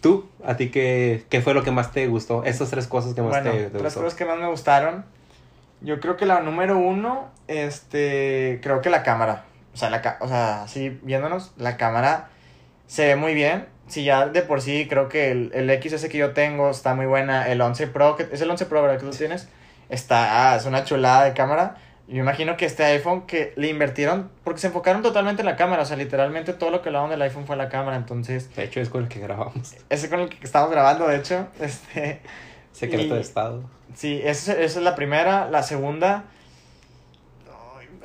¿Tú? 0.00 0.28
¿A 0.44 0.56
ti 0.56 0.70
qué, 0.70 1.24
qué 1.28 1.40
fue 1.42 1.52
lo 1.54 1.62
que 1.62 1.70
más 1.70 1.92
te 1.92 2.06
gustó? 2.06 2.44
Estas 2.44 2.70
tres 2.70 2.86
cosas 2.86 3.14
que 3.14 3.22
más 3.22 3.30
Bueno, 3.30 3.50
te, 3.50 3.64
te 3.64 3.70
tres 3.70 3.82
gustó. 3.82 4.00
cosas 4.02 4.14
que 4.18 4.24
más 4.24 4.38
me 4.38 4.46
gustaron. 4.46 5.04
Yo 5.82 6.00
creo 6.00 6.16
que 6.16 6.26
la 6.26 6.40
número 6.40 6.78
uno, 6.78 7.28
este, 7.48 8.60
creo 8.62 8.80
que 8.80 8.90
la 8.90 9.02
cámara. 9.02 9.44
O 9.74 9.76
sea, 9.76 9.90
la 9.90 10.16
o 10.20 10.28
sea, 10.28 10.66
sí, 10.68 10.98
viéndonos, 11.02 11.52
la 11.56 11.76
cámara 11.76 12.28
se 12.86 13.06
ve 13.06 13.16
muy 13.16 13.34
bien. 13.34 13.66
Si 13.88 14.04
ya 14.04 14.26
de 14.26 14.42
por 14.42 14.60
sí 14.60 14.86
creo 14.88 15.08
que 15.08 15.30
el, 15.32 15.50
el 15.54 15.82
XS 15.82 16.08
que 16.08 16.18
yo 16.18 16.32
tengo 16.32 16.70
está 16.70 16.94
muy 16.94 17.06
buena. 17.06 17.48
El 17.48 17.60
11 17.60 17.86
Pro, 17.88 18.16
que 18.16 18.28
es 18.30 18.40
el 18.40 18.50
11 18.50 18.66
Pro, 18.66 18.82
¿verdad? 18.82 18.98
Que 18.98 19.06
tú 19.06 19.10
tienes. 19.16 19.48
Está, 19.88 20.52
ah, 20.52 20.56
es 20.56 20.64
una 20.66 20.84
chulada 20.84 21.24
de 21.24 21.32
cámara. 21.34 21.76
Y 22.10 22.14
me 22.14 22.18
imagino 22.22 22.56
que 22.56 22.66
este 22.66 22.82
iPhone 22.84 23.22
que 23.22 23.52
le 23.56 23.68
invirtieron, 23.68 24.30
porque 24.42 24.58
se 24.60 24.66
enfocaron 24.66 25.00
totalmente 25.00 25.42
en 25.42 25.46
la 25.46 25.54
cámara, 25.54 25.82
o 25.82 25.84
sea, 25.86 25.96
literalmente 25.96 26.52
todo 26.52 26.70
lo 26.70 26.82
que 26.82 26.88
hablaban 26.88 27.08
del 27.08 27.22
iPhone 27.22 27.46
fue 27.46 27.56
la 27.56 27.68
cámara, 27.68 27.96
entonces, 27.96 28.52
De 28.56 28.64
hecho, 28.64 28.80
es 28.80 28.88
con 28.88 29.04
el 29.04 29.08
que 29.08 29.20
grabamos. 29.20 29.76
ese 29.88 30.10
con 30.10 30.18
el 30.18 30.28
que 30.28 30.38
estamos 30.44 30.70
grabando, 30.72 31.06
de 31.06 31.16
hecho, 31.18 31.46
este, 31.60 32.20
Secreto 32.72 33.04
Y- 33.04 33.10
de 33.10 33.20
Estado. 33.20 33.62
sí, 33.94 34.20
esa, 34.24 34.52
esa 34.54 34.78
es 34.80 34.84
la 34.84 34.96
primera, 34.96 35.48
la 35.50 35.62
segunda, 35.62 36.24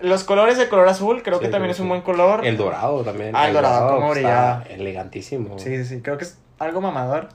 los 0.01 0.23
colores 0.23 0.57
de 0.59 0.69
color 0.69 0.87
azul, 0.87 1.23
creo 1.23 1.39
Sí, 1.39 1.45
que 1.45 1.49
también 1.51 1.71
es 1.71 1.79
un 1.79 1.89
buen 1.89 2.01
color. 2.01 2.45
El 2.45 2.57
dorado 2.57 3.03
también. 3.03 3.31
Ah, 3.35 3.47
el 3.47 3.53
dorado, 3.55 3.87
cómo 3.95 4.09
está 4.13 4.19
brillaba. 4.59 4.63
Elegantísimo. 4.69 5.57
Sí, 5.57 5.83
sí, 5.83 6.01
creo 6.01 6.17
que 6.19 6.25
es 6.25 6.37
algo 6.59 6.79
mamador, 6.81 7.29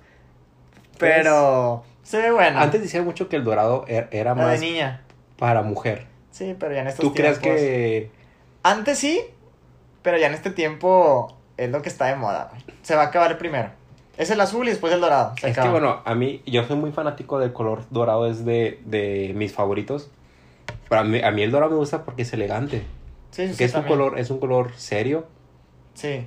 pero 0.98 1.82
se 2.02 2.18
ve 2.18 2.30
bueno. 2.30 2.52
Pues, 2.52 2.64
Antes 2.64 2.82
decía 2.82 3.02
mucho 3.02 3.28
que 3.28 3.36
el 3.36 3.44
dorado 3.44 3.84
er- 3.86 4.08
era 4.10 4.34
la 4.34 4.44
de 4.44 4.50
más 4.52 4.60
niña, 4.60 5.02
para 5.38 5.62
mujer. 5.62 6.06
Sí, 6.30 6.54
pero 6.58 6.74
ya 6.74 6.80
en 6.82 6.88
estos 6.88 7.04
¿Tú 7.04 7.14
crees 7.14 7.38
tiempos- 7.40 7.60
que 7.60 8.10
Antes 8.62 8.98
sí, 8.98 9.20
pero 10.02 10.18
ya 10.18 10.26
en 10.26 10.34
este 10.34 10.50
tiempo 10.50 11.36
es 11.56 11.70
lo 11.70 11.82
que 11.82 11.88
está 11.88 12.06
de 12.06 12.16
moda. 12.16 12.50
Se 12.82 12.94
va 12.94 13.02
a 13.02 13.06
acabar 13.06 13.36
primero. 13.38 13.70
Es 14.18 14.30
el 14.30 14.40
azul 14.40 14.66
y 14.66 14.70
después 14.70 14.92
el 14.92 15.00
dorado. 15.00 15.34
Se 15.40 15.48
Es 15.50 15.56
que 15.58 15.68
bueno, 15.68 16.02
a 16.04 16.14
mí, 16.14 16.42
yo 16.46 16.64
soy 16.64 16.76
muy 16.76 16.92
fanático 16.92 17.38
del 17.38 17.52
color 17.54 17.84
dorado, 17.90 18.26
es 18.26 18.44
de, 18.44 18.80
de 18.84 19.32
mis 19.34 19.52
favoritos. 19.54 20.10
Pero 20.88 21.00
a 21.00 21.04
mí, 21.04 21.22
a 21.22 21.30
mí 21.30 21.42
el 21.42 21.50
dorado 21.50 21.70
me 21.72 21.78
gusta 21.78 22.04
porque 22.04 22.22
es 22.22 22.32
elegante. 22.34 22.82
sí, 23.30 23.48
sí, 23.48 23.52
que 23.52 23.54
sí, 23.56 23.64
es 23.64 23.74
un 23.74 23.84
color, 23.84 24.18
es 24.18 24.30
un 24.30 24.40
color 24.40 24.72
serio. 24.76 25.26
Sí. 25.94 26.26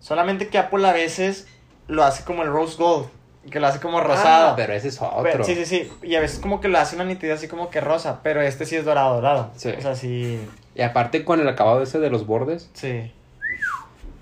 Solamente 0.00 0.48
que 0.48 0.58
Apple 0.58 0.86
a 0.86 0.92
veces 0.92 1.46
lo 1.88 2.04
hace 2.04 2.24
como 2.24 2.42
el 2.42 2.50
rose 2.50 2.76
gold, 2.76 3.06
que 3.50 3.60
lo 3.60 3.66
hace 3.66 3.80
como 3.80 4.00
rosado. 4.00 4.50
Ah, 4.50 4.56
pero 4.56 4.72
ese 4.72 4.88
es 4.88 5.00
otro. 5.02 5.22
Pero- 5.22 5.44
sí, 5.44 5.54
sí, 5.54 5.66
sí. 5.66 5.92
Y 6.02 6.14
a 6.14 6.20
veces 6.20 6.38
como 6.38 6.60
que 6.60 6.68
lo 6.68 6.78
hace 6.78 6.94
una 6.96 7.04
nitidez 7.04 7.38
así 7.38 7.48
como 7.48 7.68
que 7.70 7.80
rosa, 7.80 8.20
pero 8.22 8.40
este 8.40 8.64
sí 8.66 8.76
es 8.76 8.84
dorado, 8.84 9.14
dorado. 9.16 9.50
Sí. 9.56 9.70
O 9.76 9.80
sea, 9.80 9.94
sí. 9.94 10.40
Y 10.74 10.82
aparte 10.82 11.24
con 11.24 11.40
el 11.40 11.48
acabado 11.48 11.82
ese 11.82 11.98
de 11.98 12.10
los 12.10 12.26
bordes. 12.26 12.70
Sí. 12.74 13.12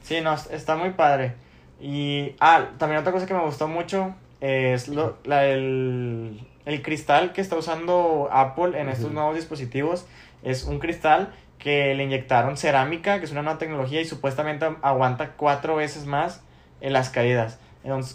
Sí, 0.02 0.20
no, 0.23 0.35
está 0.35 0.76
muy 0.76 0.90
padre. 0.90 1.35
Y, 1.80 2.35
ah, 2.40 2.70
también 2.78 3.00
otra 3.00 3.12
cosa 3.12 3.26
que 3.26 3.35
me 3.35 3.42
gustó 3.44 3.68
mucho 3.68 4.14
es 4.40 4.88
lo, 4.88 5.16
la, 5.25 5.44
el, 5.47 6.40
el 6.64 6.82
cristal 6.82 7.32
que 7.32 7.40
está 7.40 7.56
usando 7.56 8.28
Apple 8.32 8.80
en 8.80 8.88
estos 8.88 9.12
nuevos 9.12 9.37
dispositivos. 9.37 10.06
Es 10.42 10.64
un 10.64 10.78
cristal 10.78 11.32
que 11.58 11.94
le 11.94 12.04
inyectaron 12.04 12.56
cerámica, 12.56 13.18
que 13.18 13.25
es 13.26 13.32
una 13.32 13.42
nueva 13.42 13.58
tecnología 13.58 14.00
y 14.00 14.04
supuestamente 14.04 14.66
aguanta 14.82 15.32
cuatro 15.37 15.76
veces 15.76 16.06
más 16.06 16.40
en 16.80 16.92
las 16.92 17.11
caídas. 17.11 17.58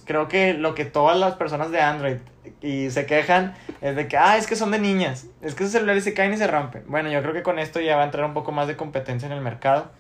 Creo 0.06 0.27
que 0.27 0.53
lo 0.53 0.75
que 0.75 0.86
todas 0.86 1.18
las 1.18 1.36
personas 1.36 1.72
de 1.72 1.82
Android 1.82 2.18
y 2.62 2.89
se 2.89 3.06
quejan 3.06 3.56
es 3.82 3.96
de 3.96 4.08
que, 4.08 4.18
ah, 4.18 4.38
es 4.38 4.48
que 4.48 4.56
son 4.56 4.72
de 4.72 4.80
niñas, 4.80 5.27
es 5.42 5.56
que 5.56 5.63
esos 5.63 5.74
celulares 5.74 6.03
se 6.03 6.13
caen 6.13 6.34
y 6.34 6.38
se 6.38 6.48
rompen. 6.48 6.84
Bueno, 6.88 7.10
yo 7.10 7.22
creo 7.22 7.34
que 7.34 7.44
con 7.44 7.60
esto 7.60 7.80
ya 7.80 7.96
va 7.96 8.03
a 8.03 8.06
entrar 8.06 8.25
un 8.25 8.34
poco 8.34 8.51
más 8.51 8.68
de 8.68 8.75
competencia 8.75 9.25
en 9.25 9.32
el 9.32 9.42
mercado. 9.42 9.92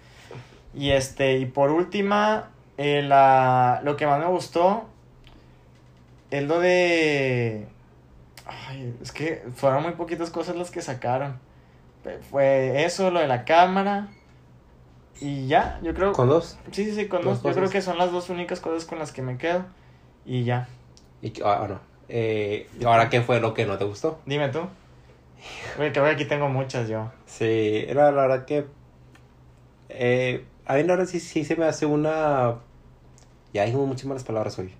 Y 0.73 0.91
este, 0.91 1.37
y 1.37 1.45
por 1.45 1.71
última, 1.71 2.49
eh, 2.77 3.01
la, 3.01 3.81
lo 3.83 3.95
que 3.95 4.07
más 4.07 4.19
me 4.19 4.27
gustó 4.27 4.87
es 6.31 6.43
lo 6.43 6.59
de. 6.59 7.67
Ay, 8.45 8.95
es 9.01 9.11
que 9.11 9.43
fueron 9.55 9.83
muy 9.83 9.93
poquitas 9.93 10.29
cosas 10.31 10.55
las 10.55 10.71
que 10.71 10.81
sacaron. 10.81 11.39
Fue 12.29 12.83
eso, 12.83 13.11
lo 13.11 13.19
de 13.19 13.27
la 13.27 13.45
cámara. 13.45 14.07
Y 15.21 15.47
ya, 15.47 15.79
yo 15.83 15.93
creo. 15.93 16.11
Con 16.13 16.27
dos. 16.29 16.57
Sí, 16.71 16.85
sí, 16.85 16.93
sí, 16.95 17.07
con 17.07 17.21
dos 17.23 17.41
dos. 17.41 17.53
Yo 17.55 17.59
creo 17.61 17.69
que 17.71 17.81
son 17.81 17.97
las 17.97 18.11
dos 18.11 18.29
únicas 18.29 18.59
cosas 18.59 18.85
con 18.85 18.99
las 18.99 19.11
que 19.11 19.21
me 19.21 19.37
quedo. 19.37 19.65
Y 20.25 20.43
ya. 20.43 20.67
Y, 21.21 21.29
que- 21.31 21.43
ah, 21.45 21.65
no. 21.69 21.79
Eh, 22.09 22.67
¿y 22.79 22.83
ahora, 22.83 23.09
¿qué 23.09 23.21
fue 23.21 23.39
lo 23.39 23.53
que 23.53 23.65
no 23.65 23.77
te 23.77 23.85
gustó? 23.85 24.19
Dime 24.25 24.49
tú. 24.49 24.59
Oye, 25.79 25.91
que 25.91 25.99
aquí 25.99 26.25
tengo 26.25 26.49
muchas 26.49 26.87
yo. 26.89 27.11
Sí, 27.25 27.85
era 27.87 28.11
la 28.11 28.21
verdad 28.23 28.45
que. 28.45 28.65
Eh, 29.89 30.45
a 30.65 30.75
mí 30.75 30.83
la 30.83 30.95
verdad 30.95 31.05
sí, 31.09 31.19
sí 31.19 31.43
se 31.43 31.55
me 31.55 31.65
hace 31.65 31.85
una. 31.85 32.55
Ya 33.53 33.65
dijimos 33.65 33.87
muchas 33.87 34.05
malas 34.05 34.23
palabras 34.23 34.57
hoy. 34.59 34.73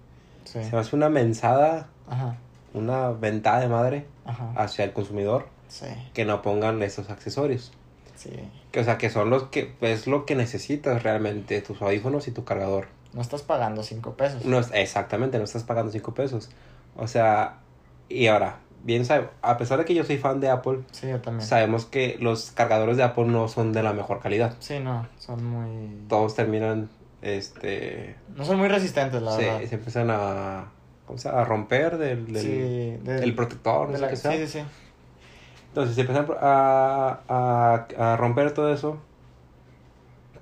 Sí. 0.45 0.63
Se 0.63 0.71
me 0.71 0.79
hace 0.79 0.95
una 0.95 1.09
mensada, 1.09 1.87
Ajá. 2.09 2.37
una 2.73 3.11
ventada 3.11 3.59
de 3.59 3.67
madre 3.67 4.05
Ajá. 4.25 4.51
hacia 4.55 4.83
el 4.85 4.93
consumidor 4.93 5.47
Sí. 5.67 5.85
que 6.13 6.25
no 6.25 6.41
pongan 6.41 6.81
esos 6.83 7.09
accesorios. 7.09 7.71
Sí. 8.15 8.31
Que, 8.71 8.79
o 8.79 8.83
sea, 8.83 8.97
que 8.97 9.09
son 9.09 9.29
los 9.29 9.43
que 9.43 9.73
es 9.81 10.07
lo 10.07 10.25
que 10.25 10.35
necesitas 10.35 11.03
realmente, 11.03 11.61
tus 11.61 11.81
audífonos 11.81 12.27
y 12.27 12.31
tu 12.31 12.43
cargador. 12.43 12.87
No 13.13 13.21
estás 13.21 13.41
pagando 13.43 13.83
cinco 13.83 14.13
pesos. 14.15 14.43
No, 14.45 14.59
exactamente, 14.59 15.37
no 15.37 15.43
estás 15.43 15.63
pagando 15.63 15.91
5 15.91 16.13
pesos. 16.15 16.49
O 16.95 17.07
sea, 17.07 17.57
y 18.09 18.25
ahora, 18.27 18.59
bien 18.83 19.05
sabe, 19.05 19.29
a 19.43 19.57
pesar 19.57 19.77
de 19.77 19.85
que 19.85 19.93
yo 19.93 20.03
soy 20.03 20.17
fan 20.17 20.39
de 20.39 20.49
Apple, 20.49 20.79
Sí, 20.91 21.07
yo 21.09 21.21
también. 21.21 21.47
sabemos 21.47 21.85
que 21.85 22.17
los 22.19 22.49
cargadores 22.51 22.97
de 22.97 23.03
Apple 23.03 23.25
no 23.25 23.47
son 23.47 23.71
de 23.71 23.83
la 23.83 23.93
mejor 23.93 24.19
calidad. 24.19 24.55
Sí, 24.59 24.79
no, 24.79 25.07
son 25.19 25.43
muy... 25.45 26.07
Todos 26.09 26.33
terminan, 26.35 26.89
este, 27.21 28.15
No 28.35 28.45
son 28.45 28.57
muy 28.57 28.67
resistentes, 28.67 29.21
la 29.21 29.37
verdad. 29.37 29.61
se 29.67 29.75
empiezan 29.75 30.09
a, 30.09 30.71
¿cómo 31.05 31.17
se 31.19 31.29
a 31.29 31.43
romper 31.45 31.97
del, 31.97 32.33
del 32.33 32.41
sí, 32.41 33.03
de- 33.03 33.23
el 33.23 33.35
protector, 33.35 33.87
no 33.87 33.91
de 33.93 33.97
sé 33.97 34.01
la- 34.01 34.09
qué 34.09 34.15
sea. 34.15 34.31
sí, 34.31 34.37
sí, 34.47 34.47
sí. 34.59 34.65
Entonces 35.73 35.95
se 35.95 36.01
empiezan 36.01 36.27
a, 36.39 37.19
a, 37.27 37.87
a 38.13 38.15
romper 38.17 38.51
todo 38.53 38.71
eso. 38.71 38.99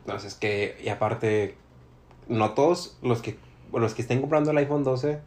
Entonces 0.06 0.36
que, 0.36 0.78
y 0.84 0.90
aparte, 0.90 1.56
no 2.28 2.52
todos 2.52 2.98
los 3.02 3.22
que, 3.22 3.38
los 3.74 3.94
que 3.94 4.02
estén 4.02 4.20
comprando 4.20 4.52
el 4.52 4.58
iPhone 4.58 4.84
12 4.84 5.20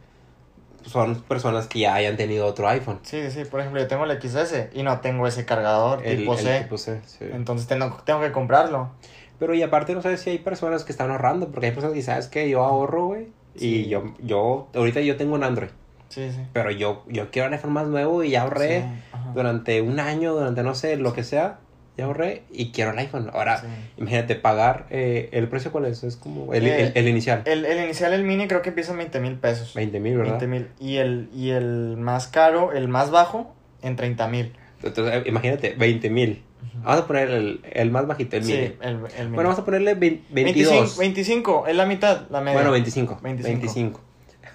son 0.83 1.15
personas 1.23 1.65
que 1.67 1.79
ya 1.79 1.95
hayan 1.95 2.17
tenido 2.17 2.45
otro 2.45 2.67
iPhone. 2.67 2.99
Sí, 3.01 3.31
sí. 3.31 3.45
Por 3.45 3.61
ejemplo, 3.61 3.81
yo 3.81 3.87
tengo 3.87 4.05
el 4.05 4.21
XS 4.21 4.67
y 4.75 4.83
no 4.83 4.99
tengo 4.99 5.25
ese 5.25 5.43
cargador 5.43 6.05
El, 6.05 6.17
tipo 6.17 6.33
el 6.33 6.39
C. 6.39 6.59
tipo 6.61 6.77
C, 6.77 7.01
sí. 7.07 7.25
Entonces 7.31 7.65
tengo, 7.67 7.97
tengo 8.05 8.21
que 8.21 8.31
comprarlo. 8.31 8.91
Pero 9.39 9.55
y 9.55 9.63
aparte 9.63 9.95
no 9.95 10.03
sabes 10.03 10.21
si 10.21 10.29
hay 10.29 10.37
personas 10.37 10.83
que 10.83 10.91
están 10.91 11.09
ahorrando, 11.09 11.47
porque 11.49 11.65
hay 11.65 11.71
personas 11.71 11.95
que 11.95 12.03
sabes 12.03 12.27
que 12.27 12.47
yo 12.47 12.63
ahorro, 12.63 13.07
güey. 13.07 13.27
Sí. 13.55 13.85
Y 13.85 13.89
yo, 13.89 14.03
yo, 14.19 14.67
ahorita 14.75 15.01
yo 15.01 15.17
tengo 15.17 15.33
un 15.33 15.43
Android, 15.43 15.69
Sí, 16.09 16.29
sí. 16.31 16.41
pero 16.53 16.69
yo, 16.69 17.03
yo 17.07 17.31
quiero 17.31 17.47
un 17.47 17.53
iPhone 17.55 17.73
más 17.73 17.87
nuevo 17.87 18.23
y 18.23 18.29
ya 18.31 18.43
ahorré 18.43 18.81
Sí. 18.81 19.14
Durante 19.35 19.81
un 19.81 19.99
año, 19.99 20.33
durante 20.33 20.63
no 20.63 20.73
sé, 20.73 20.95
lo 20.97 21.13
que 21.13 21.23
sea, 21.23 21.59
ya 21.97 22.05
ahorré 22.05 22.43
y 22.51 22.71
quiero 22.71 22.91
el 22.91 22.97
iPhone. 22.99 23.29
Ahora, 23.33 23.59
Sí. 23.61 23.67
imagínate 23.97 24.35
pagar, 24.35 24.85
eh, 24.89 25.29
¿el 25.31 25.47
precio 25.47 25.71
cuál 25.71 25.85
es? 25.85 26.03
Es 26.03 26.15
como 26.17 26.53
el, 26.53 26.65
Eh, 26.65 26.87
el, 26.87 26.91
el 26.95 27.07
inicial, 27.07 27.41
El, 27.45 27.63
el 27.65 27.83
inicial, 27.85 28.11
el 28.13 28.23
mini, 28.23 28.47
creo 28.47 28.61
que 28.61 28.69
empieza 28.69 28.91
en 28.91 28.97
20 28.97 29.19
mil 29.19 29.35
pesos. 29.35 29.73
20 29.75 29.99
mil, 29.99 30.17
¿verdad? 30.17 30.39
20 30.39 30.47
mil. 30.47 30.67
Y 30.79 30.97
el, 30.97 31.29
y 31.33 31.51
el 31.51 31.95
más 31.97 32.27
caro, 32.27 32.73
el 32.73 32.87
más 32.87 33.11
bajo, 33.11 33.53
en 33.81 33.95
30 33.95 34.27
mil. 34.27 34.53
Entonces, 34.83 35.13
eh, 35.15 35.23
imagínate, 35.27 35.75
20 35.77 36.09
mil. 36.09 36.43
Vamos 36.83 37.01
a 37.03 37.07
poner 37.07 37.29
el, 37.29 37.61
el 37.71 37.91
más 37.91 38.05
bajito, 38.07 38.35
el 38.35 38.43
Sí, 38.43 38.51
mini. 38.53 38.63
el, 38.65 38.73
el 38.81 38.97
mini. 38.97 39.35
Bueno, 39.35 39.49
vamos 39.49 39.59
a 39.59 39.65
ponerle 39.65 39.95
vein- 39.95 40.21
22. 40.31 40.97
25, 40.97 40.99
25, 40.99 41.67
es 41.67 41.75
la 41.75 41.85
mitad, 41.85 42.23
la 42.29 42.41
media. 42.41 42.53
Bueno, 42.55 42.71
25. 42.71 43.19
25. 43.21 43.59
25. 43.59 44.01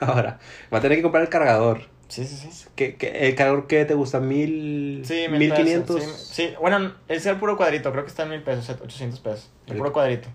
Ahora, 0.01 0.39
va 0.73 0.79
a 0.79 0.81
tener 0.81 0.99
que 0.99 1.03
comprar 1.03 1.23
el 1.23 1.29
cargador. 1.31 1.83
Sí, 2.11 2.25
sí, 2.27 2.37
sí. 2.51 2.67
¿Qué, 2.75 2.97
qué- 2.97 3.29
el 3.29 3.35
cargador 3.37 3.67
qué 3.67 3.85
te 3.85 3.95
gusta? 3.95 4.21
¿Mil? 4.21 5.03
Sí, 5.07 5.27
mil 5.31 5.39
¿Mil 5.39 5.49
pesos, 5.51 5.65
quinientos? 5.65 6.03
Sí, 6.03 6.49
sí, 6.49 6.55
bueno, 6.61 6.93
ese 7.09 7.19
es 7.19 7.27
el 7.27 7.37
puro 7.37 7.57
cuadrito, 7.57 7.91
creo 7.93 8.05
que 8.05 8.11
está 8.11 8.25
en 8.25 8.31
mil 8.31 8.43
pesos, 8.43 8.69
800 8.69 9.21
pesos. 9.21 9.49
El 9.67 9.73
El- 9.73 9.79
puro 9.79 9.93
cuadrito. 9.93 10.29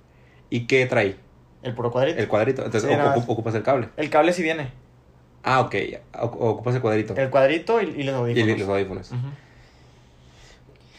¿Y 0.50 0.68
qué 0.68 0.86
trae? 0.88 1.18
El 1.64 1.74
puro 1.76 1.92
cuadrito. 1.92 2.18
El 2.20 2.28
cuadrito. 2.28 2.64
Entonces 2.66 2.90
Sí, 2.90 2.96
ocu- 2.96 2.98
nada 2.98 3.16
más. 3.18 3.26
ocupas 3.30 3.54
el 3.56 3.64
cable. 3.64 3.90
El 3.98 4.10
cable 4.10 4.32
sí 4.34 4.42
viene. 4.42 4.70
Ah, 5.44 5.60
ok. 5.62 5.74
Ocu- 6.14 6.38
Ocupas 6.40 6.76
el 6.76 6.82
cuadrito. 6.82 7.16
El 7.16 7.30
cuadrito 7.30 7.82
y, 7.82 7.86
y 7.86 8.04
los 8.04 8.16
y 8.16 8.18
audífonos. 8.18 8.50
el- 8.50 8.60
los 8.60 8.70
audífonos. 8.70 9.12
Ujú. 9.12 9.28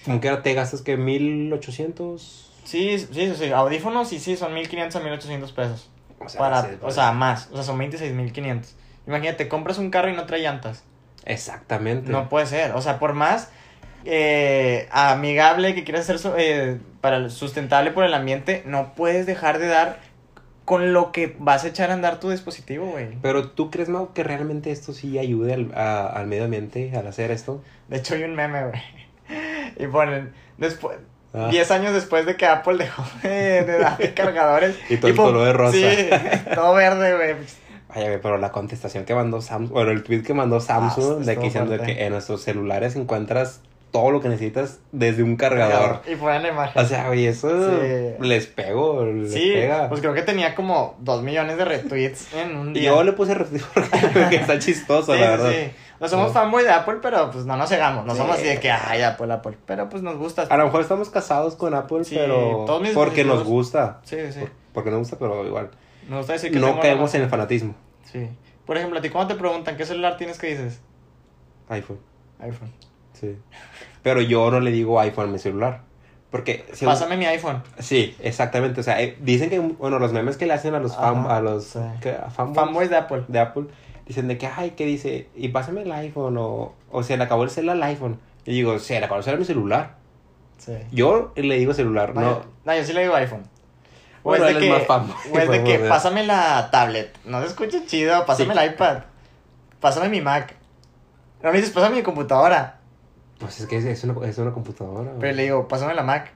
¿Cómo 0.05 0.21
que 0.21 0.29
ahora 0.29 0.43
te 0.43 0.55
gastas 0.55 0.83
que 0.83 0.97
1800? 0.97 2.53
Sí, 2.65 2.99
sí, 2.99 3.07
sí, 3.13 3.33
sí, 3.37 3.51
audífonos 3.53 4.13
y 4.13 4.19
sí, 4.19 4.37
son 4.37 4.53
1500 4.55 4.97
a 4.97 5.01
1800 5.05 5.53
pesos. 5.53 5.89
O 6.19 6.29
sea, 6.29 6.39
Para, 6.39 6.71
o 6.83 6.91
sea, 6.91 7.13
más, 7.13 7.49
o 7.53 7.55
sea, 7.55 7.63
son 7.65 7.77
26500. 7.79 8.75
Imagínate, 9.07 9.49
compras 9.49 9.79
un 9.79 9.91
carro 9.91 10.09
y 10.11 10.15
no 10.15 10.27
trae 10.27 10.41
llantas. 10.41 10.83
Exactamente. 11.25 12.11
No 12.11 12.29
puede 12.29 12.47
ser, 12.47 12.73
o 12.73 12.81
sea, 12.83 12.99
por 12.99 13.13
más 13.15 13.51
eh, 14.05 14.89
amigable 14.93 15.75
que 15.75 15.85
quieras 15.85 16.07
ser 16.07 16.19
eh, 16.39 16.79
para 17.01 17.17
el- 17.17 17.31
sustentable 17.31 17.91
por 17.91 18.05
el 18.05 18.15
ambiente, 18.15 18.63
no 18.67 18.95
puedes 18.95 19.27
dejar 19.27 19.59
de 19.59 19.67
dar 19.67 19.99
con 20.65 20.93
lo 20.93 21.13
que 21.13 21.37
vas 21.39 21.65
a 21.65 21.69
echar 21.69 21.91
a 21.91 21.95
andar 21.95 22.19
tu 22.21 22.31
dispositivo, 22.31 22.87
güey. 22.87 23.09
Pero 23.23 23.51
¿tú 23.51 23.71
crees, 23.71 23.89
Mau, 23.89 24.13
que 24.13 24.25
realmente 24.25 24.71
esto 24.73 24.93
sí 24.93 25.19
ayude 25.19 25.55
al, 25.55 25.73
a- 25.75 26.07
al 26.07 26.27
medio 26.27 26.45
ambiente 26.45 26.93
al 26.97 27.07
hacer 27.07 27.31
esto? 27.31 27.63
De 27.89 27.97
hecho, 27.99 28.15
hay 28.15 28.25
un 28.25 28.35
meme, 28.35 28.65
güey. 28.67 28.83
Y 29.79 29.87
ponen, 29.89 30.33
después, 30.59 30.99
Ah. 31.35 31.49
10 31.51 31.71
años 31.73 31.93
después 31.93 32.25
de 32.25 32.35
que 32.37 32.47
Apple 32.47 32.79
dejó 32.79 33.05
de, 33.23 33.63
de 33.65 33.79
dar 33.79 33.99
cargadores. 34.15 34.79
Y 34.89 34.97
todo 34.97 35.09
el 35.09 35.15
pum, 35.17 35.25
color 35.27 35.47
de 35.47 35.53
rosa. 35.53 35.77
Sí, 35.77 36.09
todo 36.55 36.73
verde, 36.75 37.15
güey. 37.15 37.35
Vaya, 37.89 38.09
güey, 38.09 38.21
pero 38.21 38.37
la 38.39 38.51
contestación 38.53 39.05
que 39.05 39.15
mandó 39.15 39.41
Samsung, 39.41 39.73
bueno, 39.73 39.91
el 39.93 40.03
tweet 40.03 40.23
que 40.23 40.35
mandó 40.35 40.61
Samsung 40.61 41.05
Ah, 41.05 41.15
de 41.15 41.21
estuvo 41.21 41.35
que 41.41 41.41
diciendo 41.47 41.79
que 41.85 42.05
en 42.07 42.13
nuestros 42.13 42.43
celulares 42.43 42.97
encuentras 42.97 43.61
todo 43.93 44.11
lo 44.11 44.21
que 44.21 44.29
necesitas 44.29 44.81
desde 44.93 45.23
un 45.23 45.37
cargador. 45.37 46.03
Y 46.07 46.17
la 46.17 46.49
imagen. 46.49 46.83
O 46.83 46.85
sea, 46.87 47.09
oye, 47.09 47.29
eso 47.29 47.49
Sí. 47.49 48.15
les 48.21 48.47
pego, 48.49 49.05
les 49.07 49.33
sí, 49.33 49.53
pega. 49.55 49.89
pues 49.89 50.01
creo 50.01 50.13
que 50.13 50.23
tenía 50.23 50.55
como 50.55 50.97
2 51.01 51.23
millones 51.23 51.57
de 51.57 51.65
retweets 51.65 52.35
en 52.35 52.57
un 52.57 52.71
Y 52.77 52.81
día. 52.81 52.91
yo 52.91 53.03
le 53.05 53.13
puse 53.13 53.33
refri 53.35 53.61
porque 53.75 54.37
está 54.37 54.59
chistoso, 54.59 55.15
Sí, 55.15 55.21
la 55.21 55.31
verdad. 55.31 55.51
sí. 55.53 55.71
No 55.99 56.09
somos 56.09 56.27
No. 56.27 56.33
fanboy 56.35 56.63
de 56.65 56.71
Apple, 56.71 56.97
pero 57.01 57.31
pues 57.31 57.47
no 57.47 57.57
nos 57.57 57.71
cegamos. 57.71 58.05
No 58.05 58.13
Sí. 58.13 58.19
somos 58.19 58.37
así 58.37 58.47
de 58.49 58.61
que, 58.61 58.71
ay, 58.71 59.01
Apple, 59.01 59.33
Apple. 59.33 59.57
Pero 59.65 59.89
pues 59.89 60.03
nos 60.03 60.19
gusta. 60.19 60.43
A 60.43 60.57
lo 60.59 60.65
mejor 60.65 60.83
estamos 60.83 61.09
casados 61.09 61.55
con 61.55 61.73
Apple, 61.73 62.05
Sí, 62.05 62.17
pero 62.17 62.65
todos 62.67 62.83
mis 62.83 62.91
porque 62.91 63.25
nos 63.25 63.45
gusta. 63.45 64.01
Sí, 64.03 64.17
sí. 64.33 64.41
Por- 64.41 64.51
Porque 64.75 64.91
nos 64.91 64.99
gusta, 64.99 65.17
pero 65.19 65.47
igual. 65.47 65.71
Que 66.51 66.59
No 66.59 66.67
caemos 66.81 67.15
en 67.15 67.23
el 67.23 67.29
fanatismo. 67.29 67.75
Sí. 68.05 68.29
Por 68.65 68.77
ejemplo, 68.77 68.99
a 68.99 69.03
ti 69.03 69.11
cuando 69.11 69.35
te 69.35 69.41
preguntan 69.41 69.77
qué 69.77 69.85
celular 69.85 70.17
tienes, 70.17 70.39
¿qué 70.39 70.49
dices? 70.49 70.81
iPhone, 71.69 71.99
iPhone. 72.41 72.71
sí. 73.13 73.37
Pero 74.03 74.21
yo 74.21 74.51
no 74.53 74.61
le 74.61 74.71
digo 74.71 75.01
iPhone 75.01 75.29
a 75.29 75.33
mi 75.33 75.39
celular. 75.41 75.81
Porque... 76.31 76.65
si- 76.73 76.85
Pásame 76.85 77.17
mi 77.17 77.25
iPhone. 77.27 77.63
Sí, 77.81 78.17
exactamente. 78.21 78.81
O 78.81 78.83
sea, 78.85 79.01
eh, 79.03 79.17
dicen 79.21 79.51
que, 79.51 79.59
bueno, 79.59 79.99
los 79.99 80.13
memes 80.13 80.37
que 80.37 80.47
le 80.47 80.53
hacen 80.53 80.75
a 80.75 80.79
los, 80.81 80.93
Ajá, 80.93 81.37
a 81.37 81.41
los 81.41 81.65
sí. 81.65 81.79
¿qué? 82.01 82.11
¿A 82.13 82.31
fanboys 82.31 82.57
Fanboys 82.57 82.91
de 82.91 82.97
Apple. 82.97 83.25
de 83.27 83.39
Apple, 83.41 83.65
dicen 84.07 84.29
de 84.29 84.39
que, 84.39 84.47
ay, 84.47 84.73
¿qué 84.77 84.85
dice? 84.87 85.29
Y 85.35 85.49
pásame 85.49 85.83
el 85.83 85.91
iPhone 85.93 86.37
o, 86.39 86.75
o 86.91 87.03
se 87.03 87.17
le 87.17 87.25
acabó 87.25 87.43
el 87.45 87.51
celular 87.51 87.77
al 87.77 87.83
iPhone. 87.85 88.21
Y 88.45 88.53
digo, 88.53 88.79
se 88.79 88.99
le 88.99 89.05
acabó 89.07 89.19
el 89.19 89.25
celular 89.25 89.39
a 89.39 89.41
mi 89.41 89.45
celular. 89.47 89.95
Sí. 90.59 90.73
Yo 90.93 91.33
le 91.37 91.59
digo 91.59 91.75
celular, 91.75 92.15
No, 92.15 92.43
no, 92.65 92.77
yo 92.77 92.85
sí 92.85 92.93
le 92.93 93.03
digo 93.03 93.15
iPhone. 93.17 93.43
O 94.27 94.31
Bueno, 94.31 94.47
es 94.47 94.55
de 94.57 94.67
es 94.67 94.67
que, 94.83 94.89
más 94.89 95.01
o 95.33 95.39
es 95.39 95.49
de 95.49 95.63
que 95.63 95.79
ver. 95.79 95.89
pásame 95.89 96.25
la 96.27 96.69
tablet. 96.73 97.17
No 97.27 97.41
se 97.43 97.47
escucha 97.47 97.79
chido, 97.87 98.27
pásame 98.27 98.55
Sí. 98.55 98.59
el 98.61 98.73
iPad. 98.73 98.99
Pásame 99.81 100.09
mi 100.09 100.21
Mac. 100.21 100.55
No 101.43 101.53
me 101.53 101.59
dices, 101.59 101.73
pásame 101.73 101.97
mi 101.97 102.03
computadora. 102.03 102.79
Pues 103.39 103.61
es 103.61 103.67
que 103.67 103.77
es, 103.77 104.03
una, 104.05 104.27
es 104.27 104.37
una 104.39 104.51
computadora. 104.53 105.13
Pero 105.21 105.33
le 105.37 105.43
digo, 105.45 105.69
pásame 105.69 105.95
la 105.95 106.03
Mac. 106.03 106.33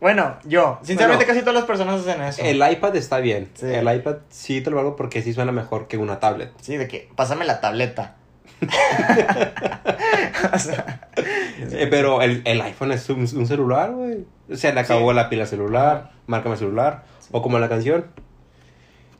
Bueno, 0.00 0.36
yo, 0.44 0.78
sinceramente 0.82 1.24
Bueno. 1.26 1.34
casi 1.34 1.40
todas 1.44 1.54
las 1.54 1.64
personas 1.64 2.00
hacen 2.00 2.22
eso. 2.22 2.42
El 2.42 2.56
iPad 2.72 2.96
está 2.96 3.18
bien. 3.18 3.50
Sí. 3.54 3.66
El 3.66 3.92
iPad 3.92 4.16
sí 4.30 4.60
te 4.60 4.70
lo 4.70 4.80
hago 4.80 4.96
porque 4.96 5.22
sí 5.22 5.32
suena 5.32 5.52
mejor 5.52 5.86
que 5.86 5.96
una 5.96 6.18
tablet. 6.18 6.52
Sí, 6.60 6.76
de 6.76 6.88
que, 6.88 7.08
pásame 7.14 7.44
la 7.44 7.60
tableta. 7.60 8.16
o 10.52 10.58
sea, 10.58 11.00
Eh, 11.16 11.86
pero 11.90 12.22
el, 12.22 12.42
el 12.44 12.60
iPhone 12.60 12.92
es 12.92 13.08
un, 13.10 13.20
un 13.20 13.46
celular, 13.46 13.92
güey. 13.92 14.24
Se 14.54 14.72
le 14.72 14.80
acabó 14.80 15.10
Sí. 15.10 15.16
la 15.16 15.28
pila 15.28 15.46
celular, 15.46 16.10
márcame 16.26 16.54
el 16.54 16.58
celular. 16.58 17.02
O 17.30 17.42
como 17.42 17.58
la 17.58 17.68
canción. 17.68 18.06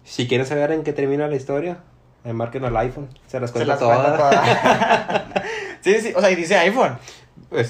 Si 0.04 0.26
quieren 0.26 0.46
saber 0.46 0.72
en 0.72 0.82
qué 0.84 0.92
termina 0.92 1.28
la 1.28 1.36
historia, 1.36 1.78
eh, 2.24 2.32
marquen 2.32 2.64
al 2.64 2.76
iPhone. 2.78 3.08
Se 3.26 3.38
las 3.40 3.50
se 3.50 3.54
cuenta 3.54 3.74
las 3.74 3.82
cuenta 3.82 4.16
todas. 4.16 4.32
todas. 4.32 5.22
sí, 5.82 6.00
sí, 6.00 6.12
o 6.16 6.20
sea, 6.20 6.30
y 6.30 6.34
dice 6.36 6.56
iPhone. 6.56 6.98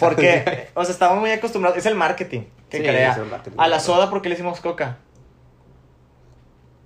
Porque, 0.00 0.68
o 0.74 0.84
sea, 0.84 0.92
estamos 0.92 1.18
muy 1.18 1.30
acostumbrados. 1.30 1.78
Es 1.78 1.86
el 1.86 1.94
marketing 1.94 2.42
que 2.68 2.78
Sí, 2.78 2.82
crea. 2.82 3.12
es 3.12 3.18
el 3.18 3.26
marketing. 3.26 3.56
A 3.58 3.68
la 3.68 3.80
soda, 3.80 4.10
¿por 4.10 4.22
qué 4.22 4.28
le 4.28 4.34
hicimos 4.34 4.60
coca? 4.60 4.98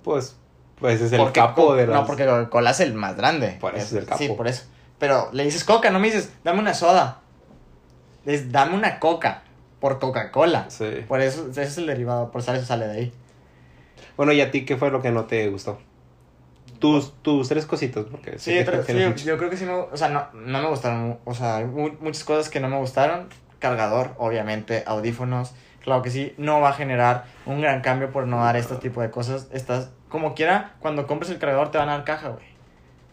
Pues, 0.02 0.36
pues 0.78 1.00
es 1.00 1.12
el 1.12 1.20
Porque 1.20 1.40
capo 1.40 1.74
de 1.74 1.86
las... 1.86 2.00
No, 2.00 2.06
porque 2.06 2.24
Coca-Cola 2.26 2.70
es 2.70 2.80
el 2.80 2.94
más 2.94 3.16
grande. 3.16 3.56
Por 3.60 3.74
eso 3.74 3.86
es 3.86 3.92
el 3.92 4.04
capo. 4.06 4.18
Sí, 4.18 4.28
por 4.30 4.48
eso. 4.48 4.64
Pero 4.98 5.28
le 5.32 5.44
dices 5.44 5.64
coca, 5.64 5.90
no 5.90 5.98
me 5.98 6.08
dices, 6.08 6.32
dame 6.44 6.60
una 6.60 6.74
soda. 6.74 7.20
Es, 8.26 8.50
dame 8.52 8.74
una 8.74 8.98
coca. 8.98 9.42
Por 9.80 9.98
Coca-Cola. 9.98 10.66
Sí. 10.68 11.04
Por 11.08 11.20
eso, 11.20 11.48
ese 11.50 11.62
es 11.62 11.78
el 11.78 11.86
derivado, 11.86 12.30
por 12.30 12.40
eso 12.40 12.64
sale 12.64 12.86
de 12.86 12.92
ahí. 12.92 13.12
Bueno, 14.16 14.33
¿y 14.33 14.40
a 14.40 14.51
ti 14.51 14.64
qué 14.64 14.77
fue 14.77 14.90
lo 14.90 15.01
que 15.03 15.11
no 15.11 15.25
te 15.25 15.48
gustó? 15.48 15.79
Tus, 16.79 17.12
tus 17.22 17.48
tres 17.48 17.64
cositas, 17.66 18.05
porque 18.11 18.38
Sí, 18.38 18.61
pero- 18.64 18.83
sí, 18.85 19.25
yo 19.25 19.38
creo 19.38 19.48
que 19.51 19.57
sí 19.57 19.64
me, 19.64 19.72
o 19.72 19.96
sea, 19.96 20.09
no, 20.09 20.27
no 20.35 20.61
me 20.62 20.68
gustaron, 20.68 21.18
o 21.25 21.35
sea, 21.35 21.59
hay 21.59 21.64
mu- 21.66 21.92
muchas 22.01 22.25
cosas 22.25 22.48
que 22.48 22.59
no 22.61 22.68
me 22.68 22.77
gustaron. 22.79 23.29
Cargador, 23.61 24.16
obviamente, 24.18 24.83
audífonos, 24.87 25.53
claro 25.85 26.03
que 26.03 26.11
sí, 26.11 26.35
no 26.37 26.61
va 26.61 26.70
a 26.70 26.72
generar 26.72 27.27
un 27.46 27.61
gran 27.61 27.81
cambio 27.81 28.11
por 28.11 28.27
no 28.27 28.38
dar 28.42 28.57
este 28.57 28.75
tipo 28.75 29.01
de 29.01 29.11
cosas. 29.12 29.46
Estás, 29.53 29.90
como 30.09 30.35
quiera, 30.35 30.75
cuando 30.81 31.07
compres 31.07 31.31
el 31.31 31.38
cargador 31.38 31.70
te 31.70 31.79
van 31.79 31.88
a 31.88 31.92
dar 31.92 32.05
caja, 32.05 32.31
güey. 32.31 32.44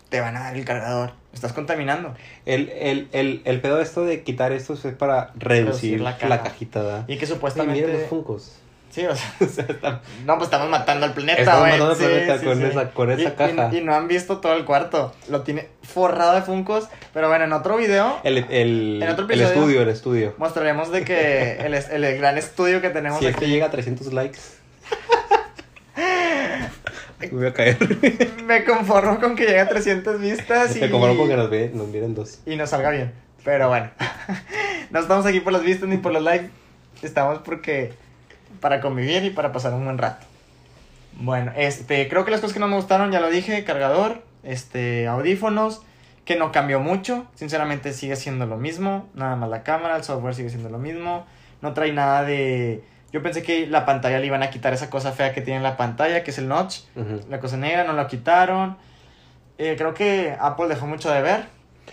Te 0.09 0.19
van 0.21 0.35
a 0.35 0.39
dar 0.39 0.55
el 0.57 0.65
cargador, 0.65 1.11
estás 1.33 1.53
contaminando. 1.53 2.15
El, 2.47 2.69
el, 2.69 3.09
el, 3.11 3.43
el 3.45 3.61
pedo 3.61 3.77
de 3.77 3.83
esto 3.83 4.03
de 4.03 4.23
quitar 4.23 4.51
esto 4.51 4.73
es 4.73 4.79
para 4.95 5.31
reducir 5.35 5.99
Reducir 5.99 6.01
la 6.01 6.17
cajita, 6.41 6.81
¿verdad? 6.81 7.05
Y 7.07 7.17
que 7.17 7.25
Ay, 7.25 7.31
supuestamente... 7.31 7.81
miren 7.85 7.99
los 8.01 8.09
funcos. 8.09 8.59
Sí, 8.89 9.05
o 9.05 9.15
sea, 9.15 9.33
O 9.41 9.45
sea, 9.45 9.65
están- 9.69 10.01
no, 10.25 10.35
pues 10.37 10.47
estamos 10.47 10.69
matando 10.69 11.05
al 11.05 11.13
planeta, 11.13 11.39
Estamos 11.41 11.59
güey. 11.61 11.71
matando 11.73 11.91
al 11.91 11.97
Sí, 11.97 12.03
planeta 12.05 12.37
sí, 12.39 12.45
con 12.45 12.57
sí. 12.57 12.63
esa- 12.65 12.89
con 12.91 13.11
esa 13.11 13.21
Y- 13.21 13.25
y- 13.27 13.31
caja. 13.31 13.75
Y, 13.75 13.81
no 13.81 13.93
han 13.95 14.07
visto 14.07 14.37
todo 14.39 14.53
el 14.53 14.65
cuarto. 14.65 15.13
Lo 15.29 15.41
tiene 15.41 15.67
forrado 15.83 16.33
de 16.35 16.41
funcos. 16.41 16.87
Pero 17.13 17.27
bueno, 17.29 17.45
en 17.45 17.53
otro 17.53 17.77
video 17.77 18.19
el, 18.23 18.37
el, 18.49 18.99
En 19.03 19.09
otro 19.09 19.25
el 19.25 19.31
episodio- 19.31 19.47
estudio, 19.53 19.81
el 19.83 19.89
estudio. 19.89 20.33
mostraremos 20.37 20.91
de 20.91 21.03
que 21.05 21.51
el, 21.59 21.73
el 21.75 22.17
gran 22.17 22.37
estudio 22.37 22.81
que 22.81 22.89
tenemos 22.89 23.19
Si 23.19 23.25
aquí. 23.27 23.35
este 23.35 23.47
llega 23.47 23.67
a 23.67 23.71
300 23.71 24.11
likes. 24.13 24.39
Me 27.19 27.27
voy 27.31 27.47
a 27.47 27.53
caer. 27.53 27.77
Me 28.45 28.63
conformo 28.63 29.19
con 29.19 29.35
que 29.35 29.45
llegue 29.45 29.59
a 29.59 29.67
300 29.69 30.19
vistas 30.19 30.75
y, 30.75 30.79
Me 30.81 30.89
comparo 30.89 31.17
con 31.17 31.27
que 31.27 31.35
nos, 31.35 31.49
ve, 31.49 31.71
nos 31.73 31.87
miren 31.87 32.15
dos. 32.15 32.39
y 32.45 32.55
nos 32.55 32.69
salga 32.69 32.89
bien. 32.91 33.11
Pero 33.43 33.67
bueno, 33.69 33.89
no 34.89 34.99
estamos 34.99 35.25
aquí 35.25 35.39
por 35.39 35.53
las 35.53 35.63
vistas 35.63 35.87
ni 35.89 35.97
por 35.97 36.11
los 36.11 36.23
likes. 36.23 36.49
Estamos 37.01 37.39
porque 37.39 37.93
para 38.59 38.81
convivir 38.81 39.23
y 39.23 39.29
para 39.29 39.51
pasar 39.51 39.73
un 39.73 39.85
buen 39.85 39.97
rato. 39.97 40.25
Bueno, 41.13 41.51
este, 41.55 42.07
creo 42.07 42.25
que 42.25 42.31
las 42.31 42.39
cosas 42.39 42.53
que 42.53 42.59
no 42.59 42.67
me 42.67 42.75
gustaron, 42.75 43.11
ya 43.11 43.19
lo 43.19 43.29
dije, 43.29 43.63
cargador, 43.63 44.21
este, 44.43 45.07
audífonos, 45.07 45.81
que 46.25 46.35
no 46.35 46.51
cambió 46.51 46.79
mucho, 46.79 47.25
sinceramente 47.35 47.91
sigue 47.91 48.15
siendo 48.15 48.45
lo 48.45 48.57
mismo, 48.57 49.09
nada 49.15 49.35
más 49.35 49.49
la 49.49 49.63
cámara, 49.63 49.95
el 49.97 50.03
software 50.03 50.35
sigue 50.35 50.49
siendo 50.49 50.69
lo 50.69 50.77
mismo, 50.77 51.25
no 51.61 51.73
trae 51.73 51.91
nada 51.91 52.23
de... 52.23 52.83
Yo 53.11 53.23
pensé 53.23 53.41
que 53.41 53.65
la 53.65 53.85
pantalla 53.85 54.19
le 54.19 54.27
iban 54.27 54.43
a 54.43 54.51
quitar 54.51 54.71
esa 54.73 54.91
cosa 54.91 55.11
fea 55.11 55.33
que 55.33 55.41
tiene 55.41 55.57
en 55.57 55.63
la 55.63 55.75
pantalla, 55.77 56.23
que 56.23 56.29
es 56.29 56.37
el 56.37 56.47
notch, 56.47 56.81
la 57.27 57.39
cosa 57.39 57.57
negra, 57.57 57.83
no 57.83 57.93
lo 57.93 58.05
quitaron. 58.05 58.77
Eh, 59.57 59.73
creo 59.75 59.95
que 59.95 60.35
Apple 60.39 60.67
dejó 60.67 60.85
mucho 60.85 61.11
de 61.11 61.23
ver, 61.23 61.45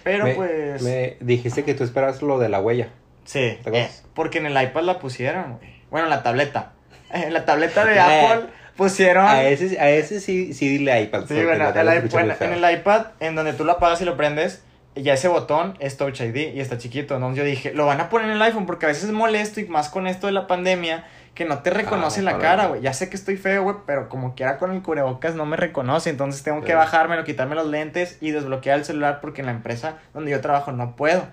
pero 0.05 0.25
me, 0.25 0.35
pues... 0.35 0.83
me 0.83 1.17
dijiste 1.21 1.65
que 1.65 1.73
tú 1.73 1.85
esperas 1.85 2.21
lo 2.21 2.39
de 2.39 2.51
la 2.51 2.61
huella. 2.61 2.91
Sí, 3.25 3.59
eh, 3.65 3.89
porque 4.15 4.39
en 4.39 4.47
el 4.47 4.63
iPad 4.63 4.83
la 4.83 4.99
pusieron, 4.99 5.57
güey. 5.57 5.76
Bueno, 5.91 6.07
en 6.07 6.11
la 6.11 6.23
tableta. 6.23 6.73
En 7.13 7.33
la 7.33 7.45
tableta 7.45 7.85
de 7.85 7.95
Eh, 7.95 8.01
Apple 8.01 8.47
pusieron... 8.77 9.27
A 9.27 9.45
ese, 9.45 9.79
a 9.81 9.89
ese 9.91 10.21
sí, 10.21 10.53
sí 10.53 10.69
dile 10.69 11.01
iPad. 11.03 11.25
Sí, 11.29 11.35
bueno, 11.45 11.69
el 11.69 11.75
iP- 11.89 12.37
en 12.41 12.53
el 12.65 12.73
iPad, 12.79 13.07
en 13.21 13.35
donde 13.37 13.53
tú 13.53 13.65
lo 13.65 13.73
apagas 13.73 14.01
y 14.03 14.05
lo 14.05 14.17
prendes, 14.17 14.63
ya 14.97 15.15
ese 15.15 15.29
botón 15.29 15.77
es 15.79 15.97
Touch 15.97 16.21
ID 16.21 16.55
y 16.55 16.61
está 16.61 16.77
chiquito. 16.79 17.15
Entonces 17.15 17.39
yo 17.39 17.45
dije, 17.45 17.73
lo 17.75 17.87
van 17.87 18.01
a 18.01 18.09
poner 18.09 18.29
en 18.29 18.37
el 18.37 18.43
iPhone 18.43 18.67
porque 18.67 18.87
a 18.87 18.89
veces 18.89 19.05
es 19.05 19.13
molesto 19.13 19.61
y 19.61 19.67
más 19.67 19.89
con 19.89 20.07
esto 20.07 20.27
de 20.27 20.33
la 20.33 20.47
pandemia 20.47 21.05
que 21.35 21.45
no 21.45 21.59
te 21.59 21.69
reconoce 21.71 22.21
Ah, 22.21 22.25
la 22.25 22.39
cara, 22.39 22.67
güey. 22.67 22.81
Ya 22.81 22.93
sé 22.95 23.09
que 23.11 23.17
estoy 23.17 23.37
feo, 23.37 23.63
güey, 23.63 23.77
pero 23.87 24.09
como 24.09 24.35
quiera 24.35 24.57
con 24.59 24.73
el 24.73 24.83
cubrebocas 24.83 25.35
no 25.35 25.45
me 25.47 25.57
reconoce. 25.57 26.09
Entonces 26.11 26.43
tengo 26.43 26.63
que 26.63 26.75
bajármelo, 26.75 27.25
quitarme 27.25 27.55
los 27.55 27.67
lentes 27.67 28.17
y 28.23 28.31
desbloquear 28.31 28.79
el 28.79 28.85
celular 28.87 29.21
porque 29.21 29.43
en 29.43 29.47
la 29.47 29.53
empresa 29.53 29.99
donde 30.15 30.31
yo 30.31 30.41
trabajo 30.41 30.73
no 30.73 30.97
puedo. 30.97 31.27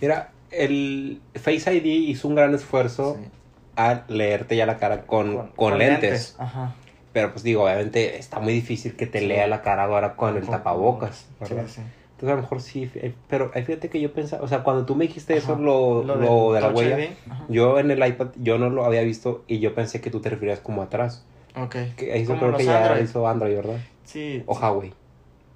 Mira, 0.00 0.30
el 0.52 1.20
Face 1.34 1.74
ID 1.74 1.84
hizo 2.08 2.28
un 2.28 2.34
gran 2.36 2.54
esfuerzo 2.54 3.18
Sí. 3.20 3.28
A 3.78 4.04
leerte 4.08 4.56
ya 4.56 4.66
la 4.66 4.76
cara 4.78 5.02
con, 5.06 5.48
con, 5.56 5.78
lentes. 5.78 6.34
Ajá. 6.38 6.74
Pero 7.12 7.30
pues 7.32 7.42
digo, 7.44 7.64
obviamente 7.64 8.18
está 8.18 8.40
muy 8.40 8.52
difícil 8.52 8.96
que 8.96 9.06
te 9.06 9.20
Sí. 9.20 9.26
lea 9.26 9.46
la 9.46 9.62
cara 9.62 9.84
ahora 9.84 10.16
con 10.16 10.36
el 10.36 10.46
tapabocas, 10.46 11.16
Sí, 11.18 11.54
¿verdad? 11.54 11.64
sí. 11.68 11.80
Entonces 11.80 12.32
a 12.32 12.34
lo 12.36 12.42
mejor 12.42 12.60
sí, 12.60 12.90
eh, 12.96 13.14
pero 13.28 13.52
eh, 13.54 13.62
fíjate 13.62 13.88
que 13.88 14.00
yo 14.00 14.12
pensaba, 14.12 14.42
o 14.42 14.48
sea, 14.48 14.64
cuando 14.64 14.84
tú 14.84 14.96
me 14.96 15.06
dijiste 15.06 15.36
eso, 15.36 15.54
lo, 15.54 16.02
Lo 16.02 16.52
de 16.52 16.60
la 16.60 16.68
huella, 16.70 16.98
yo 17.48 17.78
en 17.78 17.92
el 17.92 18.04
iPad, 18.04 18.30
yo 18.36 18.58
no 18.58 18.68
lo 18.68 18.84
había 18.84 19.02
visto 19.02 19.44
y 19.46 19.60
yo 19.60 19.72
pensé 19.76 20.00
que 20.00 20.10
tú 20.10 20.20
te 20.20 20.28
referías 20.28 20.58
como 20.58 20.82
atrás. 20.82 21.24
Ok. 21.56 21.76
Que 21.96 22.20
eso 22.20 22.36
creo 22.36 22.56
que 22.56 22.64
ya 22.64 22.80
Android. 22.86 23.04
hizo 23.04 23.28
Android, 23.28 23.54
¿verdad? 23.54 23.78
Sí. 24.04 24.42
O 24.46 24.54
Huawei. 24.58 24.92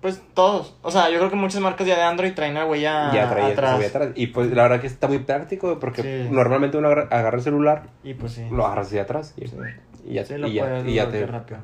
Pues 0.02 0.20
todos. 0.34 0.76
O 0.82 0.90
sea, 0.90 1.08
yo 1.10 1.18
creo 1.18 1.30
que 1.30 1.36
muchas 1.36 1.60
marcas 1.62 1.86
ya 1.86 1.96
de 1.96 2.02
Android 2.02 2.34
traen 2.34 2.54
la 2.54 2.66
huella 2.66 3.10
ya 3.14 3.30
traía 3.30 3.52
atrás. 3.52 3.80
atrás. 3.86 4.08
Y 4.16 4.26
pues 4.26 4.50
la 4.50 4.64
verdad 4.64 4.80
que 4.80 4.88
está 4.88 5.06
muy 5.08 5.20
práctico 5.20 5.78
porque 5.78 6.02
Sí. 6.02 6.28
normalmente 6.30 6.76
uno 6.76 6.88
agarra, 6.88 7.08
agarra 7.16 7.36
el 7.38 7.42
celular, 7.44 7.82
Y 8.02 8.14
pues 8.14 8.32
sí. 8.32 8.46
lo 8.50 8.66
agarras 8.66 8.88
hacia 8.88 9.02
atrás 9.02 9.32
y, 9.36 9.46
Sí. 9.46 9.56
y 10.04 10.14
ya, 10.14 10.24
Sí, 10.26 10.36
lo 10.36 10.48
y 10.48 10.54
ya, 10.54 10.80
y 10.84 10.94
ya 10.94 11.08
te... 11.08 11.24
rápido. 11.24 11.60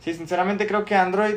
Sí, 0.00 0.12
sinceramente 0.14 0.66
creo 0.66 0.84
que 0.84 0.96
Android 0.96 1.36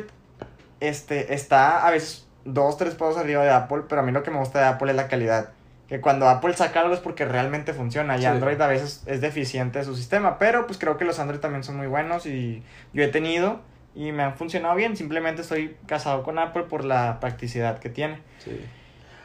este, 0.80 1.32
está 1.34 1.86
a 1.86 1.90
veces 1.90 2.26
dos, 2.44 2.76
tres 2.76 2.94
pasos 2.96 3.16
arriba 3.18 3.44
de 3.44 3.50
Apple, 3.50 3.82
pero 3.88 4.00
a 4.00 4.04
mí 4.04 4.10
lo 4.12 4.22
que 4.24 4.30
me 4.32 4.38
gusta 4.38 4.58
de 4.58 4.64
Apple 4.66 4.90
es 4.90 4.96
la 4.96 5.06
calidad. 5.08 5.50
Que 5.88 6.00
cuando 6.00 6.28
Apple 6.28 6.52
saca 6.54 6.80
algo 6.80 6.92
es 6.94 7.00
porque 7.00 7.24
realmente 7.26 7.72
funciona 7.72 8.18
y. 8.18 8.24
Android 8.26 8.60
a 8.60 8.66
veces 8.66 9.02
es 9.06 9.20
deficiente 9.20 9.82
su 9.84 9.96
sistema, 9.96 10.38
pero 10.38 10.66
pues 10.66 10.78
creo 10.78 10.96
que 10.98 11.04
los 11.04 11.18
Android 11.20 11.40
también 11.40 11.62
son 11.64 11.76
muy 11.76 11.86
buenos 11.86 12.26
y 12.26 12.62
yo 12.92 13.02
he 13.04 13.08
tenido 13.08 13.60
y 13.98 14.12
me 14.12 14.22
han 14.22 14.34
funcionado 14.36 14.76
bien, 14.76 14.96
simplemente 14.96 15.42
estoy 15.42 15.76
casado 15.86 16.22
con 16.22 16.38
Apple 16.38 16.62
por 16.64 16.84
la 16.84 17.18
practicidad 17.20 17.78
que 17.80 17.88
tiene. 17.88 18.20
Sí. 18.38 18.60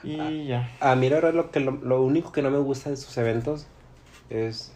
Y 0.03 0.47
ya. 0.47 0.69
A 0.79 0.95
mí 0.95 1.07
verdad 1.09 1.33
lo, 1.33 1.51
que 1.51 1.59
lo, 1.59 1.71
lo 1.73 2.01
único 2.01 2.31
que 2.31 2.41
no 2.41 2.49
me 2.49 2.57
gusta 2.57 2.89
de 2.89 2.97
sus 2.97 3.15
eventos 3.17 3.67
es... 4.29 4.71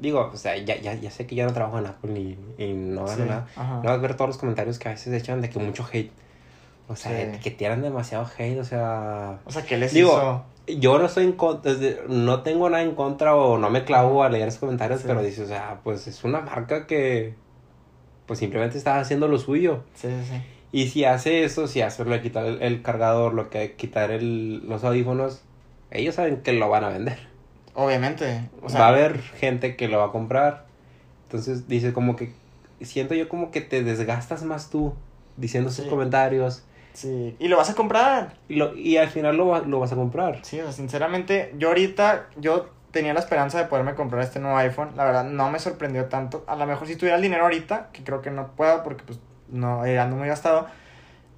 Digo, 0.00 0.30
o 0.32 0.36
sea, 0.36 0.56
ya, 0.56 0.80
ya, 0.80 0.94
ya 0.94 1.10
sé 1.10 1.26
que 1.26 1.34
ya 1.34 1.44
no 1.46 1.52
trabajo 1.52 1.78
en 1.78 1.86
Apple 1.86 2.12
ni, 2.12 2.36
y 2.58 2.72
no 2.72 3.04
gano 3.04 3.22
Sí, 3.24 3.28
nada. 3.28 3.46
ajá. 3.54 3.74
No 3.76 3.82
vas 3.82 3.92
a 3.92 3.96
ver 3.98 4.14
todos 4.16 4.28
los 4.30 4.38
comentarios 4.38 4.78
que 4.78 4.88
a 4.88 4.92
veces 4.92 5.12
echan 5.12 5.40
de 5.42 5.50
que 5.50 5.58
mucho 5.58 5.86
hate. 5.92 6.10
O 6.88 6.96
sea, 6.96 7.32
Sí. 7.34 7.38
que 7.40 7.50
tiran 7.50 7.82
demasiado 7.82 8.26
hate, 8.38 8.58
o 8.58 8.64
sea... 8.64 9.38
O 9.44 9.50
sea, 9.52 9.62
¿qué 9.64 9.76
les 9.76 9.92
Digo, 9.92 10.08
hizo? 10.66 10.80
Yo 10.80 10.98
no 10.98 11.04
estoy 11.06 11.24
en 11.24 11.32
contra, 11.32 11.72
no 12.08 12.42
tengo 12.42 12.70
nada 12.70 12.82
en 12.82 12.94
contra 12.94 13.36
o 13.36 13.58
no 13.58 13.68
me 13.70 13.84
clavo 13.84 14.24
a 14.24 14.28
leer 14.30 14.48
esos 14.48 14.60
comentarios, 14.60 15.00
Sí. 15.00 15.06
pero 15.06 15.22
dices, 15.22 15.44
o 15.44 15.46
sea, 15.48 15.80
pues 15.84 16.06
es 16.06 16.24
una 16.24 16.40
marca 16.40 16.86
que 16.86 17.34
pues 18.32 18.38
simplemente 18.38 18.78
está 18.78 18.98
haciendo 18.98 19.28
lo 19.28 19.38
suyo. 19.38 19.84
Sí, 19.94 20.08
sí, 20.08 20.30
sí. 20.30 20.42
Y 20.72 20.88
si 20.88 21.04
hace 21.04 21.44
eso, 21.44 21.66
si 21.66 21.82
hace 21.82 22.02
lo 22.02 22.12
de 22.12 22.22
quitar 22.22 22.46
el, 22.46 22.62
el 22.62 22.80
cargador, 22.80 23.34
lo 23.34 23.50
que 23.50 23.72
quitar 23.72 24.10
el, 24.10 24.66
los 24.66 24.84
audífonos, 24.84 25.42
ellos 25.90 26.14
saben 26.14 26.38
que 26.38 26.54
lo 26.54 26.70
van 26.70 26.82
a 26.84 26.88
vender. 26.88 27.18
Obviamente. 27.74 28.48
O 28.62 28.70
sea, 28.70 28.80
va 28.80 28.86
a 28.86 28.88
haber 28.88 29.20
gente 29.20 29.76
que 29.76 29.86
lo 29.88 29.98
va 29.98 30.06
a 30.06 30.12
comprar. 30.12 30.64
Entonces 31.24 31.68
dice 31.68 31.92
como 31.92 32.16
que 32.16 32.32
siento 32.80 33.14
yo 33.14 33.28
como 33.28 33.50
que 33.50 33.60
te 33.60 33.82
desgastas 33.82 34.44
más 34.44 34.70
tú 34.70 34.94
diciendo 35.36 35.70
Sí. 35.70 35.82
comentarios 35.90 36.64
Sí. 36.94 37.36
Y 37.38 37.48
lo 37.48 37.58
vas 37.58 37.68
a 37.68 37.74
comprar. 37.74 38.38
y, 38.48 38.54
lo, 38.56 38.74
y 38.74 38.96
al 38.96 39.08
final 39.08 39.36
lo, 39.36 39.62
lo 39.66 39.78
vas 39.78 39.92
a 39.92 39.96
comprar. 39.96 40.38
Sí, 40.42 40.58
o 40.60 40.64
sea, 40.64 40.72
sinceramente, 40.72 41.54
yo 41.58 41.68
ahorita, 41.68 42.28
yo 42.38 42.70
tenía 42.92 43.12
la 43.14 43.20
esperanza 43.20 43.58
de 43.58 43.64
poderme 43.64 43.94
comprar 43.94 44.22
este 44.22 44.38
nuevo 44.38 44.56
iPhone. 44.58 44.90
La 44.96 45.04
verdad, 45.04 45.24
no 45.24 45.50
me 45.50 45.58
sorprendió 45.58 46.04
tanto. 46.06 46.44
A 46.46 46.54
lo 46.56 46.66
mejor 46.66 46.86
si 46.86 46.94
tuviera 46.96 47.16
el 47.16 47.22
dinero 47.22 47.42
ahorita, 47.44 47.88
que 47.92 48.04
creo 48.04 48.22
que 48.22 48.30
no 48.30 48.48
puedo 48.54 48.82
porque 48.84 49.02
pues 49.04 49.18
no 49.48 49.84
eh, 49.84 49.98
ando 49.98 50.16
muy 50.16 50.28
gastado, 50.28 50.66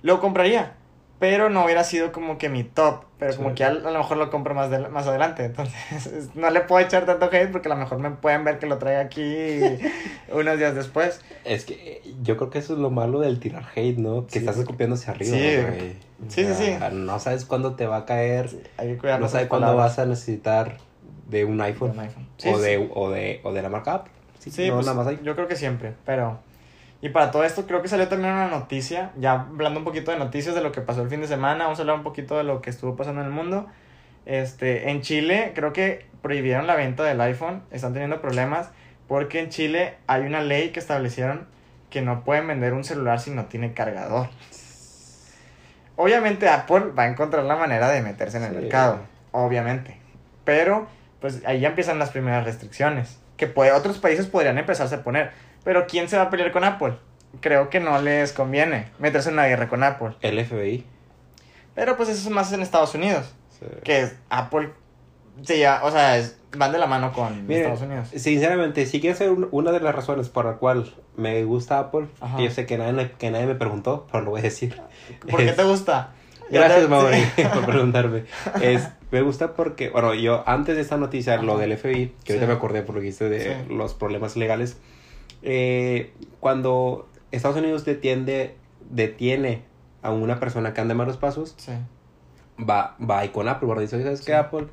lo 0.03 0.21
compraría. 0.21 0.73
Pero 1.21 1.49
no 1.49 1.65
hubiera 1.65 1.85
sido 1.85 2.11
como 2.13 2.37
que 2.39 2.49
mi 2.49 2.65
top. 2.65 3.05
Pero 3.19 3.33
Sí. 3.33 3.39
como 3.39 3.55
que 3.55 3.65
a, 3.65 3.69
a 3.69 3.73
lo 3.73 3.99
mejor 3.99 4.17
lo 4.17 4.31
compro 4.31 4.53
más, 4.55 4.69
de- 4.69 4.89
más 4.89 5.07
adelante. 5.07 5.45
Entonces, 5.47 6.07
es- 6.07 6.35
no 6.35 6.51
le 6.51 6.61
puedo 6.61 6.85
echar 6.85 7.07
tanto 7.07 7.27
hate 7.27 7.51
porque 7.53 7.69
a 7.69 7.75
lo 7.75 7.77
mejor 7.81 7.99
me 7.99 8.11
pueden 8.11 8.45
ver 8.45 8.59
que 8.59 8.67
lo 8.67 8.77
trae 8.79 8.97
aquí 8.97 9.59
unos 10.33 10.59
días 10.59 10.75
después. 10.75 11.23
Es 11.45 11.65
que 11.65 11.75
eh, 12.05 12.15
yo 12.23 12.37
creo 12.37 12.51
que 12.51 12.59
eso 12.59 12.75
es 12.75 12.79
lo 12.81 12.91
malo 12.91 13.21
del 13.21 13.39
tirar 13.39 13.65
hate, 13.75 13.97
¿no? 13.97 14.27
Que 14.27 14.33
Sí. 14.33 14.39
estás 14.41 14.59
escupiendo 14.59 14.97
hacia 14.97 15.13
arriba. 15.13 15.37
Sí. 15.37 15.57
güey. 15.63 15.93
Sí, 16.29 16.45
sí, 16.47 16.55
sí. 16.55 16.77
No 16.93 17.19
sabes 17.21 17.45
cuándo 17.45 17.75
te 17.75 17.87
va 17.87 17.99
a 17.99 18.05
caer. 18.07 18.51
Hay 18.77 18.89
que 18.89 18.99
cuidar 18.99 19.21
no 19.21 19.29
sabes 19.29 19.47
cuándo 19.47 19.75
vas 19.77 19.99
a 19.99 20.07
necesitar 20.07 20.79
de 21.35 21.45
un 21.45 21.61
iPhone. 21.61 21.93
De 21.93 21.99
un 21.99 22.05
iPhone. 22.05 22.29
Sí, 22.39 22.49
o, 22.49 22.57
sí. 22.57 22.63
de, 22.63 22.91
o, 22.95 23.11
de, 23.11 23.41
o 23.45 23.53
de 23.53 23.63
la 23.63 23.69
marca 23.69 23.95
Apple. 23.95 24.13
Sí, 24.39 24.51
Sí, 24.51 24.69
no, 24.69 24.75
pues, 24.75 24.87
nada 24.87 24.97
más 24.99 25.07
ahí. 25.07 25.19
yo 25.23 25.35
creo 25.35 25.49
que 25.49 25.57
siempre, 25.57 25.93
pero... 26.07 26.39
Y 27.03 27.11
para 27.11 27.31
todo 27.31 27.45
esto 27.45 27.67
creo 27.67 27.83
que 27.83 27.89
salió 27.89 28.09
también 28.09 28.33
una 28.33 28.49
noticia, 28.49 29.11
ya 29.19 29.33
hablando 29.33 29.79
un 29.81 29.85
poquito 29.85 30.11
de 30.11 30.17
noticias 30.19 30.55
de 30.55 30.63
lo 30.63 30.73
que 30.73 30.81
pasó 30.81 31.03
el 31.03 31.11
fin 31.11 31.21
de 31.21 31.27
semana, 31.27 31.65
vamos 31.65 31.79
a 31.79 31.83
hablar 31.83 31.97
un 31.97 32.03
poquito 32.03 32.39
de 32.39 32.45
lo 32.45 32.63
que 32.63 32.71
estuvo 32.71 32.97
pasando 32.97 33.21
en 33.21 33.27
el 33.27 33.33
mundo. 33.33 33.67
Este, 34.25 34.89
en 34.91 35.03
Chile 35.03 35.53
creo 35.55 35.75
que 35.75 36.07
prohibieron 36.23 36.67
la 36.67 36.77
venta 36.77 37.05
del 37.05 37.21
iPhone, 37.21 37.63
están 37.71 37.93
teniendo 37.93 38.23
problemas 38.23 38.71
porque 39.07 39.41
en 39.41 39.51
Chile 39.51 39.97
hay 40.07 40.23
una 40.23 40.41
ley 40.41 40.71
que 40.71 40.81
establecieron 40.81 41.47
que 41.91 42.01
no 42.01 42.25
pueden 42.25 42.47
vender 42.47 42.73
un 42.73 42.85
celular 42.85 43.21
si 43.21 43.31
no 43.33 43.45
tiene 43.47 43.75
cargador. 43.75 44.29
Obviamente 45.97 46.49
Apple 46.49 46.87
va 46.99 47.05
a 47.05 47.09
encontrar 47.09 47.45
la 47.45 47.57
manera 47.57 47.89
de 47.91 48.03
meterse 48.03 48.39
en 48.39 48.45
el 48.45 48.51
Sí. 48.55 48.57
mercado, 48.61 49.01
obviamente. 49.33 49.99
Pero 50.45 50.87
pues 51.25 51.41
ahí 51.47 51.59
ya 51.61 51.69
empiezan 51.69 51.99
las 51.99 52.11
primeras 52.11 52.45
restricciones, 52.45 53.19
que 53.39 53.47
puede, 53.47 53.73
otros 53.73 53.97
países 53.97 54.27
podrían 54.27 54.59
empezarse 54.59 54.97
a 54.97 55.03
poner. 55.03 55.31
Pero 55.65 55.87
¿quién 55.87 56.07
se 56.07 56.19
va 56.19 56.25
a 56.25 56.29
pelear 56.29 56.53
con 56.53 56.65
Apple? 56.65 56.97
Creo 57.41 57.71
que 57.71 57.81
no 57.81 57.99
les 58.03 58.35
conviene 58.35 58.91
meterse 58.99 59.31
en 59.31 59.37
una 59.37 59.47
guerra 59.47 59.71
con 59.71 59.83
Apple. 59.85 60.11
El 60.21 60.39
FBI. 60.45 60.85
Pero 61.75 61.97
pues 61.97 62.11
eso 62.11 62.29
es 62.29 62.35
más 62.35 62.53
en 62.53 62.61
Estados 62.61 62.95
Unidos, 62.95 63.35
Sí. 63.59 63.65
que 63.83 64.11
Apple 64.29 64.73
se 65.41 65.57
lleva, 65.57 65.83
o 65.85 65.91
sea, 65.91 66.19
es- 66.19 66.37
van 66.59 66.73
de 66.73 66.79
la 66.79 66.87
mano 66.87 67.11
con 67.15 67.47
Miren, 67.47 67.63
Estados 67.73 67.81
Unidos. 67.91 68.09
Sinceramente, 68.15 68.85
si 68.85 69.01
quieres 69.01 69.17
ser 69.17 69.31
un- 69.31 69.49
una 69.51 69.73
de 69.73 69.81
las 69.81 69.95
razones 69.95 70.29
por 70.29 70.45
la 70.45 70.57
cual 70.59 70.95
me 71.17 71.43
gusta 71.45 71.79
Apple, 71.79 72.07
Ajá. 72.21 72.37
que 72.37 72.45
yo 72.45 72.51
sé 72.51 72.67
que 72.67 72.77
nadie, 72.77 73.13
que 73.13 73.31
nadie 73.31 73.47
me 73.47 73.55
preguntó, 73.55 74.07
pero 74.13 74.25
lo 74.25 74.33
voy 74.33 74.41
a 74.41 74.43
decir. 74.43 74.79
¿Por 75.27 75.39
qué 75.41 75.47
es- 75.49 75.57
te 75.57 75.65
gusta? 75.65 76.11
Gracias, 76.51 76.89
Mauri, 76.89 77.19
por 77.55 77.67
preguntarme. 77.67 78.25
Es, 78.61 78.89
me 79.11 79.23
gusta 79.23 79.55
porque, 79.55 79.91
bueno, 79.91 80.15
yo 80.15 80.43
antes 80.47 80.77
de 80.77 80.83
esta 80.83 80.97
noticia, 80.97 81.37
lo 81.43 81.53
Ajá. 81.55 81.63
del 81.63 81.77
FBI, 81.79 82.13
que 82.25 82.33
ahorita 82.35 82.47
Sí. 82.47 82.47
me 82.47 82.53
acordé 82.53 82.83
por 82.83 82.95
lo 82.95 83.01
que 83.01 83.07
dijiste 83.07 83.29
de 83.29 83.41
Sí. 83.41 83.73
los 83.75 83.95
problemas 83.95 84.37
legales, 84.37 84.77
eh, 85.43 86.13
cuando 86.41 87.09
Estados 87.33 87.57
Unidos 87.57 87.85
detiende, 87.85 88.57
detiene 88.91 89.63
a 90.03 90.11
una 90.11 90.39
persona 90.39 90.75
que 90.75 90.81
anda 90.81 90.93
en 90.93 90.99
malos 90.99 91.17
pasos, 91.17 91.55
Sí. 91.57 91.73
va, 92.59 92.97
va 93.01 93.21
ahí 93.21 93.31
con 93.31 93.49
Apple, 93.49 93.69
¿verdad? 93.69 93.83
Dice, 93.83 94.03
¿sabes 94.03 94.21
qué. 94.23 94.35
Apple? 94.35 94.67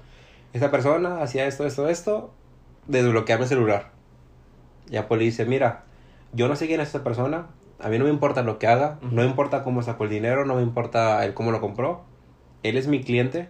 Esta 0.54 0.70
persona 0.72 1.22
hacía 1.22 1.46
esto, 1.48 1.66
esto, 1.66 1.88
esto, 1.88 2.34
desbloquearme 2.88 3.44
el 3.46 3.50
celular. 3.50 3.92
Y 4.90 4.98
Apple 4.98 5.18
le 5.20 5.24
dice, 5.26 5.46
mira, 5.46 5.84
yo 6.34 6.48
no 6.50 6.56
sé 6.58 6.68
quién 6.68 6.82
es 6.82 6.88
esta 6.88 7.04
persona, 7.04 7.48
a 7.84 7.90
mí 7.90 7.98
no 7.98 8.06
me 8.06 8.10
importa 8.10 8.44
lo 8.44 8.60
que 8.60 8.68
haga, 8.68 9.00
no 9.02 9.22
me 9.22 9.28
importa 9.28 9.64
cómo 9.64 9.82
sacó 9.82 10.06
el 10.06 10.10
dinero, 10.10 10.46
no 10.46 10.56
me 10.56 10.62
importa 10.62 11.24
el 11.26 11.34
cómo 11.34 11.52
lo 11.52 11.62
compró, 11.62 12.04
él 12.64 12.78
es 12.78 12.88
mi 12.88 13.02
cliente 13.02 13.50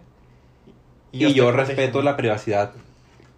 y, 1.12 1.32
yo, 1.32 1.52
respeto 1.52 2.02
la 2.02 2.16
privacidad 2.16 2.72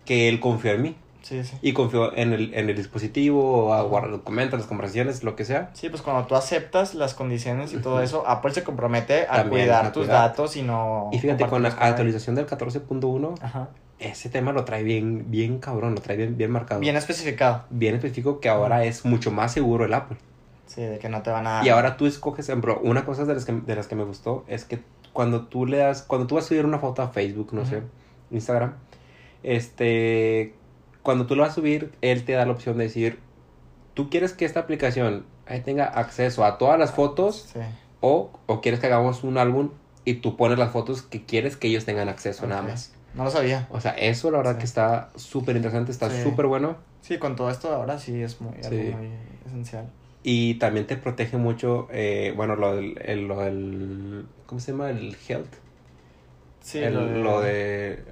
que 0.05 0.29
él 0.29 0.41
confió 0.41 0.73
en 0.73 0.83
mí. 0.83 0.97
Sí, 1.23 1.43
sí. 1.43 1.57
Y 1.63 1.73
confió 1.73 2.15
en 2.15 2.35
el, 2.35 2.53
en 2.53 2.69
el 2.69 2.77
dispositivo, 2.77 3.73
a 3.73 3.83
guardar 3.83 4.11
documentos, 4.11 4.59
las 4.59 4.69
conversaciones, 4.69 5.25
lo 5.25 5.37
que 5.37 5.47
sea. 5.47 5.71
Sí, 5.73 5.89
pues 5.89 6.03
cuando 6.03 6.27
tú 6.27 6.35
aceptas 6.35 6.95
las 6.95 7.15
condiciones 7.15 7.73
y 7.73 7.79
todo 7.79 8.03
eso, 8.03 8.29
Apple 8.29 8.53
se 8.53 8.63
compromete 8.63 9.23
a 9.23 9.37
También, 9.37 9.65
cuidar 9.65 9.87
a 9.87 9.93
tus 9.93 10.05
cuidar. 10.05 10.29
datos 10.29 10.55
y 10.57 10.63
no... 10.63 11.09
Y 11.13 11.19
fíjate, 11.19 11.47
con 11.47 11.63
la 11.63 11.71
actualización 11.71 12.35
del 12.35 12.47
14.1, 12.47 13.39
Ajá. 13.41 13.71
ese 13.99 14.29
tema 14.29 14.53
lo 14.53 14.67
trae 14.67 14.83
bien, 14.83 15.31
bien 15.31 15.61
cabrón, 15.61 15.95
lo 15.95 16.03
trae 16.03 16.19
bien, 16.19 16.37
bien 16.37 16.51
marcado. 16.51 16.81
Bien 16.81 16.95
especificado. 16.95 17.65
bien 17.71 17.95
específico 17.95 18.39
que 18.39 18.51
ahora 18.51 18.85
es 18.85 19.07
mucho 19.07 19.31
más 19.31 19.51
seguro 19.51 19.87
el 19.87 19.95
Apple. 19.95 20.19
Sí, 20.75 20.83
de 20.83 20.99
que 20.99 21.09
no 21.09 21.23
te 21.23 21.31
van 21.31 21.47
a... 21.47 21.65
Y 21.65 21.69
ahora 21.69 21.97
tú 21.97 22.07
escoges, 22.07 22.49
ejemplo, 22.49 22.81
una 22.83 23.05
cosa 23.05 23.25
de 23.25 23.35
las, 23.35 23.45
que, 23.45 23.53
de 23.53 23.77
las 23.77 23.87
que 23.87 23.95
me 23.95 24.05
gustó 24.05 24.45
es 24.49 24.65
que 24.65 24.81
cuando 25.13 25.47
tú 25.47 25.67
le 25.67 25.77
das, 25.79 26.03
cuando 26.03 26.27
tú 26.27 26.35
vas 26.35 26.45
a 26.45 26.49
subir 26.49 26.65
una 26.67 26.79
foto 26.81 27.03
a 27.03 27.09
Facebook, 27.09 27.51
no 27.53 27.65
sé. 27.65 27.83
Instagram, 28.33 28.75
este, 29.45 30.55
cuando 31.03 31.27
tú 31.27 31.37
lo 31.37 31.43
vas 31.43 31.53
a 31.53 31.55
subir, 31.55 31.93
él 32.01 32.25
te 32.25 32.33
da 32.33 32.45
la 32.47 32.53
opción 32.53 32.77
de 32.79 32.85
decir, 32.85 33.21
tú 33.95 34.11
quieres 34.11 34.33
que 34.33 34.45
esta 34.45 34.61
aplicación 34.61 35.27
tenga 35.65 35.85
acceso 35.85 36.45
a 36.45 36.59
todas 36.59 36.79
las 36.79 36.93
fotos 36.93 37.51
Sí. 37.53 37.61
o, 38.01 38.33
o 38.47 38.61
quieres 38.61 38.81
que 38.81 38.87
hagamos 38.87 39.23
un 39.23 39.39
álbum 39.39 39.71
y 40.05 40.15
tú 40.15 40.37
pones 40.37 40.59
las 40.59 40.73
fotos 40.73 41.03
que 41.03 41.25
quieres 41.25 41.57
que 41.57 41.69
ellos 41.69 41.85
tengan 41.85 42.09
acceso 42.09 42.47
nada 42.47 42.63
Ok. 42.63 42.69
más. 42.71 42.93
No 43.15 43.23
lo 43.25 43.31
sabía. 43.31 43.69
O 43.71 43.81
sea, 43.81 43.93
eso 43.93 44.31
la 44.33 44.39
verdad 44.39 44.55
Sí. 44.55 44.59
que 44.61 44.65
está 44.65 45.11
súper 45.15 45.55
interesante, 45.57 45.93
está 45.93 46.11
Sí. 46.11 46.23
súper 46.23 46.47
bueno. 46.47 46.77
Sí, 47.03 47.19
con 47.19 47.37
todo 47.37 47.51
esto 47.51 47.73
ahora 47.73 47.99
sí 47.99 48.21
es 48.23 48.41
muy, 48.41 48.55
algo 48.65 48.97
muy 48.99 49.11
esencial. 49.47 49.89
Y 50.27 50.55
también 50.55 50.87
te 50.87 50.97
protege 50.97 51.37
mucho, 51.37 51.87
eh, 51.93 52.33
bueno, 52.35 52.57
lo 52.57 52.75
del, 52.75 52.99
el- 53.05 53.29
lo 53.29 53.41
del, 53.41 54.25
¿cómo 54.47 54.59
se 54.61 54.73
llama? 54.73 54.89
El 54.91 55.15
health. 55.29 55.53
Sí, 56.63 56.79
El- 56.79 56.95
lo 56.95 57.05
de... 57.07 57.23
lo 57.23 57.41
de... 57.43 58.05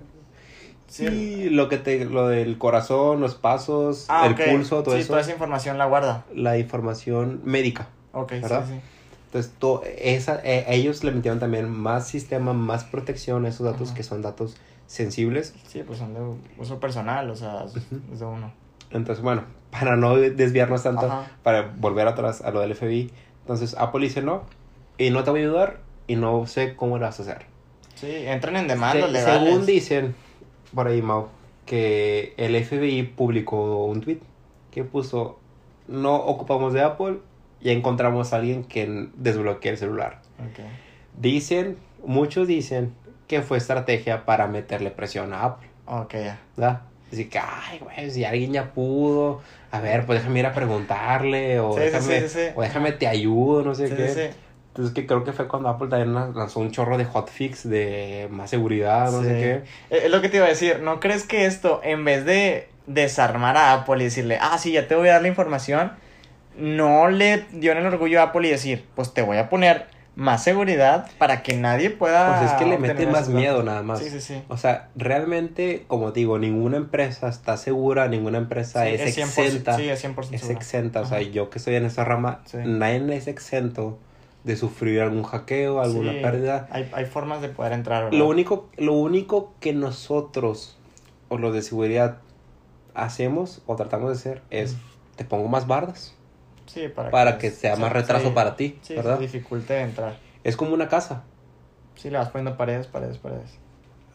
Sí, 0.89 1.07
Sí, 1.07 1.49
lo 1.49 1.71
que 1.71 1.79
te, 1.79 2.05
lo 2.05 2.29
del 2.29 2.59
corazón, 2.59 3.23
los 3.23 3.35
pasos, 3.35 4.05
Ah, 4.11 4.27
el 4.27 4.35
pulso, 4.35 4.83
todo 4.83 4.95
sí, 4.95 5.01
eso. 5.01 5.09
toda 5.09 5.23
esa 5.23 5.33
información 5.33 5.79
la 5.79 5.87
guarda. 5.87 6.27
La 6.35 6.59
información 6.59 7.41
médica. 7.45 7.89
Ok, 8.13 8.33
¿Verdad? 8.33 8.67
sí, 8.67 8.75
sí. 8.75 8.81
Entonces, 9.27 9.53
to- 9.59 9.83
esa, 9.99 10.39
eh, 10.45 10.67
ellos 10.69 11.03
le 11.05 11.13
metieron 11.13 11.41
también 11.41 11.71
más 11.71 12.07
sistema, 12.09 12.53
más 12.53 12.85
protección 12.85 13.47
a 13.47 13.49
esos 13.49 13.65
datos 13.65 13.89
Ajá. 13.89 13.97
que 13.97 14.03
son 14.03 14.21
datos 14.21 14.55
sensibles. 14.87 15.55
Sí, 15.67 15.83
pues 15.87 15.99
son 15.99 16.13
de 16.13 16.21
uso 16.59 16.79
personal, 16.79 17.31
o 17.31 17.37
sea, 17.37 17.65
es 18.13 18.19
de 18.21 18.25
uno. 18.27 18.53
Entonces, 18.93 19.23
bueno, 19.23 19.45
para 19.71 19.97
no 19.97 20.17
desviarnos 20.17 20.83
tanto, 20.83 21.07
Ajá. 21.07 21.31
para 21.43 21.73
volver 21.77 22.07
atrás 22.09 22.43
a 22.43 22.51
lo 22.51 22.61
del 22.61 22.75
FBI. 22.75 23.11
Entonces, 23.41 23.75
Apple 23.79 24.03
dice 24.07 24.23
no, 24.23 24.43
y 24.99 25.11
no 25.11 25.25
te 25.25 25.31
voy 25.31 25.41
a 25.41 25.45
ayudar, 25.45 25.79
y 26.07 26.17
no 26.17 26.47
sé 26.47 26.77
cómo 26.77 26.99
lo 26.99 27.05
vas 27.07 27.19
a 27.19 27.23
hacer. 27.23 27.47
Sí, 27.95 28.11
entran 28.11 28.57
en 28.57 28.69
demandas 28.69 29.07
Se- 29.07 29.13
legales. 29.13 29.43
según 29.49 29.67
dicen, 29.67 30.15
por 30.75 30.89
ahí, 30.89 31.01
Mau, 31.03 31.29
que 31.67 32.35
el 32.37 32.55
FBI 32.57 33.03
publicó 33.05 33.85
un 33.87 34.01
tweet 34.01 34.19
que 34.71 34.85
puso, 34.85 35.39
no 35.89 36.17
ocupamos 36.17 36.73
de 36.73 36.83
Apple, 36.83 37.19
y 37.61 37.71
encontramos 37.71 38.33
a 38.33 38.37
alguien 38.37 38.65
que 38.65 39.09
desbloquee 39.15 39.71
el 39.71 39.77
celular. 39.79 40.21
Ok. 40.41 40.65
Dicen, 41.19 41.77
muchos 42.05 42.49
dicen 42.49 42.93
que 43.29 43.43
fue 43.43 43.59
estrategia 43.59 44.25
para 44.25 44.47
meterle 44.49 44.91
presión 44.91 45.33
a 45.33 45.45
Apple, 45.45 45.69
Ok, 45.87 46.15
ya. 46.15 46.41
¿verdad? 46.57 46.83
Así 47.13 47.27
que, 47.27 47.39
ay, 47.39 47.79
güey, 47.79 48.11
si 48.11 48.25
alguien 48.25 48.53
ya 48.53 48.73
pudo, 48.73 49.43
a 49.71 49.81
ver, 49.81 50.07
pues 50.07 50.21
déjame 50.21 50.41
ir 50.41 50.47
a 50.47 50.55
preguntarle, 50.55 51.61
o, 51.61 51.75
Sí, 51.75 51.81
déjame, 51.81 52.29
sí, 52.29 52.41
o 52.55 52.63
déjame 52.63 52.93
te 52.93 53.07
ayudo, 53.07 53.63
no 53.63 53.75
sé 53.75 53.89
qué. 53.95 54.31
Entonces 54.69 54.95
que 54.95 55.07
creo 55.07 55.23
que 55.23 55.33
fue 55.33 55.47
cuando 55.49 55.69
Apple 55.69 55.89
también 55.89 56.15
lanzó 56.15 56.61
un 56.61 56.71
chorro 56.71 56.97
de 56.97 57.05
hotfix 57.05 57.69
de 57.69 58.29
más 58.31 58.49
seguridad, 58.49 59.13
no 59.13 59.23
sé 59.23 59.29
qué. 59.29 59.95
Eh, 59.95 60.03
Es 60.07 60.11
lo 60.11 60.23
que 60.23 60.31
te 60.31 60.39
iba 60.39 60.47
a 60.47 60.49
decir, 60.49 60.81
¿no 60.81 60.99
crees 60.99 61.25
que 61.25 61.45
esto, 61.45 61.83
en 61.85 62.07
vez 62.07 62.25
de 62.25 62.69
desarmar 62.87 63.59
a 63.59 63.75
Apple 63.75 64.01
y 64.01 64.05
decirle, 64.05 64.39
ah, 64.41 64.57
sí, 64.57 64.73
ya 64.73 64.89
te 64.89 64.95
voy 64.95 65.09
a 65.09 65.13
dar 65.13 65.23
la 65.23 65.29
información, 65.29 65.93
no 66.57 67.09
le 67.11 67.45
dio 67.53 67.73
en 67.73 67.79
el 67.79 67.87
orgullo 67.87 68.21
a 68.21 68.25
Apple 68.25 68.49
y 68.49 68.51
decir, 68.51 68.87
pues 68.95 69.13
te 69.13 69.21
voy 69.21 69.37
a 69.37 69.51
poner 69.51 69.87
más 70.15 70.45
seguridad 70.45 71.11
para 71.19 71.43
que 71.43 71.57
nadie 71.57 71.91
pueda... 71.91 72.39
Pues 72.39 72.53
es 72.53 72.59
que 72.59 72.67
le 72.67 72.79
mete 72.79 73.07
más 73.07 73.29
miedo 73.29 73.55
datos"? 73.55 73.65
nada 73.65 73.83
más. 73.83 73.99
Sí, 74.01 74.11
sí, 74.11 74.21
sí. 74.21 74.43
O 74.49 74.57
sea, 74.57 74.91
realmente, 74.95 75.85
como 75.89 76.13
digo, 76.13 76.39
ninguna 76.39 76.77
empresa 76.77 77.29
está 77.29 77.57
segura, 77.57 78.09
ninguna 78.09 78.39
empresa 78.39 78.85
Sí, 78.85 78.91
es, 78.91 79.17
100%, 79.17 79.23
exenta. 79.23 79.77
Sí, 79.77 79.89
es 79.89 80.05
100% 80.05 80.33
es 80.33 80.51
exenta. 80.51 81.01
O 81.01 81.07
sea, 81.07 81.21
yo 81.23 81.49
que 81.51 81.59
estoy 81.59 81.77
en 81.77 81.87
esa 81.87 82.05
rama, 82.05 82.43
Sí. 82.45 82.59
nadie 82.65 83.17
es 83.17 83.27
exento 83.27 83.99
de 84.45 84.57
sufrir 84.57 85.01
algún 85.01 85.23
hackeo, 85.23 85.81
alguna 85.81 86.13
Sí, 86.13 86.19
pérdida. 86.21 86.69
Hay, 86.71 86.91
hay 86.93 87.07
formas 87.07 87.41
de 87.41 87.49
poder 87.49 87.73
entrar, 87.73 88.05
¿verdad? 88.05 88.19
Lo 88.19 88.29
único, 88.29 88.69
lo 88.77 88.95
único 88.95 89.55
que 89.61 89.73
nosotros, 89.73 90.77
o 91.29 91.39
los 91.39 91.55
de 91.55 91.63
seguridad, 91.63 92.19
hacemos 92.95 93.63
o 93.67 93.77
tratamos 93.77 94.09
de 94.11 94.17
hacer 94.17 94.43
es, 94.51 94.77
te 95.17 95.25
pongo 95.25 95.49
más 95.49 95.67
bardas. 95.67 96.15
Sí, 96.73 96.89
para, 96.89 97.11
para 97.11 97.39
que 97.39 97.51
sea 97.51 97.77
más 97.77 97.93
retraso 97.93 98.29
sí. 98.29 98.35
para 98.35 98.57
ti, 98.57 98.79
Sí, 98.83 98.95
¿verdad? 98.95 99.17
se 99.17 99.23
dificulte 99.23 99.81
entrar. 99.81 100.17
Es 100.45 100.57
como 100.57 100.73
una 100.75 100.89
casa. 100.89 101.23
Sí, 101.97 102.11
le 102.11 102.19
vas 102.19 102.31
poniendo 102.31 102.57
paredes, 102.57 102.87
paredes, 102.87 103.19
paredes. 103.19 103.51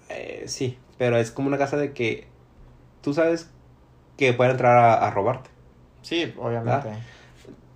Eh, 0.09 0.45
sí, 0.47 0.77
pero 0.97 1.17
es 1.17 1.31
como 1.31 1.47
una 1.47 1.57
casa 1.57 1.77
de 1.77 1.93
que 1.93 2.27
tú 3.03 3.13
sabes 3.13 3.47
que 4.17 4.33
pueden 4.33 4.51
entrar 4.53 4.77
a, 4.77 5.07
a 5.07 5.11
robarte. 5.11 5.49
Sí, 6.01 6.33
obviamente. 6.39 6.89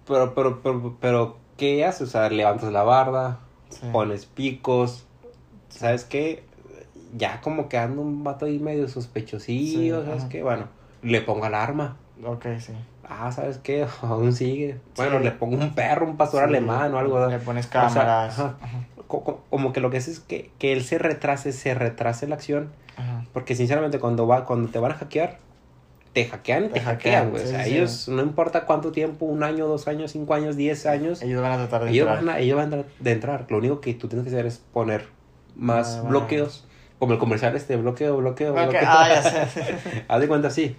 Pero, 0.08 0.34
pero, 0.34 0.62
pero, 0.62 0.98
pero, 1.00 1.36
¿qué 1.58 1.86
haces? 1.86 2.10
O 2.10 2.12
sea, 2.12 2.30
levantas 2.30 2.72
la 2.72 2.84
barda, 2.84 3.40
Sí. 3.70 3.88
pones 3.94 4.26
picos, 4.26 5.06
¿sabes 5.70 6.04
qué? 6.04 6.44
Ya 7.18 7.42
como 7.42 7.70
que 7.70 7.78
anda 7.78 8.02
un 8.02 8.24
vato 8.24 8.46
ahí 8.46 8.60
medio 8.60 8.88
sospechosillo, 8.88 10.04
¿sabes 10.06 10.22
ajá. 10.22 10.30
qué? 10.30 10.44
Bueno, 10.44 10.68
le 11.04 11.22
pongo 11.22 11.46
alarma. 11.46 11.98
Ok, 12.24 12.46
sí. 12.60 12.74
Ah, 13.14 13.32
¿sabes 13.32 13.58
qué? 13.58 13.86
Aún 14.02 14.34
sigue. 14.34 14.78
Bueno, 14.96 15.18
Sí. 15.18 15.24
le 15.26 15.32
pongo 15.32 15.58
un 15.58 15.74
perro, 15.76 16.06
un 16.08 16.18
pastor 16.18 16.42
Sí, 16.44 16.50
alemán 16.50 16.94
o 16.94 16.98
algo. 17.00 17.28
Le 17.28 17.40
pones 17.40 17.66
O 17.68 17.70
sea, 17.70 17.82
cámaras. 17.82 18.42
Co- 19.08 19.24
co- 19.24 19.42
Como 19.50 19.74
que 19.74 19.82
lo 19.82 19.90
que 19.90 19.98
hace 19.98 20.12
es 20.12 20.20
que, 20.22 20.50
que 20.60 20.72
él 20.72 20.84
se 20.84 20.98
retrase, 20.98 21.52
se 21.52 21.74
retrase 21.74 22.28
la 22.28 22.36
acción. 22.36 22.70
Ajá. 22.96 23.26
Porque 23.34 23.56
sinceramente 23.56 24.00
cuando 24.00 24.28
va, 24.28 24.46
cuando 24.46 24.70
te 24.70 24.80
van 24.80 24.92
a 24.92 24.96
hackear, 24.96 25.38
te 26.14 26.26
hackean 26.26 26.66
y 26.66 26.68
te, 26.70 26.74
Te 26.76 26.80
hackean, 26.82 27.30
güey. 27.32 27.42
sí, 27.44 27.48
o 27.48 27.52
sea, 27.52 27.64
sí. 27.66 27.74
ellos, 27.76 28.08
no 28.10 28.22
importa 28.22 28.66
cuánto 28.66 28.92
tiempo, 28.92 29.26
un 29.26 29.44
año, 29.44 29.68
dos 29.68 29.88
años, 29.88 30.12
cinco 30.12 30.34
años, 30.34 30.56
diez 30.58 30.86
años, 30.86 31.22
Ellos 31.22 31.42
van 31.42 31.54
a 31.54 31.58
tratar 31.58 31.84
de 31.86 31.92
ellos 31.92 32.08
entrar. 32.08 32.26
van, 32.26 32.36
a, 32.36 32.40
ellos 32.40 32.58
van 32.58 32.74
a 32.74 32.84
de 33.00 33.12
entrar. 33.12 33.46
Lo 33.50 33.58
único 33.58 33.80
que 33.82 33.94
tú 33.94 34.08
tienes 34.08 34.26
que 34.28 34.34
hacer 34.34 34.46
es 34.46 34.58
poner 34.60 35.06
más 35.56 36.02
Ah, 36.04 36.08
bloqueos. 36.10 36.66
Como 37.00 37.14
el 37.14 37.20
comercial 37.20 37.56
este, 37.56 37.76
bloqueo, 37.78 38.18
bloqueo, 38.18 38.52
Ok, 38.54 38.58
bloqueo. 38.62 38.82
Ah, 38.86 39.08
ya 39.10 39.24
sé. 39.48 39.76
Haz 40.08 40.20
de 40.22 40.28
cuenta, 40.28 40.50
sí. 40.50 40.76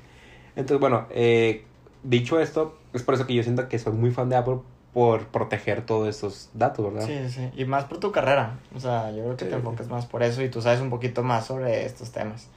Entonces, 0.54 0.80
bueno, 0.80 1.06
eh, 1.10 1.64
dicho 2.02 2.40
esto, 2.40 2.76
es 2.92 3.02
por 3.02 3.14
eso 3.14 3.26
que 3.26 3.34
yo 3.34 3.42
siento 3.42 3.68
que 3.68 3.78
soy 3.78 3.92
muy 3.92 4.10
fan 4.10 4.28
de 4.28 4.36
Apple 4.36 4.58
por 4.92 5.26
proteger 5.28 5.86
todos 5.86 6.08
estos 6.08 6.50
datos, 6.52 6.92
¿verdad? 6.92 7.06
Sí, 7.06 7.30
sí. 7.30 7.50
Y 7.56 7.64
más 7.64 7.84
por 7.84 7.98
tu 7.98 8.12
carrera. 8.12 8.58
O 8.74 8.80
sea, 8.80 9.10
yo 9.10 9.22
creo 9.22 9.36
que 9.36 9.44
Sí. 9.46 9.50
te 9.50 9.56
enfocas 9.56 9.88
más 9.88 10.04
por 10.06 10.22
eso 10.22 10.42
y 10.42 10.50
tú 10.50 10.60
sabes 10.60 10.80
un 10.80 10.90
poquito 10.90 11.22
más 11.22 11.46
sobre 11.46 11.86
estos 11.86 12.12
temas. 12.12 12.48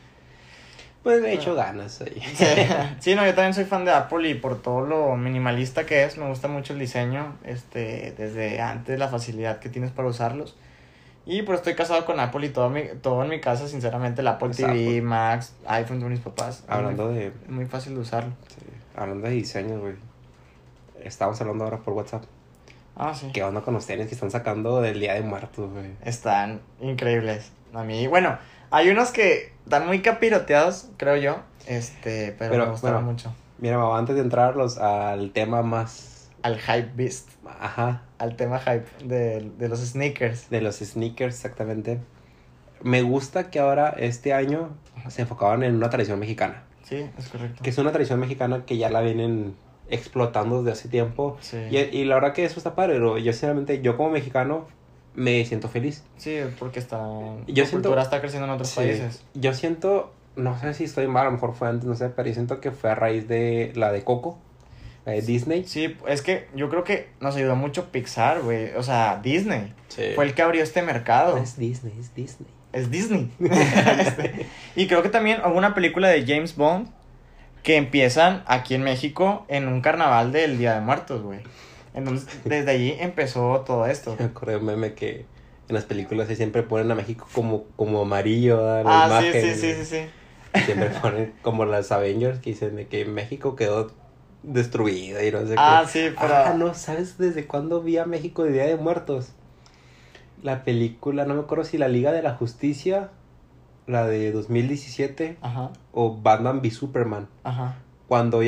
Pues 1.04 1.24
he 1.24 1.34
hecho 1.34 1.54
ganas 1.54 2.02
ahí. 2.02 2.20
Sí. 2.36 2.46
sí, 3.00 3.16
no, 3.16 3.24
yo 3.26 3.36
también 3.36 3.54
soy 3.54 3.66
fan 3.66 3.86
de 3.86 3.92
Apple 3.92 4.28
y 4.28 4.34
por 4.34 4.62
todo 4.62 4.82
lo 4.86 5.16
minimalista 5.16 5.86
que 5.86 6.04
es, 6.04 6.18
me 6.18 6.28
gusta 6.28 6.48
mucho 6.48 6.74
el 6.74 6.80
diseño, 6.80 7.36
este, 7.44 8.14
desde 8.18 8.60
antes 8.60 8.98
la 8.98 9.08
facilidad 9.08 9.60
que 9.60 9.70
tienes 9.70 9.92
para 9.92 10.08
usarlos. 10.08 10.56
Y 11.28 11.42
pues 11.44 11.60
estoy 11.60 11.74
casado 11.76 12.06
con 12.06 12.20
Apple 12.20 12.46
y 12.48 12.50
todo, 12.50 12.70
mi, 12.70 12.84
todo 13.02 13.24
en 13.24 13.30
mi 13.30 13.40
casa, 13.40 13.68
sinceramente, 13.68 14.22
el 14.22 14.28
Apple 14.28 14.50
TV, 14.50 14.70
Apple. 14.72 15.02
Max, 15.04 15.54
iPhone 15.68 16.00
de 16.00 16.06
mis 16.08 16.20
papás. 16.20 16.64
Hablando 16.68 17.08
de, 17.10 17.32
muy, 17.48 17.56
muy 17.58 17.66
fácil 17.66 17.94
de 17.96 18.02
usarlo. 18.02 18.32
sí, 18.48 18.65
hablando 18.96 19.28
de 19.28 19.34
diseño, 19.34 19.80
güey. 19.80 19.96
Estamos 21.04 21.40
hablando 21.42 21.64
ahora 21.66 21.78
por 21.80 21.94
WhatsApp. 21.94 22.24
Ah, 22.96 23.14
sí. 23.14 23.30
¿Qué 23.34 23.44
onda 23.44 23.62
con 23.62 23.74
los 23.74 23.86
tenis 23.86 24.08
que 24.08 24.14
están 24.16 24.32
sacando 24.32 24.82
del 24.82 25.00
Día 25.00 25.14
de 25.16 25.22
Muertos, 25.22 25.70
güey? 25.72 25.92
Están 26.04 26.62
increíbles. 26.80 27.52
A 27.74 27.84
mí, 27.84 28.08
bueno, 28.08 28.38
hay 28.72 28.90
unos 28.90 29.12
que 29.12 29.52
están 29.66 29.86
muy 29.86 30.02
capiroteados, 30.02 30.88
creo 30.98 31.18
yo. 31.18 31.38
Este, 31.68 32.34
pero, 32.40 32.52
Pero, 32.52 32.66
me 32.66 32.72
gustaron 32.72 32.98
bueno. 33.04 33.12
mucho. 33.12 33.36
Mira, 33.58 33.78
mamá, 33.78 33.98
antes 33.98 34.16
de 34.16 34.22
entrarlos 34.22 34.78
al 34.78 35.32
tema 35.32 35.62
más... 35.62 36.30
Al 36.42 36.60
hype 36.60 36.92
beast, 36.96 37.30
Ajá, 37.60 38.04
al 38.20 38.36
tema 38.36 38.60
hype 38.60 38.86
de, 39.04 39.50
de 39.58 39.68
los 39.68 39.80
sneakers. 39.80 40.50
de 40.50 40.62
los 40.62 40.76
sneakers 40.78 41.36
exactamente. 41.36 42.00
Me 42.82 43.02
gusta 43.02 43.50
que 43.50 43.60
ahora, 43.60 43.96
este 43.98 44.32
año, 44.34 44.70
se 45.10 45.24
enfocaban 45.24 45.64
en 45.64 45.76
una 45.76 45.90
tradición 45.90 46.20
mexicana. 46.20 46.64
Sí, 46.88 47.06
es 47.18 47.28
correcto. 47.30 47.62
Que 47.64 47.70
es 47.72 47.78
una 47.78 47.92
tradición 47.92 48.20
mexicana 48.20 48.64
que 48.66 48.78
ya 48.78 48.90
la 48.90 49.02
vienen 49.02 49.56
explotando 49.90 50.60
desde 50.64 50.72
hace 50.80 50.90
tiempo. 50.90 51.38
Sí. 51.42 51.58
Y, 51.70 51.78
y 51.78 52.06
la 52.06 52.16
verdad 52.16 52.34
que 52.34 52.46
eso 52.46 52.58
está 52.60 52.76
padre, 52.76 52.94
pero 52.94 53.18
yo 53.18 53.32
sinceramente, 53.34 53.82
yo 53.82 53.98
como 53.98 54.10
mexicano, 54.12 54.66
me 55.16 55.44
siento 55.46 55.68
feliz. 55.70 56.04
Sí, 56.18 56.38
porque 56.60 56.80
está, 56.80 56.98
Yo 56.98 57.38
la 57.48 57.54
siento- 57.56 57.72
cultura 57.90 58.02
está 58.02 58.20
creciendo 58.22 58.46
en 58.48 58.54
otros 58.54 58.70
Sí. 58.70 58.78
países. 58.78 59.24
Yo 59.34 59.54
siento, 59.54 60.14
no 60.36 60.60
sé 60.60 60.74
si 60.74 60.84
estoy 60.86 61.08
mal, 61.08 61.24
a 61.24 61.26
lo 61.26 61.32
mejor 61.34 61.54
fue 61.54 61.68
antes, 61.70 61.86
no 61.86 61.96
sé, 61.96 62.10
pero 62.10 62.28
yo 62.28 62.34
siento 62.34 62.60
que 62.60 62.72
fue 62.72 62.90
a 62.92 62.96
raíz 62.96 63.28
de 63.28 63.72
la 63.76 63.92
de 63.92 64.04
Coco, 64.04 64.38
la 65.06 65.14
de 65.14 65.22
Disney. 65.22 65.64
Sí, 65.66 65.96
es 66.08 66.22
que 66.22 66.48
yo 66.56 66.70
creo 66.70 66.84
que 66.84 67.10
nos 67.22 67.36
ayudó 67.36 67.56
mucho 67.56 67.92
Pixar, 67.92 68.42
güey. 68.42 68.74
O 68.76 68.84
sea, 68.84 69.20
Disney. 69.24 69.74
Sí. 69.88 70.04
Fue 70.16 70.26
el 70.26 70.34
que 70.34 70.42
abrió 70.42 70.64
este 70.64 70.82
mercado. 70.82 71.38
Es 71.38 71.58
Disney, 71.58 71.94
es 72.00 72.14
Disney. 72.16 72.50
Es 72.76 72.92
Disney. 72.92 73.32
Este, 73.40 74.46
y 74.76 74.88
creo 74.88 75.02
que 75.02 75.10
también 75.10 75.40
hubo 75.46 75.58
una 75.58 75.74
película 75.74 76.10
de 76.10 76.26
James 76.28 76.56
Bond 76.56 76.90
que 77.64 77.78
empiezan 77.78 78.44
aquí 78.46 78.76
en 78.76 78.84
México 78.84 79.46
en 79.48 79.68
un 79.68 79.82
carnaval 79.82 80.32
del 80.32 80.58
Día 80.58 80.76
de 80.76 80.82
Muertos, 80.82 81.24
güey. 81.24 81.40
Entonces, 81.94 82.28
desde 82.46 82.70
allí 82.72 82.96
empezó 83.00 83.62
todo 83.66 83.86
esto. 83.88 84.16
Me 84.20 84.56
un 84.58 84.66
meme 84.66 84.94
que 84.94 85.26
en 85.68 85.74
las 85.74 85.86
películas 85.86 86.28
sí 86.28 86.36
siempre 86.36 86.62
ponen 86.64 86.92
a 86.92 86.96
México 86.96 87.28
como, 87.34 87.64
como 87.76 88.02
amarillo, 88.02 88.84
la 88.84 89.06
Ah, 89.06 89.22
sí, 89.22 89.28
imagen, 89.28 89.56
sí, 89.56 89.62
sí, 89.62 89.74
sí, 89.74 89.86
sí. 89.86 90.62
Siempre 90.66 90.90
ponen 91.02 91.34
como 91.42 91.66
las 91.66 91.92
Avengers 91.92 92.40
que 92.40 92.52
dicen 92.52 92.76
de 92.76 92.88
que 92.88 93.06
México 93.06 93.56
quedó 93.56 93.92
destruida 94.44 95.24
y 95.24 95.32
no 95.32 95.48
sé 95.48 95.56
Ah, 95.58 95.84
qué. 95.86 95.92
sí, 95.92 96.16
pero... 96.20 96.36
Ah, 96.36 96.54
no, 96.56 96.74
¿sabes 96.74 97.18
desde 97.18 97.48
cuándo 97.48 97.82
vi 97.82 97.98
a 97.98 98.06
México 98.06 98.44
de 98.44 98.52
Día 98.52 98.66
de 98.66 98.76
Muertos? 98.76 99.32
La 100.44 100.64
película, 100.64 101.26
no 101.26 101.34
me 101.34 101.42
acuerdo 101.42 101.64
si 101.64 101.78
la 101.78 101.88
Liga 101.88 102.12
de 102.12 102.22
la 102.22 102.36
Justicia, 102.36 103.10
la 103.88 104.06
de 104.08 104.32
2017, 104.32 105.38
Ajá, 105.42 105.72
o 105.92 106.18
Batman 106.22 106.60
v 106.60 106.72
Superman. 106.72 107.28
ajá. 107.44 107.78
Cuando 108.08 108.42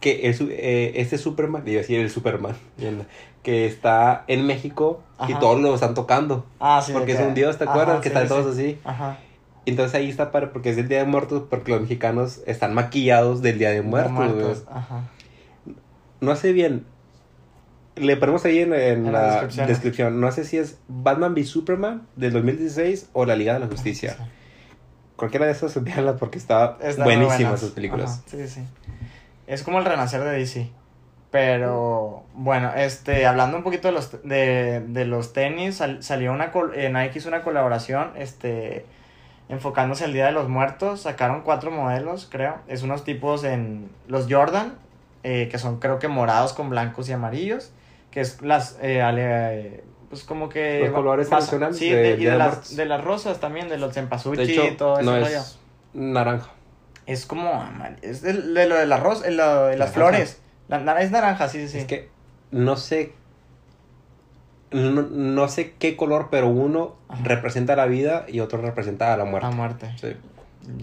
que 0.00 0.28
el, 0.28 0.36
eh, 0.50 0.92
este 0.96 1.18
Superman, 1.18 1.62
iba 1.66 1.78
a 1.78 1.82
decir 1.82 1.98
el 1.98 2.10
Superman, 2.10 2.56
que 3.42 3.66
está 3.66 4.24
en 4.28 4.46
México 4.46 5.02
y 5.28 5.34
todos 5.34 5.60
lo 5.60 5.74
están 5.74 5.94
tocando. 5.94 6.46
Ah, 6.60 6.82
sí. 6.84 6.92
de 6.92 6.98
porque 6.98 7.12
es 7.12 7.20
un 7.20 7.34
dios, 7.34 7.58
¿te 7.58 7.64
acuerdas? 7.64 8.00
que 8.00 8.08
sí, 8.10 8.14
están 8.14 8.22
sí, 8.24 8.28
todos 8.28 8.56
sí. 8.56 8.62
así. 8.62 8.78
Ajá. 8.84 9.18
Entonces 9.64 9.94
ahí 9.94 10.10
está 10.10 10.32
para 10.32 10.52
porque 10.52 10.70
es 10.70 10.78
el 10.78 10.88
Día 10.88 10.98
de 10.98 11.04
Muertos, 11.04 11.44
porque 11.48 11.70
los 11.70 11.80
mexicanos 11.80 12.42
están 12.46 12.74
maquillados 12.74 13.42
del 13.42 13.58
Día 13.58 13.70
de 13.70 13.82
Muertos. 13.82 14.12
güey. 14.14 14.28
Muertos, 14.28 14.64
Ajá. 14.68 15.04
No 16.20 16.36
sé 16.36 16.52
bien. 16.52 16.84
Le 17.96 18.16
ponemos 18.16 18.44
ahí 18.44 18.58
en, 18.60 18.72
en 18.72 19.06
En 19.06 19.12
la, 19.12 19.20
la 19.20 19.30
descripción. 19.32 19.66
descripción. 19.66 20.20
No 20.20 20.32
sé 20.32 20.44
si 20.44 20.56
es 20.58 20.78
Batman 20.88 21.32
v 21.34 21.44
Superman 21.44 22.06
del 22.16 22.32
2016 22.32 23.10
o 23.12 23.26
la 23.26 23.36
Liga 23.36 23.52
de 23.54 23.60
la 23.60 23.66
Justicia. 23.66 24.14
Sí. 24.16 24.22
Cualquiera 25.16 25.46
de 25.46 25.52
esas, 25.52 25.82
véanla 25.84 26.16
porque 26.16 26.38
está, 26.38 26.78
buenas. 27.04 27.38
esas 27.40 27.70
películas. 27.70 28.10
Ajá, 28.10 28.22
Sí, 28.26 28.48
sí. 28.48 28.60
Es 29.46 29.62
como 29.62 29.78
el 29.78 29.84
renacer 29.84 30.22
de 30.22 30.30
DC. 30.30 30.70
Pero, 31.30 32.24
bueno, 32.34 32.72
este, 32.76 33.26
hablando 33.26 33.56
un 33.56 33.62
poquito 33.62 33.88
de 33.88 33.92
los, 33.94 34.22
de, 34.22 34.80
de 34.86 35.04
los 35.06 35.32
tenis, 35.32 35.76
sal- 35.76 36.02
salió 36.02 36.30
una, 36.32 36.52
eh, 36.74 36.90
Nike 36.92 37.18
hizo 37.18 37.28
una 37.28 37.42
colaboración, 37.42 38.10
este, 38.16 38.84
enfocándose 39.48 40.04
al 40.04 40.12
Día 40.12 40.26
de 40.26 40.32
los 40.32 40.50
Muertos, 40.50 41.00
sacaron 41.02 41.40
cuatro 41.40 41.70
modelos, 41.70 42.28
creo, 42.30 42.56
es 42.68 42.82
unos 42.82 43.02
tipos 43.04 43.44
en 43.44 43.88
los 44.08 44.26
Jordan, 44.30 44.74
eh, 45.22 45.48
que 45.50 45.56
son 45.56 45.78
creo 45.80 45.98
que 45.98 46.06
morados 46.08 46.52
con 46.52 46.68
blancos 46.68 47.08
y 47.08 47.12
amarillos, 47.14 47.72
que 48.12 48.20
es 48.20 48.40
las, 48.42 48.78
eh, 48.80 49.02
ale- 49.02 49.24
eh, 49.78 49.84
pues 50.08 50.22
como 50.22 50.48
que... 50.48 50.80
Los 50.84 50.92
colores 50.92 51.28
Sí, 51.76 51.88
de 51.90 51.96
de- 51.96 52.10
y 52.20 52.24
de, 52.24 52.30
de 52.30 52.36
las, 52.38 52.76
de 52.76 52.84
las 52.86 53.02
rosas 53.02 53.40
también, 53.40 53.68
de 53.68 53.78
los 53.78 53.92
cempasúchil 53.94 54.48
y 54.50 54.70
todo 54.76 54.96
ese 55.00 55.04
no 55.04 55.12
rollo. 55.18 55.26
es 55.26 55.58
naranja. 55.94 56.50
Es 57.06 57.26
como 57.26 57.50
amar- 57.52 57.96
es 58.02 58.22
de, 58.22 58.34
de 58.34 58.66
lo 58.68 58.76
del 58.76 58.92
arroz, 58.92 59.22
de, 59.22 59.32
lo 59.32 59.64
de 59.66 59.76
las 59.76 59.88
Naranja. 59.88 59.94
flores. 59.94 60.40
La, 60.68 61.00
es 61.02 61.10
naranja, 61.10 61.48
sí, 61.48 61.66
sí. 61.66 61.78
Es 61.78 61.84
que 61.86 62.08
no 62.52 62.76
sé. 62.76 63.12
No, 64.70 65.02
no 65.02 65.48
sé 65.48 65.74
qué 65.78 65.96
color, 65.96 66.28
pero 66.30 66.48
uno 66.48 66.96
Ajá. 67.08 67.22
representa 67.24 67.76
la 67.76 67.86
vida 67.86 68.24
y 68.28 68.40
otro 68.40 68.60
representa 68.62 69.12
a 69.12 69.16
la 69.18 69.24
muerte. 69.24 69.48
La 69.48 69.54
muerte. 69.54 69.90
Sí. 70.00 70.16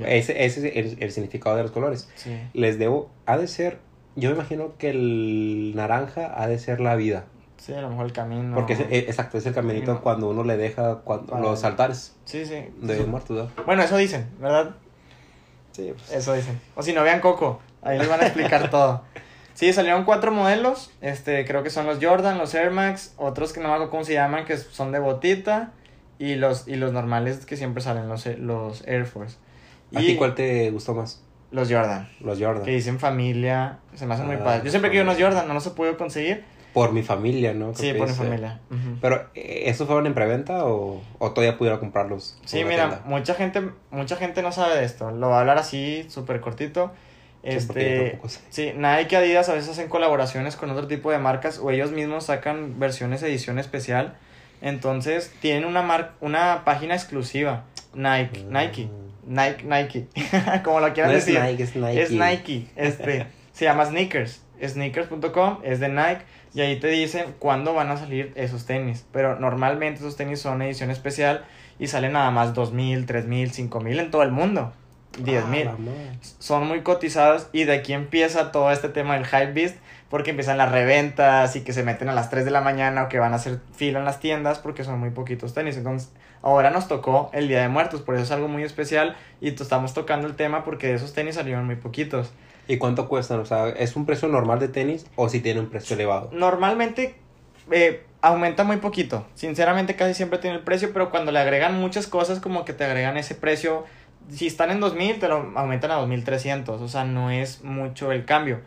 Ese, 0.05 0.45
ese 0.45 0.67
es 0.67 0.93
el, 0.93 1.03
el 1.03 1.11
significado 1.11 1.55
de 1.55 1.63
los 1.63 1.71
colores. 1.71 2.09
Sí. 2.15 2.37
Les 2.53 2.77
debo, 2.77 3.09
ha 3.25 3.37
de 3.37 3.47
ser, 3.47 3.79
yo 4.19 4.29
me 4.29 4.35
imagino 4.35 4.73
que 4.77 4.89
el 4.91 5.73
naranja 5.75 6.31
ha 6.41 6.47
de 6.47 6.59
ser 6.59 6.79
la 6.81 6.95
vida. 6.95 7.25
Sí, 7.57 7.73
a 7.73 7.81
lo 7.81 7.89
mejor 7.89 8.05
el 8.05 8.13
camino. 8.13 8.55
Porque 8.55 8.73
es, 8.73 8.79
eh, 8.79 9.05
exacto, 9.07 9.37
es 9.37 9.45
el 9.45 9.53
caminito 9.53 9.87
Camino. 9.87 10.01
cuando 10.01 10.29
uno 10.29 10.43
le 10.43 10.55
deja 10.55 10.95
cuando, 11.03 11.37
los 11.39 11.63
altares 11.65 12.15
Sí, 12.25 12.45
sí. 12.45 12.65
de 12.81 12.97
Sí. 12.97 13.03
muertos. 13.03 13.49
¿no? 13.57 13.63
Bueno, 13.65 13.83
eso 13.83 13.97
dicen, 13.97 14.29
¿verdad? 14.39 14.75
Sí, 15.73 15.91
pues. 15.95 16.11
Eso 16.11 16.33
dicen. 16.33 16.59
O 16.75 16.83
si 16.83 16.93
no, 16.93 17.03
vean 17.03 17.19
Coco. 17.19 17.59
Ahí 17.81 17.97
les 17.97 18.07
van 18.07 18.21
a 18.21 18.25
explicar 18.27 18.69
todo. 18.71 19.03
Sí, 19.53 19.73
salieron 19.73 20.05
cuatro 20.05 20.31
modelos. 20.31 20.91
Este, 21.01 21.43
creo 21.45 21.63
que 21.63 21.69
son 21.69 21.85
los 21.85 21.99
Jordan, 22.01 22.37
los 22.37 22.53
Air 22.55 22.71
Max, 22.71 23.13
otros 23.17 23.51
que 23.51 23.59
no 23.59 23.67
me 23.67 23.73
acuerdo 23.73 23.91
cómo 23.91 24.03
se 24.05 24.13
llaman, 24.13 24.45
que 24.45 24.55
son 24.57 24.91
de 24.93 24.99
botita. 24.99 25.71
Y 26.17 26.35
los, 26.35 26.67
y 26.67 26.75
los 26.75 26.91
normales 26.93 27.45
que 27.45 27.55
siempre 27.57 27.81
salen, 27.83 28.07
los, 28.09 28.25
los 28.25 28.85
Air 28.87 29.05
Force. 29.05 29.37
¿A 29.95 30.01
Y 30.01 30.05
ti 30.07 30.15
cuál 30.17 30.35
te 30.35 30.69
gustó 30.71 30.93
más? 30.93 31.21
Los 31.51 31.71
Jordan. 31.71 32.09
Los 32.21 32.39
Jordan. 32.39 32.63
Que 32.63 32.71
dicen 32.71 32.99
familia. 32.99 33.79
Se 33.95 34.05
me 34.05 34.13
hacen 34.13 34.27
muy 34.27 34.35
Ah, 34.37 34.43
padres. 34.43 34.63
Yo 34.65 34.69
siempre 34.69 34.91
quiero 34.91 35.03
unos 35.03 35.15
familia. 35.15 35.31
Jordan, 35.31 35.47
no 35.47 35.53
los 35.55 35.65
he 35.67 35.71
podido 35.71 35.97
conseguir. 35.97 36.43
Por 36.73 36.91
mi 36.93 37.01
familia, 37.01 37.53
¿no? 37.53 37.73
Sí, 37.73 37.93
por 37.93 38.07
mi 38.07 38.13
dice. 38.13 38.23
familia. 38.23 38.59
Ujú. 38.69 38.97
Pero, 39.01 39.27
eh, 39.33 39.63
¿estos 39.65 39.87
fueron 39.87 40.05
en 40.05 40.13
preventa 40.13 40.65
o, 40.65 41.01
o 41.17 41.31
todavía 41.31 41.57
pudiera 41.57 41.79
comprarlos? 41.79 42.37
Sí, 42.45 42.63
mira, 42.63 42.87
tienda? 42.89 43.01
mucha 43.05 43.33
gente, 43.33 43.63
mucha 43.89 44.15
gente 44.17 44.43
no 44.43 44.51
sabe 44.51 44.77
de 44.77 44.85
esto. 44.85 45.09
Lo 45.11 45.27
voy 45.27 45.35
a 45.37 45.39
hablar 45.39 45.57
así, 45.57 46.05
súper 46.09 46.39
cortito. 46.41 46.91
Sí, 47.41 47.49
Este, 47.51 48.19
sí, 48.49 48.73
Nike, 48.75 49.15
Adidas 49.15 49.47
a 49.49 49.53
veces 49.53 49.69
hacen 49.71 49.87
colaboraciones 49.87 50.57
con 50.57 50.69
otro 50.69 50.87
tipo 50.87 51.09
de 51.09 51.17
marcas 51.19 51.57
o 51.57 51.71
ellos 51.71 51.91
mismos 51.91 52.25
sacan 52.25 52.79
versiones 52.79 53.23
edición 53.23 53.57
especial. 53.59 54.15
Entonces, 54.61 55.33
tienen 55.41 55.65
una 55.65 55.81
mar 55.81 56.11
una 56.21 56.63
página 56.65 56.93
exclusiva, 56.95 57.63
Nike, 57.93 58.43
Mm. 58.43 58.51
Nike, 58.53 58.89
Nike, 59.29 59.63
Nike, 59.63 60.07
como 60.63 60.79
lo 60.79 60.91
quieran 60.91 61.11
No 61.11 61.17
es 61.17 61.25
decir. 61.25 61.39
Nike, 61.39 61.63
es 61.63 61.75
Nike. 61.75 62.01
Es 62.01 62.11
Nike, 62.11 62.67
este, 62.75 63.27
se 63.51 63.65
llama 63.65 63.85
Sneakers, 63.85 64.41
sneakers.com, 64.59 65.59
es 65.63 65.79
de 65.79 65.87
Nike 65.87 66.23
y 66.55 66.61
ahí 66.61 66.79
te 66.79 66.87
dicen 66.87 67.35
cuándo 67.37 67.75
van 67.75 67.91
a 67.91 67.97
salir 67.97 68.33
esos 68.35 68.65
tenis, 68.65 69.05
pero 69.11 69.39
normalmente 69.39 69.99
esos 69.99 70.15
tenis 70.15 70.41
son 70.41 70.63
edición 70.63 70.89
especial 70.89 71.45
y 71.77 71.87
salen 71.87 72.13
nada 72.13 72.31
más 72.31 72.55
2000, 72.55 73.05
3000, 73.05 73.51
5000 73.51 73.99
en 73.99 74.09
todo 74.09 74.23
el 74.23 74.31
mundo, 74.31 74.73
10000. 75.23 75.67
Ah. 75.67 75.75
Son 76.39 76.67
muy 76.67 76.81
cotizados 76.81 77.49
y 77.53 77.65
de 77.65 77.73
aquí 77.73 77.93
empieza 77.93 78.51
todo 78.51 78.71
este 78.71 78.89
tema 78.89 79.13
del 79.13 79.27
hype 79.27 79.53
beast 79.53 79.77
porque 80.09 80.31
empiezan 80.31 80.57
las 80.57 80.71
reventas 80.71 81.55
y 81.55 81.61
que 81.61 81.71
se 81.71 81.83
meten 81.83 82.09
a 82.09 82.13
las 82.13 82.31
3 82.31 82.45
de 82.45 82.51
la 82.51 82.61
mañana 82.61 83.03
o 83.03 83.09
que 83.09 83.19
van 83.19 83.33
a 83.33 83.35
hacer 83.35 83.59
fila 83.75 83.99
en 83.99 84.05
las 84.05 84.19
tiendas 84.19 84.57
porque 84.57 84.83
son 84.83 84.99
muy 84.99 85.11
poquitos 85.11 85.53
tenis. 85.53 85.77
Entonces, 85.77 86.11
ahora 86.41 86.69
nos 86.69 86.87
tocó 86.87 87.29
el 87.33 87.47
Día 87.47 87.61
de 87.61 87.69
Muertos, 87.69 88.01
por 88.01 88.15
eso 88.15 88.23
es 88.23 88.31
algo 88.31 88.47
muy 88.47 88.63
especial 88.63 89.15
y 89.41 89.49
estamos 89.49 89.93
tocando 89.93 90.27
el 90.27 90.35
tema 90.35 90.63
porque 90.63 90.87
de 90.87 90.95
esos 90.95 91.13
tenis 91.13 91.35
salieron 91.35 91.65
muy 91.65 91.75
poquitos. 91.75 92.31
¿Y 92.67 92.77
cuánto 92.77 93.07
cuestan? 93.07 93.39
O 93.39 93.45
sea, 93.45 93.67
¿es 93.69 93.95
un 93.95 94.05
precio 94.05 94.27
normal 94.27 94.59
de 94.59 94.67
tenis 94.67 95.07
o 95.15 95.27
si 95.27 95.39
tiene 95.39 95.59
un 95.59 95.69
precio 95.69 95.95
elevado? 95.95 96.29
Normalmente 96.31 97.15
eh, 97.71 98.03
aumenta 98.21 98.63
muy 98.63 98.77
poquito. 98.77 99.25
Sinceramente 99.33 99.95
casi 99.95 100.13
siempre 100.13 100.39
tiene 100.39 100.57
el 100.57 100.63
precio, 100.63 100.91
pero 100.93 101.09
cuando 101.09 101.31
le 101.31 101.39
agregan 101.39 101.79
muchas 101.79 102.05
cosas 102.07 102.39
como 102.39 102.65
que 102.65 102.73
te 102.73 102.83
agregan 102.83 103.17
ese 103.17 103.35
precio. 103.35 103.85
Si 104.29 104.45
están 104.45 104.69
en 104.69 104.79
2000 104.79 105.19
te 105.19 105.27
lo 105.27 105.51
aumentan 105.55 105.89
a 105.91 105.95
2300, 105.95 106.79
o 106.79 106.87
sea, 106.87 107.05
no 107.05 107.31
es 107.31 107.63
mucho 107.63 108.11
el 108.11 108.25
cambio. 108.25 108.61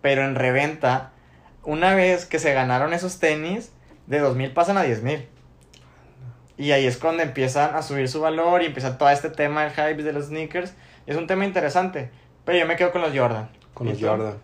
Pero 0.00 0.24
en 0.24 0.34
reventa, 0.34 1.12
una 1.62 1.94
vez 1.94 2.24
que 2.24 2.38
se 2.38 2.54
ganaron 2.54 2.94
esos 2.94 3.18
tenis, 3.18 3.70
de 4.06 4.18
2000 4.18 4.52
pasan 4.52 4.78
a 4.78 4.82
10000. 4.82 5.28
Y 6.58 6.72
ahí 6.72 6.86
es 6.86 6.98
cuando 6.98 7.22
empiezan 7.22 7.74
a 7.74 7.82
subir 7.82 8.08
su 8.08 8.20
valor 8.20 8.62
y 8.62 8.66
empieza 8.66 8.98
todo 8.98 9.10
este 9.10 9.30
tema 9.30 9.64
del 9.64 9.72
hype 9.72 10.02
de 10.02 10.12
los 10.12 10.26
sneakers. 10.26 10.74
Es 11.06 11.16
un 11.16 11.26
tema 11.26 11.44
interesante, 11.44 12.10
pero 12.44 12.58
yo 12.58 12.66
me 12.66 12.76
quedo 12.76 12.92
con 12.92 13.02
los 13.02 13.16
Jordan. 13.16 13.48
Con 13.74 13.88
los. 13.88 14.00
Jordan. 14.00 14.34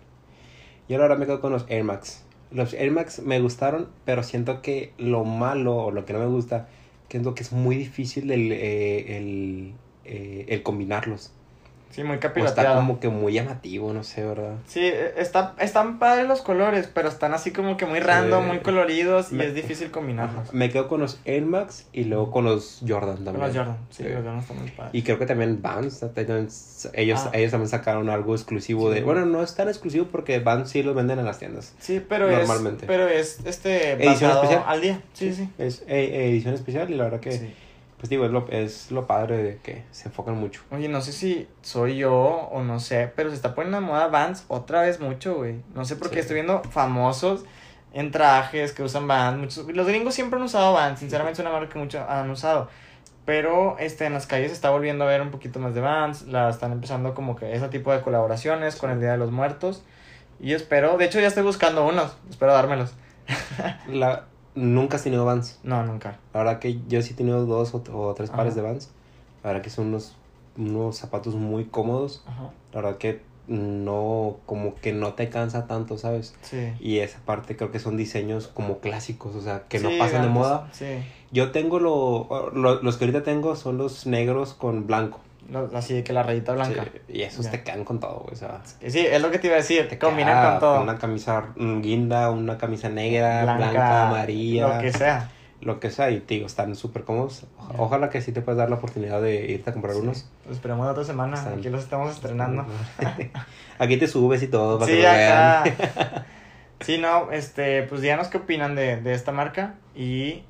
Yo 0.88 1.00
ahora 1.02 1.16
me 1.16 1.26
quedo 1.26 1.40
con 1.40 1.52
los 1.52 1.66
Air 1.68 1.84
Max. 1.84 2.24
Los 2.50 2.72
Air 2.72 2.90
Max 2.90 3.20
me 3.20 3.40
gustaron, 3.40 3.90
pero 4.04 4.22
siento 4.22 4.62
que 4.62 4.92
lo 4.96 5.24
malo 5.24 5.76
o 5.76 5.90
lo 5.90 6.06
que 6.06 6.14
no 6.14 6.18
me 6.18 6.26
gusta, 6.26 6.68
lo 7.12 7.34
que 7.34 7.42
es 7.42 7.52
muy 7.52 7.76
difícil 7.76 8.30
el, 8.30 8.52
eh, 8.52 9.18
el, 9.18 9.74
eh, 10.04 10.46
el 10.48 10.62
combinarlos. 10.62 11.32
Sí, 11.90 12.02
muy 12.04 12.12
O 12.12 12.14
está 12.14 12.28
capiroteado. 12.28 12.76
como 12.76 13.00
que 13.00 13.08
muy 13.08 13.32
llamativo, 13.32 13.92
no 13.92 14.04
sé, 14.04 14.24
¿verdad? 14.24 14.54
Sí, 14.66 14.80
e- 14.80 15.14
está, 15.16 15.54
están 15.58 15.98
padres 15.98 16.28
los 16.28 16.42
colores, 16.42 16.88
pero 16.92 17.08
están 17.08 17.32
así 17.34 17.50
como 17.50 17.76
que 17.76 17.86
muy 17.86 17.98
random, 18.00 18.42
Sí. 18.44 18.48
muy 18.48 18.58
coloridos 18.60 19.32
y 19.32 19.40
es 19.40 19.54
difícil 19.54 19.90
combinarlos. 19.90 20.52
Me 20.52 20.70
quedo 20.70 20.86
con 20.88 21.00
los 21.00 21.18
Air 21.24 21.42
Max 21.46 21.86
y 21.92 22.04
luego 22.04 22.30
con 22.30 22.44
los 22.44 22.82
Jordan 22.86 23.16
Con 23.16 23.24
también. 23.24 23.46
los 23.48 23.56
Jordan, 23.56 23.76
sí, 23.90 24.02
Sí. 24.02 24.08
los 24.10 24.18
Jordan 24.22 24.38
están 24.38 24.58
muy 24.60 24.70
padres. 24.70 24.94
Y 24.94 25.02
creo 25.02 25.18
que 25.18 25.26
también 25.26 25.60
Vans, 25.62 26.00
también- 26.00 26.48
ellos, 26.94 27.20
Ah. 27.24 27.30
ellos 27.32 27.50
también 27.50 27.68
sacaron 27.68 28.08
algo 28.10 28.34
exclusivo 28.34 28.90
de... 28.90 29.00
Bueno, 29.02 29.24
no 29.26 29.42
es 29.42 29.54
tan 29.54 29.68
exclusivo 29.68 30.06
porque 30.12 30.38
Vans 30.40 30.70
sí 30.70 30.82
los 30.82 30.94
venden 30.94 31.18
en 31.18 31.24
las 31.24 31.38
tiendas. 31.38 31.74
Sí, 31.80 32.00
pero 32.06 32.30
Normalmente. 32.30 32.84
es, 32.84 32.86
pero 32.86 33.08
es 33.08 33.40
este 33.44 33.92
Edición 33.92 34.30
especial. 34.32 34.62
al 34.66 34.80
día. 34.80 35.00
Sí, 35.14 35.32
sí. 35.32 35.48
Es 35.58 35.82
eh, 35.88 36.28
edición 36.28 36.54
especial 36.54 36.90
y 36.90 36.94
la 36.94 37.04
verdad 37.04 37.20
que, 37.20 37.32
Sí. 37.32 37.54
Pues 37.98 38.08
digo, 38.10 38.24
es 38.24 38.30
lo, 38.30 38.46
es 38.48 38.90
lo 38.90 39.06
padre 39.06 39.42
de 39.42 39.56
que 39.58 39.84
se 39.90 40.08
enfocan 40.08 40.36
mucho. 40.36 40.62
Oye, 40.70 40.88
no 40.88 41.00
sé 41.00 41.12
si 41.12 41.48
soy 41.62 41.96
yo 41.98 42.14
o 42.14 42.62
no 42.62 42.80
sé, 42.80 43.12
pero 43.16 43.30
se 43.30 43.36
está 43.36 43.54
poniendo 43.54 43.80
de 43.80 43.86
moda 43.86 44.06
Vans 44.08 44.44
otra 44.48 44.82
vez 44.82 45.00
mucho, 45.00 45.34
güey. 45.36 45.56
No 45.74 45.84
sé 45.84 45.96
por 45.96 46.08
qué 46.08 46.14
Sí. 46.16 46.20
estoy 46.20 46.34
viendo 46.34 46.62
famosos 46.62 47.44
en 47.92 48.10
trajes 48.10 48.72
que 48.72 48.82
usan 48.82 49.08
Vans. 49.08 49.38
Muchos, 49.38 49.66
los 49.74 49.86
gringos 49.86 50.14
siempre 50.14 50.38
han 50.38 50.44
usado 50.44 50.72
Vans, 50.74 51.00
sinceramente 51.00 51.40
es 51.42 51.46
una 51.46 51.50
marca 51.56 51.72
que 51.72 51.78
muchos 51.78 52.00
han 52.08 52.30
usado. 52.30 52.68
Pero 53.24 53.76
este, 53.78 54.06
en 54.06 54.14
las 54.14 54.26
calles 54.26 54.48
se 54.48 54.54
está 54.54 54.70
volviendo 54.70 55.04
a 55.04 55.06
ver 55.08 55.20
un 55.20 55.30
poquito 55.30 55.58
más 55.58 55.74
de 55.74 55.80
Vans. 55.82 56.22
La 56.28 56.48
están 56.48 56.72
empezando 56.72 57.14
como 57.14 57.36
que 57.36 57.52
ese 57.52 57.68
tipo 57.68 57.92
de 57.92 58.00
colaboraciones 58.00 58.76
con 58.76 58.90
el 58.90 59.00
Día 59.00 59.10
de 59.12 59.18
los 59.18 59.30
Muertos. 59.32 59.82
Y 60.40 60.54
espero, 60.54 60.96
de 60.96 61.04
hecho 61.06 61.20
ya 61.20 61.26
estoy 61.26 61.42
buscando 61.42 61.84
unos, 61.86 62.16
espero 62.30 62.52
dármelos. 62.54 62.94
La, 63.88 64.24
nunca 64.58 64.96
has 64.96 65.02
tenido 65.04 65.24
Vans. 65.24 65.58
No, 65.62 65.82
nunca. 65.84 66.18
La 66.34 66.40
verdad 66.40 66.58
que 66.58 66.80
yo 66.88 67.00
sí 67.02 67.12
he 67.12 67.16
tenido 67.16 67.46
dos 67.46 67.74
o, 67.74 67.82
o 67.92 68.14
tres 68.14 68.30
pares 68.30 68.54
de 68.54 68.62
Vans. 68.62 68.90
La 69.42 69.50
verdad 69.50 69.62
que 69.62 69.70
son 69.70 69.86
unos, 69.88 70.16
unos 70.56 70.96
zapatos 70.96 71.34
muy 71.34 71.64
cómodos. 71.66 72.22
Ajá. 72.26 72.50
La 72.72 72.80
verdad 72.82 72.98
que 72.98 73.22
no, 73.46 74.36
como 74.46 74.74
que 74.74 74.92
no 74.92 75.14
te 75.14 75.30
cansa 75.30 75.66
tanto, 75.66 75.96
¿sabes? 75.96 76.34
Sí. 76.42 76.72
Y 76.80 76.98
esa 76.98 77.18
parte 77.24 77.56
creo 77.56 77.70
que 77.70 77.78
son 77.78 77.96
diseños 77.96 78.46
como 78.48 78.78
clásicos, 78.78 79.34
o 79.34 79.40
sea, 79.40 79.64
que 79.68 79.78
no 79.80 79.88
Sí, 79.88 79.98
pasan 79.98 80.22
de 80.22 80.28
moda. 80.28 80.68
Sí. 80.72 80.98
Yo 81.32 81.50
tengo 81.50 81.78
lo, 81.80 82.50
lo- 82.54 82.82
los 82.82 82.96
que 82.98 83.04
ahorita 83.06 83.22
tengo 83.22 83.56
son 83.56 83.78
los 83.78 84.06
negros 84.06 84.52
con 84.54 84.86
blanco. 84.86 85.20
Así 85.74 85.94
de 85.94 86.04
que 86.04 86.12
la 86.12 86.22
rayita 86.22 86.52
blanca. 86.52 86.84
Sí, 86.84 87.00
y 87.18 87.22
esos 87.22 87.50
te 87.50 87.62
quedan 87.62 87.84
con 87.84 88.00
todo, 88.00 88.20
güey, 88.20 88.34
o 88.34 88.36
sea. 88.36 88.60
Sí, 88.86 89.00
es 89.00 89.22
lo 89.22 89.30
que 89.30 89.38
te 89.38 89.46
iba 89.46 89.54
a 89.56 89.60
decir, 89.60 89.88
te 89.88 89.98
combinan 89.98 90.50
con 90.50 90.60
todo. 90.60 90.82
Una 90.82 90.98
camisa 90.98 91.46
guinda, 91.56 92.30
una 92.30 92.58
camisa 92.58 92.88
negra, 92.90 93.42
blanca, 93.44 94.08
amarilla, 94.08 94.74
Lo 94.76 94.80
que 94.82 94.92
sea. 94.92 95.30
lo 95.62 95.80
que 95.80 95.90
sea, 95.90 96.10
y 96.10 96.20
te 96.20 96.34
digo, 96.34 96.46
están 96.46 96.76
súper 96.76 97.04
cómodos. 97.04 97.46
Ojalá 97.78 98.10
que 98.10 98.20
sí 98.20 98.30
te 98.32 98.42
puedas 98.42 98.58
dar 98.58 98.68
la 98.68 98.76
oportunidad 98.76 99.22
de 99.22 99.46
irte 99.50 99.70
a 99.70 99.72
comprar 99.72 99.94
Sí. 99.94 100.00
unos. 100.02 100.28
Pues 100.44 100.56
esperemos 100.56 100.84
la 100.84 100.92
otra 100.92 101.04
semana. 101.04 101.36
Están- 101.36 101.58
Aquí 101.58 101.68
los 101.70 101.82
estamos 101.82 102.12
estrenando. 102.14 102.66
Aquí 103.78 103.96
te 103.96 104.06
subes 104.06 104.42
y 104.42 104.48
todo 104.48 104.78
para 104.78 104.90
Sí, 104.92 104.98
que 104.98 105.06
acá. 105.08 105.62
vean. 105.64 106.24
Sí, 106.80 106.96
no, 106.98 107.32
este, 107.32 107.82
pues 107.84 108.02
díganos 108.02 108.28
qué 108.28 108.36
opinan 108.38 108.76
de, 108.76 108.98
de 109.00 109.12
esta 109.12 109.32
marca. 109.32 109.74
Y 109.96 110.44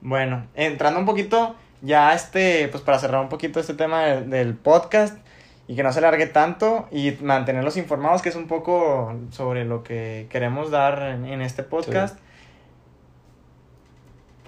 bueno, 0.00 0.46
entrando 0.54 1.00
un 1.00 1.06
poquito, 1.06 1.56
ya 1.82 2.14
este, 2.14 2.68
pues 2.68 2.82
para 2.82 2.98
cerrar 2.98 3.20
un 3.20 3.28
poquito 3.28 3.60
este 3.60 3.74
tema 3.74 4.04
del, 4.06 4.54
podcast 4.54 5.18
y 5.66 5.76
que 5.76 5.82
no 5.82 5.92
se 5.92 6.00
largue 6.00 6.26
tanto 6.26 6.88
y 6.90 7.12
mantenerlos 7.20 7.76
informados, 7.76 8.22
que 8.22 8.28
es 8.28 8.36
un 8.36 8.46
poco 8.46 9.14
sobre 9.30 9.64
lo 9.64 9.82
que 9.82 10.26
queremos 10.30 10.70
dar 10.70 11.02
en, 11.02 11.42
este 11.42 11.62
podcast. 11.62 12.18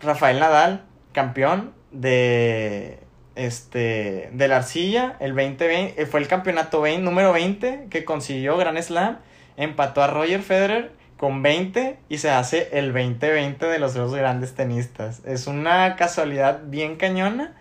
Rafael 0.01 0.39
Nadal, 0.39 0.85
campeón 1.13 1.73
de 1.91 3.01
este 3.37 4.31
de 4.33 4.49
la 4.49 4.57
arcilla, 4.59 5.17
el 5.19 5.35
2020, 5.35 6.01
eh, 6.01 6.07
fue 6.07 6.21
el 6.21 6.29
campeonato 6.29 6.81
20, 6.81 7.03
número 7.03 7.33
20 7.33 7.89
que 7.91 8.05
consiguió 8.05 8.57
Grand 8.57 8.81
Slam, 8.81 9.19
empató 9.57 10.03
a 10.03 10.07
Roger 10.07 10.43
Federer 10.43 10.93
con 11.25 11.43
20 11.43 11.97
y 12.11 12.19
se 12.19 12.29
hace 12.29 12.69
el 12.73 12.93
2020 12.93 13.65
de 13.65 13.79
los 13.79 13.95
dos 13.95 14.15
grandes 14.15 14.55
tenistas. 14.55 15.23
Es 15.25 15.47
una 15.47 15.97
casualidad 15.97 16.65
bien 16.67 16.97
cañona 16.97 17.55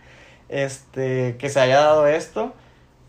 este 0.50 1.38
que 1.38 1.48
se 1.48 1.62
haya 1.62 1.78
dado 1.78 2.06
esto. 2.06 2.54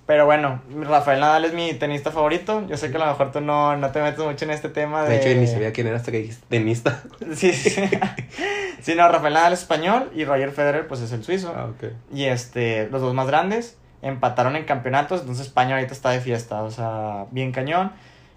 Pero 0.07 0.27
bueno, 0.27 0.63
Rafael 0.83 1.19
Nadal 1.19 1.45
es 1.45 1.55
mi 1.55 1.75
tenista 1.75 2.13
favorito. 2.13 2.65
Yo 2.69 2.77
sé 2.77 2.93
que 2.93 2.99
a 2.99 3.01
lo 3.01 3.07
mejor 3.07 3.33
tú 3.33 3.41
no, 3.41 3.77
no 3.77 3.91
te 3.91 4.01
metes 4.01 4.25
mucho 4.25 4.45
en 4.45 4.53
este 4.53 4.69
tema 4.69 5.03
de... 5.03 5.19
De 5.19 5.29
hecho, 5.29 5.41
ni 5.41 5.49
sabía 5.49 5.73
quién 5.73 5.89
era 5.89 5.97
hasta 5.97 6.13
que 6.13 6.19
dijiste 6.19 6.47
tenista. 6.49 7.03
Sí, 7.35 7.53
sí. 7.53 7.75
sí, 8.81 8.95
no, 8.95 9.09
Rafael 9.09 9.35
Nadal 9.35 9.55
es 9.55 9.63
español 9.63 10.13
y 10.15 10.25
Roger 10.25 10.53
Federer 10.53 10.87
pues 10.87 11.01
es 11.01 11.11
el 11.11 11.25
suizo. 11.25 11.53
Ah. 11.57 11.73
Y 12.15 12.27
este, 12.27 12.89
los 12.91 13.03
dos 13.03 13.13
más 13.13 13.27
grandes 13.27 13.77
empataron 14.03 14.55
en 14.55 14.67
campeonatos, 14.67 15.23
entonces 15.23 15.49
España 15.49 15.75
ahorita 15.75 15.95
está 15.95 16.11
de 16.11 16.21
fiesta, 16.21 16.63
o 16.63 16.71
sea, 16.71 17.27
bien 17.33 17.51
cañón. 17.51 17.91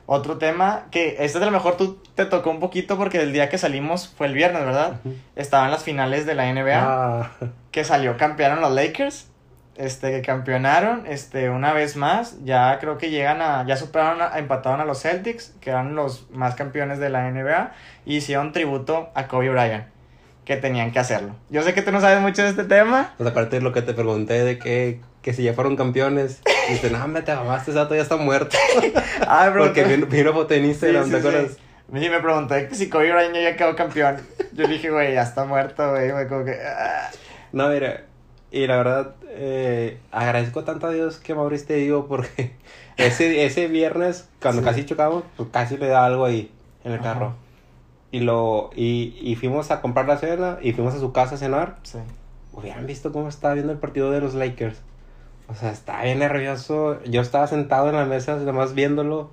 Otro 0.09 0.37
tema 0.37 0.85
que 0.89 1.17
este 1.19 1.37
a 1.37 1.45
lo 1.45 1.51
mejor 1.51 1.75
tú 1.75 2.01
te 2.15 2.25
tocó 2.25 2.49
un 2.49 2.61
poquito 2.61 2.97
porque 2.97 3.21
el 3.21 3.33
día 3.33 3.49
que 3.49 3.57
salimos 3.57 4.07
fue 4.07 4.27
el 4.27 4.33
viernes, 4.33 4.63
¿verdad? 4.63 5.01
Ujú. 5.03 5.13
Estaban 5.35 5.69
las 5.69 5.83
finales 5.83 6.25
de 6.25 6.33
la 6.33 6.51
NBA 6.51 6.79
Ah, 6.79 7.31
que 7.71 7.83
salió 7.83 8.15
campeonaron 8.15 8.61
los 8.61 8.71
Lakers. 8.71 9.27
Este, 9.75 10.09
que 10.09 10.21
campeonaron, 10.23 11.03
este, 11.05 11.51
una 11.51 11.71
vez 11.71 11.97
más, 11.97 12.43
ya 12.43 12.79
creo 12.79 12.97
que 12.97 13.11
llegan 13.11 13.43
a, 13.43 13.63
ya 13.67 13.77
superaron, 13.77 14.23
a, 14.23 14.39
empataron 14.39 14.81
a 14.81 14.85
los 14.85 15.03
Celtics, 15.03 15.53
que 15.61 15.69
eran 15.69 15.93
los 15.93 16.27
más 16.31 16.55
campeones 16.55 16.97
de 16.97 17.11
la 17.11 17.29
NBA, 17.29 17.73
y 18.03 18.15
hicieron 18.15 18.53
tributo 18.53 19.11
a 19.13 19.27
Kobe 19.27 19.51
Bryant, 19.51 19.85
que 20.45 20.57
tenían 20.57 20.91
que 20.91 20.97
hacerlo. 20.97 21.35
Yo 21.51 21.61
sé 21.61 21.75
que 21.75 21.83
tú 21.83 21.91
no 21.91 22.01
sabes 22.01 22.21
mucho 22.21 22.41
de 22.41 22.49
este 22.49 22.63
tema, 22.63 23.13
pues 23.17 23.29
aparte 23.29 23.57
de 23.57 23.61
lo 23.61 23.71
que 23.71 23.83
te 23.83 23.93
pregunté 23.93 24.43
de 24.43 24.57
que, 24.57 24.99
que 25.21 25.33
si 25.33 25.43
ya 25.43 25.53
fueron 25.53 25.75
campeones, 25.75 26.41
dices, 26.69 26.91
no, 26.91 27.03
hombre, 27.03 27.21
te 27.23 27.33
mamaste, 27.35 27.71
ese 27.71 27.79
vato 27.79 27.95
ya 27.95 28.01
está 28.01 28.17
muerto. 28.17 28.57
Bro, 29.51 29.63
Porque 29.65 29.83
tú- 29.83 29.89
vi, 29.89 29.95
vi 30.17 30.21
una 30.21 30.33
foto 30.33 30.53
en 30.53 30.65
Instagram, 30.65 31.05
Sí, 31.05 31.11
¿te 31.11 31.21
sí, 31.21 31.27
acuerdas? 31.27 31.51
sí. 31.53 31.97
Y 32.05 32.09
me 32.09 32.19
pregunté 32.19 32.67
que 32.67 32.75
si 32.75 32.89
Kobe 32.89 33.11
Bryant 33.13 33.33
ya 33.35 33.55
quedó 33.55 33.75
campeón. 33.75 34.17
Yo 34.53 34.63
le 34.67 34.73
dije, 34.73 34.89
güey, 34.89 35.13
ya 35.13 35.21
está 35.23 35.45
muerto, 35.45 35.89
güey. 35.91 36.11
Fue 36.11 36.27
como 36.27 36.43
que. 36.43 36.51
ah. 36.61 37.09
No, 37.53 37.69
mira, 37.69 38.03
y 38.51 38.67
la 38.67 38.75
verdad, 38.77 39.15
eh, 39.29 39.97
agradezco 40.11 40.63
tanto 40.65 40.87
a 40.87 40.91
Dios 40.91 41.17
que 41.17 41.33
Mauricio 41.33 41.67
te 41.67 41.73
digo, 41.75 42.07
porque 42.07 42.51
ese, 42.97 43.45
ese 43.45 43.67
viernes, 43.67 44.27
cuando 44.41 44.61
Sí. 44.61 44.67
casi 44.67 44.85
chocamos, 44.85 45.23
pues 45.37 45.47
casi 45.51 45.77
le 45.77 45.87
da 45.87 46.03
algo 46.05 46.25
ahí 46.25 46.51
en 46.83 46.91
el 46.91 46.99
Ajá. 46.99 47.13
carro. 47.13 47.35
Y 48.11 48.19
lo 48.21 48.69
y, 48.75 49.17
y 49.21 49.35
fuimos 49.35 49.71
a 49.71 49.79
comprar 49.81 50.07
la 50.07 50.17
cena 50.17 50.57
y 50.61 50.73
fuimos 50.73 50.93
a 50.93 50.99
su 50.99 51.11
casa 51.13 51.35
a 51.35 51.37
cenar. 51.37 51.77
Sí. 51.83 51.99
Hubieran 52.53 52.85
visto 52.85 53.11
cómo 53.13 53.29
estaba 53.29 53.53
viendo 53.53 53.71
el 53.71 53.79
partido 53.79 54.11
de 54.11 54.19
los 54.21 54.33
Lakers. 54.33 54.77
O 55.49 55.55
sea, 55.55 55.71
estaba 55.71 56.03
bien 56.03 56.19
nervioso. 56.19 56.99
Yo 57.05 57.21
estaba 57.21 57.47
sentado 57.47 57.89
en 57.89 57.95
la 57.95 58.05
mesa, 58.05 58.35
nada 58.35 58.51
más 58.51 58.73
viéndolo, 58.73 59.31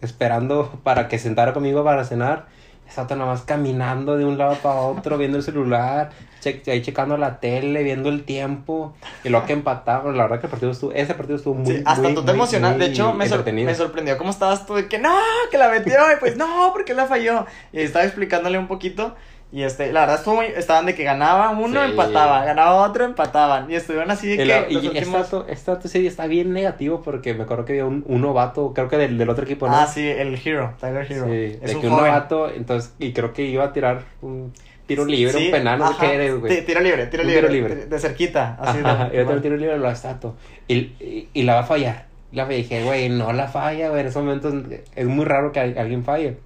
esperando 0.00 0.78
para 0.84 1.08
que 1.08 1.18
sentara 1.18 1.52
conmigo 1.52 1.84
para 1.84 2.04
cenar. 2.04 2.46
Estaba 2.88 3.16
nada 3.16 3.32
más 3.32 3.42
caminando 3.42 4.16
de 4.16 4.24
un 4.24 4.38
lado 4.38 4.54
para 4.62 4.76
otro, 4.76 5.18
viendo 5.18 5.36
el 5.38 5.42
celular, 5.42 6.10
che- 6.40 6.62
ahí 6.68 6.82
checando 6.82 7.16
la 7.16 7.40
tele, 7.40 7.82
viendo 7.82 8.08
el 8.08 8.22
tiempo. 8.22 8.94
Y 9.24 9.28
luego 9.28 9.44
que 9.44 9.54
empataron. 9.54 10.16
La 10.16 10.22
verdad 10.22 10.38
que 10.38 10.46
el 10.46 10.50
partido 10.52 10.70
estuvo, 10.70 10.92
ese 10.92 11.14
partido 11.14 11.36
estuvo 11.36 11.54
muy 11.54 11.78
Sí, 11.78 11.82
hasta 11.84 12.02
muy, 12.02 12.14
tú 12.14 12.24
te 12.24 12.30
emocionaste. 12.30 12.78
De 12.78 12.84
hecho, 12.86 13.12
me, 13.12 13.24
sor- 13.28 13.38
me 13.52 13.74
sorprendió 13.74 14.16
cómo 14.18 14.30
estabas 14.30 14.66
tú 14.66 14.74
de 14.76 14.86
que 14.86 15.00
no, 15.00 15.12
que 15.50 15.58
la 15.58 15.68
metió. 15.68 15.94
Y 16.12 16.20
pues 16.20 16.36
no, 16.36 16.70
porque 16.72 16.94
la 16.94 17.06
falló. 17.06 17.44
Y 17.72 17.80
estaba 17.80 18.04
explicándole 18.04 18.56
un 18.56 18.68
poquito. 18.68 19.16
Y 19.56 19.62
este, 19.62 19.90
la 19.90 20.00
verdad 20.00 20.16
estuvo 20.16 20.34
muy, 20.34 20.46
estaban 20.54 20.84
de 20.84 20.94
que 20.94 21.02
ganaba 21.02 21.48
uno, 21.48 21.82
Sí. 21.82 21.90
empataba, 21.90 22.44
ganaba 22.44 22.74
otro, 22.86 23.06
empataban. 23.06 23.70
Y 23.70 23.74
estuvieron 23.76 24.10
así 24.10 24.26
de 24.26 24.34
Y, 24.34 24.36
que 24.36 24.44
la- 24.44 24.70
y 24.70 24.76
últimos- 24.76 25.22
esta, 25.22 25.44
esta 25.48 25.78
to- 25.78 25.88
serie 25.88 26.08
está 26.08 26.26
bien 26.26 26.52
negativo 26.52 27.00
porque 27.02 27.32
me 27.32 27.44
acuerdo 27.44 27.64
que 27.64 27.72
había 27.72 27.86
un, 27.86 28.04
un 28.06 28.20
novato, 28.20 28.74
creo 28.74 28.88
que 28.88 28.98
del, 28.98 29.16
del 29.16 29.30
otro 29.30 29.44
equipo, 29.44 29.66
¿no? 29.66 29.74
Ah, 29.74 29.86
sí, 29.86 30.06
el 30.06 30.38
Hero, 30.44 30.74
Tyler 30.78 31.10
Hero. 31.10 31.24
Sí, 31.24 31.58
es 31.58 31.60
de 31.70 31.74
un 31.74 31.80
que 31.80 31.86
un 31.86 31.92
joven. 31.94 32.06
novato, 32.12 32.50
entonces, 32.50 32.92
y 32.98 33.12
creo 33.14 33.32
que 33.32 33.44
iba 33.46 33.64
a 33.64 33.72
tirar 33.72 34.02
un 34.20 34.52
tiro 34.86 35.06
libre, 35.06 35.32
Sí, 35.32 35.46
un 35.46 35.50
penal, 35.52 35.78
no 35.78 35.88
sé 35.88 35.94
qué 36.00 36.14
eres, 36.14 36.38
güey. 36.38 36.56
ti- 36.60 36.66
Tiro 36.66 36.80
libre, 36.80 37.06
tiro 37.06 37.22
libre, 37.24 37.40
tiro 37.48 37.52
libre. 37.52 37.74
De 37.86 37.98
cerquita, 37.98 38.58
así 38.60 38.78
Ajá, 38.84 39.08
de. 39.08 39.24
un 39.24 39.40
tiro 39.40 39.56
libre, 39.56 39.78
lo 39.78 39.90
estato. 39.90 40.36
Y, 40.68 40.74
y, 41.00 41.28
y 41.32 41.42
la 41.44 41.54
va 41.54 41.60
a 41.60 41.64
fallar. 41.64 42.04
La 42.32 42.46
dije, 42.46 42.84
güey, 42.84 43.08
no 43.08 43.32
la 43.32 43.48
falla, 43.48 43.88
güey. 43.88 44.02
En 44.02 44.08
esos 44.08 44.22
momentos 44.22 44.52
es 44.94 45.06
muy 45.06 45.24
raro 45.24 45.50
que 45.52 45.60
al- 45.60 45.78
alguien 45.78 46.04
falle. 46.04 46.36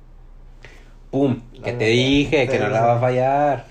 Pum, 1.10 1.40
La 1.54 1.64
que 1.64 1.72
te 1.72 1.84
dije 1.86 2.48
que 2.48 2.58
no 2.58 2.68
la 2.68 2.82
va 2.82 2.96
a 2.96 3.00
fallar. 3.00 3.64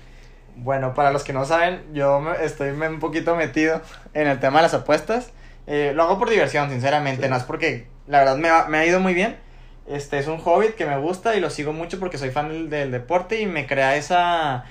Bueno, 0.56 0.92
para 0.94 1.10
los 1.10 1.24
que 1.24 1.32
no 1.32 1.44
saben, 1.46 1.80
yo 1.94 2.20
me- 2.20 2.44
estoy 2.44 2.70
un 2.70 2.98
poquito 3.00 3.34
metido 3.34 3.80
en 4.12 4.26
el 4.26 4.38
tema 4.40 4.58
de 4.58 4.64
las 4.64 4.74
apuestas. 4.74 5.30
Eh, 5.66 5.92
lo 5.94 6.02
hago 6.02 6.18
por 6.18 6.28
diversión, 6.28 6.68
sinceramente, 6.70 7.24
Sí. 7.24 7.28
no 7.30 7.36
es 7.36 7.44
porque 7.44 7.86
la 8.06 8.18
verdad 8.18 8.36
me 8.36 8.48
ha, 8.50 8.64
me 8.66 8.78
ha 8.78 8.84
ido 8.86 9.00
muy 9.00 9.14
bien. 9.14 9.36
Este 9.88 10.18
es 10.18 10.26
un 10.26 10.38
hobby 10.38 10.68
que 10.76 10.84
me 10.84 10.98
gusta 10.98 11.34
y 11.34 11.40
lo 11.40 11.48
sigo 11.50 11.72
mucho 11.72 11.98
porque 11.98 12.18
soy 12.18 12.30
fan 12.30 12.48
del, 12.48 12.70
del 12.70 12.90
deporte 12.90 13.40
y 13.40 13.46
me 13.46 13.66
crea 13.66 13.96
esa... 13.96 14.64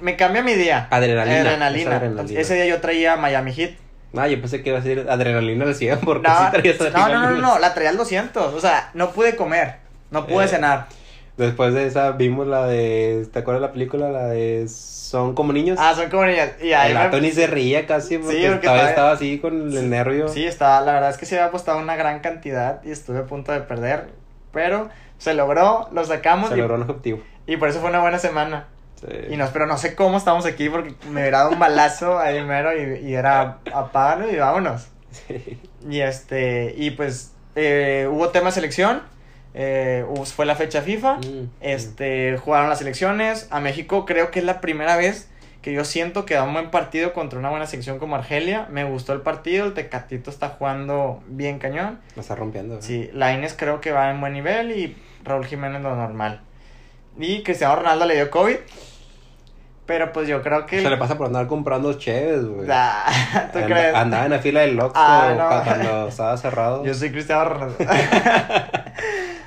Me 0.00 0.16
cambia 0.16 0.42
mi 0.42 0.54
día. 0.54 0.88
Adrenalina, 0.90 1.40
Adrenalina. 1.40 1.80
esa 1.80 1.96
adrenalina. 1.96 2.06
Entonces, 2.06 2.38
ese 2.38 2.54
día 2.54 2.66
yo 2.66 2.80
traía 2.80 3.16
Miami 3.16 3.52
Heat. 3.52 3.72
Ah, 4.16 4.26
yo 4.28 4.40
pensé 4.40 4.62
que 4.62 4.70
iba 4.70 4.78
a 4.78 4.80
decir 4.82 5.06
adrenalina 5.08 5.64
al 5.64 5.74
100 5.74 6.00
porque 6.00 6.28
No, 6.28 6.34
sí 6.34 6.50
traías 6.50 6.92
no, 6.92 7.08
no, 7.08 7.30
no, 7.30 7.36
no, 7.36 7.58
la 7.58 7.72
traía 7.74 7.90
al 7.90 7.96
200. 7.96 8.54
O 8.54 8.60
sea, 8.60 8.90
no 8.94 9.10
pude 9.12 9.36
comer, 9.36 9.76
no 10.10 10.26
pude 10.26 10.44
Eh, 10.46 10.48
cenar. 10.48 10.86
Después 11.36 11.72
de 11.74 11.86
esa 11.86 12.12
vimos 12.12 12.46
la 12.46 12.66
de, 12.66 13.26
¿te 13.32 13.38
acuerdas 13.38 13.62
de 13.62 13.66
la 13.68 13.72
película? 13.72 14.10
La 14.10 14.26
de 14.26 14.66
Son 14.68 15.34
como 15.34 15.52
niños. 15.52 15.78
Ah, 15.80 15.94
son 15.94 16.10
como 16.10 16.24
niñas. 16.26 16.52
Y 16.62 16.72
ahí 16.72 16.92
el 16.92 16.98
me- 16.98 17.04
vato 17.04 17.20
ni 17.20 17.30
se 17.32 17.46
reía 17.46 17.86
casi 17.86 18.18
porque, 18.18 18.48
porque 18.48 18.66
todavía 18.66 18.88
estaba- 18.88 18.90
estaba 18.90 19.12
así 19.12 19.38
con 19.38 19.74
el 19.76 19.90
nervio. 19.90 20.28
Sí, 20.28 20.44
estaba, 20.46 20.80
la 20.82 20.92
verdad 20.92 21.10
es 21.10 21.16
que 21.18 21.26
se 21.26 21.36
había 21.36 21.46
apostado 21.48 21.78
una 21.78 21.96
gran 21.96 22.20
cantidad 22.20 22.82
y 22.84 22.90
estuve 22.90 23.18
a 23.20 23.26
punto 23.26 23.50
de 23.52 23.60
perder, 23.60 24.08
pero 24.52 24.88
se 25.18 25.34
logró, 25.34 25.88
lo 25.92 26.04
sacamos 26.04 26.50
Se 26.50 26.56
y, 26.56 26.58
logró 26.58 26.74
un 26.76 26.82
objetivo. 26.82 27.20
y 27.46 27.56
por 27.56 27.68
eso 27.68 27.80
fue 27.80 27.88
una 27.90 28.00
buena 28.00 28.18
semana. 28.18 28.68
Sí. 29.00 29.08
Y 29.30 29.36
no, 29.36 29.48
pero 29.52 29.66
no 29.66 29.76
sé 29.78 29.94
cómo 29.94 30.18
estamos 30.18 30.46
aquí 30.46 30.68
porque 30.68 30.94
me 31.10 31.22
hubiera 31.22 31.38
dado 31.38 31.50
un 31.50 31.58
balazo 31.58 32.18
ahí 32.18 32.42
mero 32.44 32.70
y, 32.76 33.06
y 33.08 33.14
era 33.14 33.58
apágalo 33.72 34.30
y 34.30 34.36
vámonos. 34.36 34.88
Sí. 35.28 35.58
Y 35.90 36.00
este, 36.00 36.72
y 36.76 36.92
pues 36.92 37.32
eh, 37.54 38.08
hubo 38.10 38.30
tema 38.30 38.50
selección, 38.50 39.02
eh, 39.54 40.04
fue 40.34 40.46
la 40.46 40.54
fecha 40.54 40.80
FIFA, 40.82 41.16
Mm, 41.18 41.50
este, 41.60 42.36
jugaron 42.38 42.68
las 42.68 42.78
selecciones, 42.78 43.48
a 43.50 43.60
México 43.60 44.04
creo 44.06 44.30
que 44.30 44.38
es 44.38 44.44
la 44.44 44.60
primera 44.60 44.96
vez 44.96 45.28
que 45.60 45.72
yo 45.72 45.84
siento 45.84 46.24
que 46.24 46.34
da 46.34 46.42
un 46.42 46.52
buen 46.54 46.70
partido 46.72 47.12
contra 47.12 47.38
una 47.38 47.48
buena 47.50 47.66
selección 47.66 47.98
como 48.00 48.16
Argelia, 48.16 48.66
me 48.70 48.82
gustó 48.84 49.12
el 49.12 49.20
partido, 49.20 49.64
el 49.66 49.74
Tecatito 49.74 50.28
está 50.30 50.48
jugando 50.48 51.22
bien 51.28 51.58
cañón, 51.60 52.00
La 52.16 52.22
está 52.22 52.34
rompiendo. 52.34 52.76
¿eh? 52.76 52.78
sí, 52.80 53.10
Lainez 53.12 53.54
creo 53.56 53.80
que 53.80 53.92
va 53.92 54.10
en 54.10 54.20
buen 54.20 54.32
nivel 54.32 54.72
y 54.72 54.96
Raúl 55.22 55.44
Jiménez 55.46 55.80
lo 55.82 55.94
normal. 55.94 56.40
Y 57.18 57.42
Cristiano 57.44 57.76
Ronaldo 57.76 58.06
le 58.06 58.14
dio 58.16 58.28
COVID, 58.30 58.56
pero 59.86 60.12
pues 60.12 60.26
yo 60.26 60.42
creo 60.42 60.66
que... 60.66 60.80
Se 60.82 60.90
le 60.90 60.96
pasa 60.96 61.16
por 61.16 61.26
andar 61.28 61.46
comprando 61.46 61.92
cheves, 61.94 62.44
güey. 62.44 62.66
Ah, 62.70 63.04
¿Tú 63.52 63.58
Anda- 63.58 63.66
crees? 63.68 63.94
Andaba 63.94 64.24
en 64.24 64.30
la 64.32 64.38
fila 64.40 64.60
del 64.62 64.80
Oxxo 64.80 65.00
Ah, 65.00 65.34
no. 65.36 65.64
cuando 65.64 66.08
estaba 66.08 66.36
cerrado. 66.38 66.84
Yo 66.84 66.92
soy 66.94 67.12
Cristiano 67.12 67.44
Ronaldo. 67.44 67.76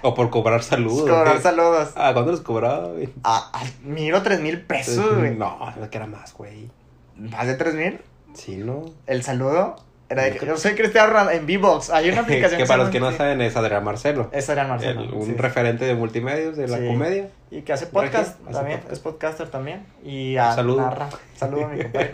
O 0.07 0.13
por 0.13 0.29
cobrar 0.29 0.61
saludos. 0.63 1.01
Cobrar 1.09 1.29
güey. 1.29 1.41
saludos. 1.41 1.89
Ah, 1.95 2.11
¿cuánto 2.13 2.31
los 2.31 2.41
cobraba, 2.41 2.89
güey? 2.89 3.09
Ah, 3.23 3.49
ah, 3.53 3.63
miro 3.83 4.21
tres 4.21 4.39
mil 4.39 4.61
pesos, 4.61 5.17
güey. 5.17 5.35
No, 5.35 5.57
no 5.79 5.89
que 5.89 5.97
era 5.97 6.05
más, 6.05 6.33
güey. 6.33 6.69
¿Más 7.17 7.47
de 7.47 7.55
tres 7.55 7.73
mil? 7.73 7.99
Sí, 8.33 8.57
¿no? 8.57 8.85
El 9.07 9.23
saludo 9.23 9.77
era 10.07 10.23
de 10.23 10.37
yo 10.45 10.55
soy 10.57 10.75
Cristiano 10.75 11.07
Ronaldo 11.07 11.31
en 11.31 11.45
V-Box. 11.45 11.89
Hay 11.89 12.09
una 12.09 12.21
aplicación 12.21 12.59
que 12.59 12.67
para 12.67 12.83
los 12.83 12.91
que 12.91 12.99
no 12.99 13.11
saben 13.13 13.41
es 13.41 13.55
Adrián 13.55 13.83
Marcelo. 13.83 14.29
Es 14.31 14.47
Adrián 14.49 14.69
Marcelo. 14.69 15.01
El- 15.01 15.13
un 15.13 15.25
sí. 15.25 15.33
referente 15.33 15.85
de 15.85 15.95
multimedios 15.95 16.55
de 16.55 16.67
la 16.67 16.77
Sí. 16.77 16.85
comedia. 16.87 17.29
Y 17.49 17.61
que 17.63 17.73
hace 17.73 17.87
podcast 17.87 18.39
hace 18.43 18.53
también. 18.53 18.77
podcast. 18.79 18.93
Es 18.93 18.99
podcaster 18.99 19.47
también. 19.49 19.85
Y 20.03 20.37
ah, 20.37 20.53
Saludo. 20.53 20.81
narra. 20.81 21.09
Saludo, 21.35 21.67
mi 21.69 21.79
compadre. 21.83 22.11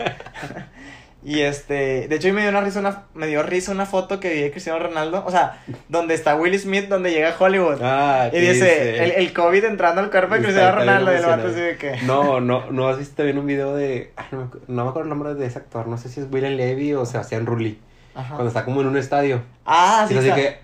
Y 1.24 1.42
este, 1.42 2.08
de 2.08 2.16
hecho, 2.16 2.26
hoy 2.26 2.32
me 2.32 2.40
dio 2.40 2.50
una 2.50 2.60
risa 2.62 2.80
una, 2.80 3.04
me 3.14 3.28
dio 3.28 3.44
risa 3.44 3.70
una 3.70 3.86
foto 3.86 4.18
que 4.18 4.28
vi 4.34 4.40
de 4.40 4.50
Cristiano 4.50 4.80
Ronaldo, 4.80 5.22
o 5.24 5.30
sea, 5.30 5.62
donde 5.88 6.14
está 6.14 6.34
Will 6.34 6.58
Smith, 6.58 6.88
donde 6.88 7.12
llega 7.12 7.32
Hollywood. 7.38 7.78
Ah, 7.80 8.26
y 8.28 8.32
¿qué 8.32 8.40
dice, 8.40 9.04
El, 9.04 9.10
el 9.12 9.32
COVID 9.32 9.64
entrando 9.64 10.00
al 10.00 10.10
cuerpo 10.10 10.34
de 10.34 10.40
Cristiano 10.42 10.74
bien 10.74 10.80
Ronaldo, 10.88 11.12
y 11.12 11.16
el 11.16 11.22
vato 11.24 11.46
así 11.46 11.60
de 11.60 11.76
que. 11.76 11.96
No, 12.02 12.40
no, 12.40 12.70
no 12.72 12.88
has 12.88 12.98
visto 12.98 13.14
también 13.16 13.38
un 13.38 13.46
video 13.46 13.72
de. 13.76 14.10
ay, 14.16 14.26
no, 14.32 14.38
me 14.38 14.44
acu- 14.46 14.60
no 14.66 14.82
me 14.84 14.90
acuerdo 14.90 15.02
el 15.04 15.08
nombre 15.10 15.34
de 15.34 15.46
ese 15.46 15.58
actor. 15.58 15.86
No 15.86 15.96
sé 15.96 16.08
si 16.08 16.18
es 16.20 16.26
William 16.28 16.54
Levy 16.54 16.94
o 16.94 17.06
Sebastián 17.06 17.46
Rulli. 17.46 17.78
Ajá. 18.16 18.30
Cuando 18.34 18.48
está 18.48 18.64
como 18.64 18.80
en 18.80 18.88
un 18.88 18.96
estadio. 18.96 19.42
Ah, 19.64 20.06
sí, 20.08 20.18
así 20.18 20.28
está. 20.28 20.34
que. 20.40 20.58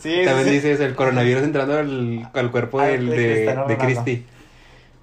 Sí, 0.00 0.12
sí, 0.18 0.24
También 0.24 0.48
sí. 0.48 0.54
dices 0.54 0.80
el 0.80 0.96
coronavirus 0.96 1.44
entrando 1.44 1.78
al, 1.78 2.28
al 2.34 2.50
cuerpo 2.50 2.80
Ah, 2.80 2.86
del- 2.86 3.10
de 3.10 3.54
de. 3.68 3.76
Cristi. 3.78 4.26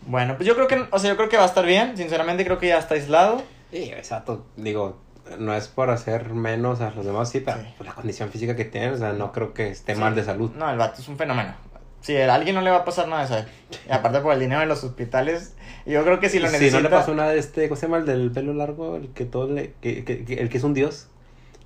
Bueno, 0.06 0.36
pues 0.36 0.46
yo 0.48 0.56
creo 0.56 0.68
que, 0.68 0.84
o 0.92 1.00
sea, 1.00 1.12
yo 1.12 1.16
creo 1.16 1.30
que 1.30 1.38
va 1.38 1.44
a 1.44 1.48
estar 1.48 1.66
bien. 1.66 1.96
Sinceramente 1.96 2.44
creo 2.44 2.58
que 2.58 2.68
ya 2.68 2.78
está 2.78 2.96
aislado. 2.96 3.42
Sí, 3.72 3.92
exacto. 3.96 4.46
Digo, 4.58 5.00
no 5.40 5.54
es 5.56 5.68
por 5.68 5.90
hacer 5.90 6.30
menos 6.34 6.82
a 6.82 6.92
los 6.92 7.06
demás, 7.06 7.30
sí, 7.30 7.40
pero 7.40 7.58
Sí. 7.62 7.68
pues, 7.78 7.88
la 7.90 7.96
condición 7.96 8.30
física 8.30 8.56
que 8.56 8.66
tiene, 8.66 8.92
o 8.92 8.98
sea, 8.98 9.14
no 9.14 9.32
creo 9.32 9.54
que 9.54 9.70
esté 9.70 9.96
Sí. 9.96 10.02
mal 10.02 10.14
de 10.16 10.24
salud. 10.24 10.52
No, 10.58 10.70
el 10.70 10.78
vato 10.78 11.02
es 11.02 11.08
un 11.08 11.18
fenómeno. 11.18 11.54
Si 12.02 12.18
a 12.18 12.34
alguien 12.34 12.56
no 12.56 12.62
le 12.62 12.72
va 12.72 12.78
a 12.78 12.86
pasar 12.86 13.08
nada 13.08 13.26
de 13.28 13.40
eso. 13.40 13.48
Y 13.88 13.92
aparte 13.92 14.20
por 14.22 14.34
el 14.34 14.40
dinero 14.40 14.60
de 14.62 14.66
los 14.68 14.84
hospitales, 14.84 15.56
yo 15.86 16.04
creo 16.04 16.20
que 16.20 16.30
si 16.30 16.40
lo 16.40 16.48
si 16.48 16.54
necesita. 16.54 16.78
no 16.78 16.84
le 16.84 16.90
pasó 16.90 17.14
nada 17.14 17.30
de 17.32 17.40
este, 17.40 17.70
¿cómo 17.70 17.76
se 17.80 17.86
llama? 17.86 17.98
El 17.98 18.06
del 18.08 18.32
pelo 18.32 18.54
largo, 18.54 18.96
el 18.96 19.10
que 19.10 19.26
todo 19.26 19.48
le, 19.48 19.74
que, 19.82 20.04
que- 20.04 20.26
que- 20.26 20.34
el 20.42 20.50
que 20.50 20.58
es 20.58 20.64
un 20.64 20.74
dios. 20.74 21.08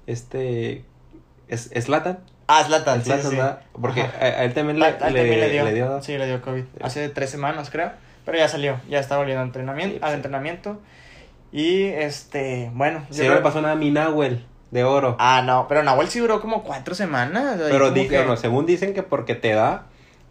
Este, 0.08 0.84
es, 1.48 1.70
es 1.72 1.90
Latan. 1.90 2.20
Ah, 2.48 2.64
Zlatan, 2.64 3.04
sí, 3.04 3.12
sí. 3.24 3.38
Porque 3.82 4.02
a, 4.02 4.08
a 4.20 4.44
él 4.44 4.54
también 4.54 4.78
le, 4.80 4.86
a 4.86 4.90
él 4.90 4.94
le- 4.96 5.00
también 5.00 5.40
le 5.40 5.50
dio. 5.50 5.64
le 5.64 5.74
dio. 5.74 6.02
Sí, 6.02 6.18
le 6.18 6.28
dio 6.28 6.42
COVID. 6.42 6.64
Hace 6.82 7.10
tres 7.10 7.30
semanas, 7.30 7.70
creo. 7.72 7.92
Pero 8.26 8.38
ya 8.38 8.48
salió. 8.48 8.80
Ya 8.90 9.00
está 9.00 9.18
volviendo 9.18 9.42
al 9.42 9.48
entrenamiento. 9.48 9.94
Sí, 9.96 10.00
pues, 10.00 10.10
al 10.12 10.16
entrenamiento. 10.18 10.82
Y 11.58 11.84
este, 11.84 12.70
bueno. 12.74 13.06
Si 13.10 13.20
no 13.22 13.28
creo- 13.28 13.36
le 13.36 13.42
pasó 13.42 13.62
nada 13.62 13.76
a 13.76 13.78
mi 13.78 13.90
Nahuel 13.90 14.46
de 14.72 14.84
oro. 14.84 15.16
Ah, 15.20 15.42
no, 15.46 15.68
pero 15.70 15.84
Nahuel 15.84 16.10
sí 16.10 16.20
duró 16.20 16.42
como 16.42 16.64
cuatro 16.64 16.96
semanas. 16.96 17.56
Pero 17.70 17.92
dije, 17.92 18.10
que- 18.10 18.26
no, 18.26 18.36
según 18.36 18.66
dicen 18.66 18.94
que 18.94 19.04
porque 19.04 19.36
te 19.36 19.54
da, 19.54 19.86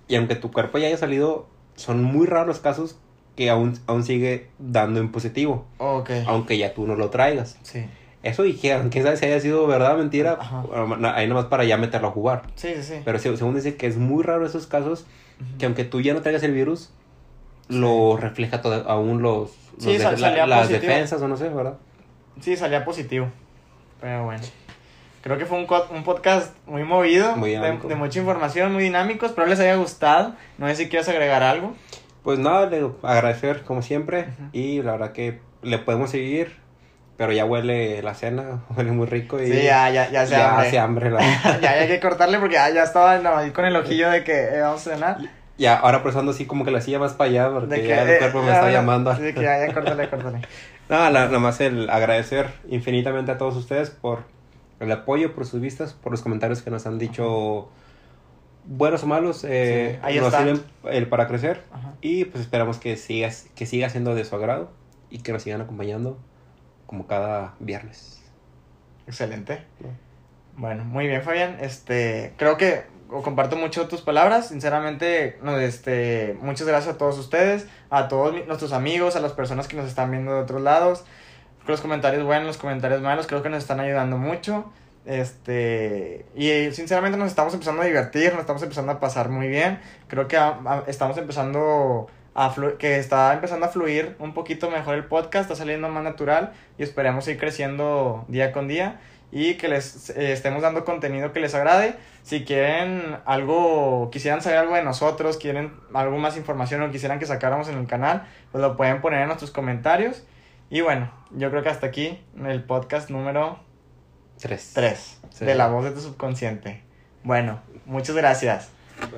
y 0.07 0.16
aunque 0.16 0.35
tu 0.37 0.53
cuerpo 0.53 0.77
ya 0.77 0.89
haya 0.89 0.99
salido, 0.99 1.47
son 1.77 2.03
muy 2.05 2.27
raros 2.27 2.47
los 2.49 2.59
casos 2.61 2.99
que 3.37 3.49
aún, 3.49 3.79
aún 3.87 4.05
sigue 4.05 4.49
dando 4.59 5.01
en 5.01 5.11
positivo, 5.11 5.64
Ok. 5.79 6.11
aunque 6.27 6.59
ya 6.59 6.75
tú 6.75 6.87
no 6.87 6.95
lo 6.95 7.09
traigas. 7.09 7.59
Sí. 7.62 7.87
Eso 8.22 8.43
dijeron, 8.43 8.91
quién 8.91 9.05
sabe 9.05 9.16
si 9.16 9.25
haya 9.25 9.41
sido 9.41 9.66
verdad 9.66 9.95
o 9.95 9.99
mentira, 9.99 10.37
Ajá. 10.39 10.62
ahí 11.14 11.27
nomás 11.27 11.47
para 11.47 11.64
ya 11.64 11.79
meterlo 11.79 12.09
a 12.09 12.11
jugar. 12.11 12.43
Sí, 12.55 12.75
sí, 12.77 12.83
sí. 12.83 12.95
Pero 13.03 13.18
se- 13.18 13.35
según 13.37 13.55
dice 13.55 13.77
que 13.77 13.87
es 13.87 13.97
muy 13.97 14.22
raro 14.22 14.45
esos 14.47 14.66
casos, 14.66 15.07
que 15.59 15.64
aunque 15.64 15.85
tú 15.85 16.01
ya 16.03 16.12
no 16.12 16.20
traigas 16.20 16.43
el 16.43 16.53
virus, 16.53 16.91
lo 17.68 18.16
refleja 18.18 18.61
todo, 18.61 18.89
aún 18.91 19.22
los 19.22 19.51
Sí, 19.79 19.99
sal- 19.99 20.12
la- 20.20 20.29
salía 20.29 20.47
las 20.47 20.66
positivo. 20.68 20.93
defensas 20.93 21.22
o 21.22 21.29
no 21.29 21.37
sé, 21.37 21.49
¿verdad? 21.49 21.75
Sí, 22.41 22.57
salía 22.57 22.85
positivo. 22.85 23.29
Pero 24.01 24.25
bueno. 24.25 24.43
Creo 25.22 25.39
que 25.39 25.47
fue 25.47 25.57
un, 25.59 25.66
un 25.97 26.05
podcast 26.05 26.55
muy 26.66 26.85
movido, 26.85 27.35
Muy 27.37 27.51
de, 27.53 27.57
dinámico. 27.57 27.89
de 27.89 27.95
mucha 27.95 28.18
información, 28.18 28.72
muy 28.75 28.83
dinámicos. 28.85 29.31
Espero 29.31 29.47
les 29.47 29.59
haya 29.61 29.77
gustado. 29.77 30.35
No 30.59 30.66
sé 30.68 30.77
si 30.77 30.89
quieres 30.91 31.09
agregar 31.09 31.43
algo. 31.43 31.75
Pues 32.22 32.39
nada, 32.39 32.66
le 32.66 32.91
agradecer 33.03 33.62
como 33.62 33.81
siempre 33.83 34.20
Ujú. 34.22 34.49
y 34.53 34.83
la 34.83 34.93
verdad 34.93 35.12
que 35.12 35.41
le 35.62 35.79
podemos 35.79 36.11
seguir, 36.11 36.57
pero 37.16 37.33
ya 37.33 37.45
huele 37.47 38.03
la 38.03 38.14
cena, 38.14 38.64
huele 38.77 38.93
muy 38.93 39.07
rico 39.07 39.41
y 39.41 39.47
Sí, 39.51 39.62
ya, 39.62 39.89
ya, 39.91 40.11
ya 40.11 40.27
se 40.27 40.33
ya 40.33 40.51
hambre. 40.51 40.66
hace 40.68 40.79
hambre. 40.79 41.11
la- 41.11 41.20
ya, 41.45 41.61
ya 41.61 41.70
hay 41.72 41.89
que 41.89 42.01
cortarle 42.01 42.39
porque 42.39 42.55
ya, 42.57 42.68
ya 42.70 42.83
estaba 42.83 43.16
no, 43.18 43.35
ahí 43.37 43.51
con 43.51 43.64
el 43.64 43.77
ojillo 43.77 44.11
de 44.11 44.25
que 44.25 44.33
eh, 44.45 44.61
vamos 44.61 44.87
a 44.87 44.91
cenar. 44.95 45.18
Ya 45.59 45.76
ahora 45.76 46.02
por 46.02 46.11
eso 46.11 46.20
ando 46.20 46.32
así 46.32 46.46
como 46.46 46.64
que 46.64 46.70
la 46.70 46.80
silla 46.80 46.98
más 46.98 47.14
para 47.14 47.30
allá 47.30 47.50
porque 47.52 47.82
que, 47.82 47.94
ya 47.94 48.02
el 48.02 48.16
eh, 48.16 48.18
cuerpo 48.18 48.42
me 48.42 48.48
ya, 48.48 48.55
está 48.55 48.70
ya, 48.70 48.72
llamando. 48.72 49.12
sí, 49.14 49.22
de 49.22 49.34
que 49.34 49.42
ya, 49.42 49.59
ya, 49.66 49.72
córtale, 49.74 50.09
córtale. 50.11 50.40
Nada, 50.88 51.11
la- 51.11 51.26
nada 51.26 51.38
más 51.38 51.61
el 51.61 51.88
agradecer 51.90 52.50
infinitamente 52.68 53.32
a 53.32 53.38
todos 53.38 53.57
ustedes 53.57 53.90
por 53.90 54.24
el 54.80 54.92
apoyo, 54.92 55.34
por 55.34 55.46
sus 55.46 55.61
vistas, 55.61 55.94
por 55.94 56.12
los 56.12 56.22
comentarios 56.22 56.62
que 56.62 56.70
nos 56.70 56.86
han 56.86 56.98
dicho 56.98 57.68
buenos 58.64 59.02
o 59.05 59.07
malos, 59.07 59.44
eh, 59.44 59.98
Sí, 60.09 60.18
nos 60.18 60.34
sirven 60.34 60.62
eh, 60.84 61.07
para 61.07 61.26
crecer 61.28 61.62
Ajá. 61.70 61.94
y 62.00 62.24
pues 62.26 62.42
esperamos 62.44 62.78
que 62.78 62.96
siga, 62.96 63.30
que 63.55 63.66
siga 63.66 63.88
siendo 63.90 64.14
de 64.14 64.24
su 64.24 64.34
agrado 64.36 64.70
y 65.11 65.18
que 65.20 65.32
nos 65.32 65.42
sigan 65.42 65.61
acompañando 65.61 66.18
como 66.86 67.07
cada 67.07 67.55
viernes. 67.61 68.20
Excelente. 69.07 69.66
Bueno, 70.57 70.84
muy 70.84 71.07
bien, 71.09 71.22
Fabián. 71.22 71.59
Este, 71.61 72.32
creo 72.38 72.57
que 72.57 72.84
comparto 73.22 73.56
mucho 73.56 73.88
tus 73.88 74.00
palabras. 74.00 74.48
Sinceramente, 74.48 75.38
no, 75.42 75.58
este, 75.58 76.36
muchas 76.40 76.66
gracias 76.66 76.94
a 76.94 76.98
todos 76.98 77.18
ustedes, 77.18 77.66
a 77.90 78.08
todos 78.08 78.34
nuestros 78.46 78.72
amigos, 78.72 79.16
a 79.16 79.20
las 79.20 79.32
personas 79.32 79.68
que 79.68 79.76
nos 79.76 79.86
están 79.86 80.10
viendo 80.10 80.34
de 80.34 80.40
otros 80.40 80.62
lados. 80.62 81.04
Los 81.66 81.80
comentarios 81.80 82.24
buenos, 82.24 82.46
los 82.46 82.56
comentarios 82.58 83.00
malos, 83.00 83.26
creo 83.26 83.42
que 83.42 83.48
nos 83.48 83.62
están 83.62 83.80
ayudando 83.80 84.18
mucho. 84.18 84.72
Este, 85.06 86.24
y 86.34 86.72
sinceramente 86.72 87.18
nos 87.18 87.28
estamos 87.28 87.52
empezando 87.52 87.82
a 87.82 87.84
divertir, 87.84 88.32
nos 88.32 88.40
estamos 88.40 88.62
empezando 88.62 88.92
a 88.92 89.00
pasar 89.00 89.28
muy 89.28 89.48
bien. 89.48 89.80
Creo 90.08 90.28
que 90.28 90.38
estamos 90.86 91.16
empezando 91.18 92.08
a 92.34 92.52
que 92.78 92.98
está 92.98 93.32
empezando 93.32 93.66
a 93.66 93.68
fluir 93.68 94.16
un 94.18 94.34
poquito 94.34 94.70
mejor 94.70 94.96
el 94.96 95.04
podcast, 95.04 95.44
está 95.44 95.54
saliendo 95.54 95.88
más 95.88 96.02
natural 96.02 96.52
y 96.78 96.82
esperemos 96.82 97.28
ir 97.28 97.38
creciendo 97.38 98.24
día 98.28 98.50
con 98.50 98.66
día 98.66 99.00
y 99.35 99.55
que 99.55 99.66
les 99.66 100.11
eh, 100.11 100.32
estemos 100.32 100.62
dando 100.62 100.85
contenido 100.85 101.32
que 101.32 101.41
les 101.41 101.55
agrade. 101.57 101.97
Si 102.22 102.45
quieren 102.45 103.18
algo, 103.26 104.09
quisieran 104.12 104.41
saber 104.41 104.61
algo 104.61 104.76
de 104.76 104.85
nosotros, 104.85 105.37
quieren 105.37 105.74
algo 105.93 106.16
más 106.18 106.37
información 106.37 106.80
o 106.82 106.91
quisieran 106.93 107.18
que 107.18 107.26
sacáramos 107.26 107.68
en 107.68 107.76
el 107.76 107.89
canal, 107.89 108.26
pues 108.53 108.62
lo 108.62 108.76
pueden 108.76 109.01
poner 109.01 109.22
en 109.22 109.26
nuestros 109.26 109.51
comentarios. 109.51 110.22
Y 110.70 110.82
bueno, 110.82 111.11
yo 111.32 111.51
creo 111.51 111.64
que 111.64 111.68
hasta 111.68 111.89
aquí 111.89 112.22
el 112.47 112.62
podcast 112.62 113.11
número 113.11 113.59
3. 114.41 114.70
3 114.72 115.20
de 115.41 115.55
la 115.57 115.66
voz 115.66 115.85
de 115.85 115.91
tu 115.91 116.01
subconsciente. 116.01 116.82
Bueno, 117.24 117.61
muchas 117.87 118.14
gracias. 118.14 118.68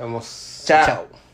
Vamos. 0.00 0.64
Chao. 0.66 1.25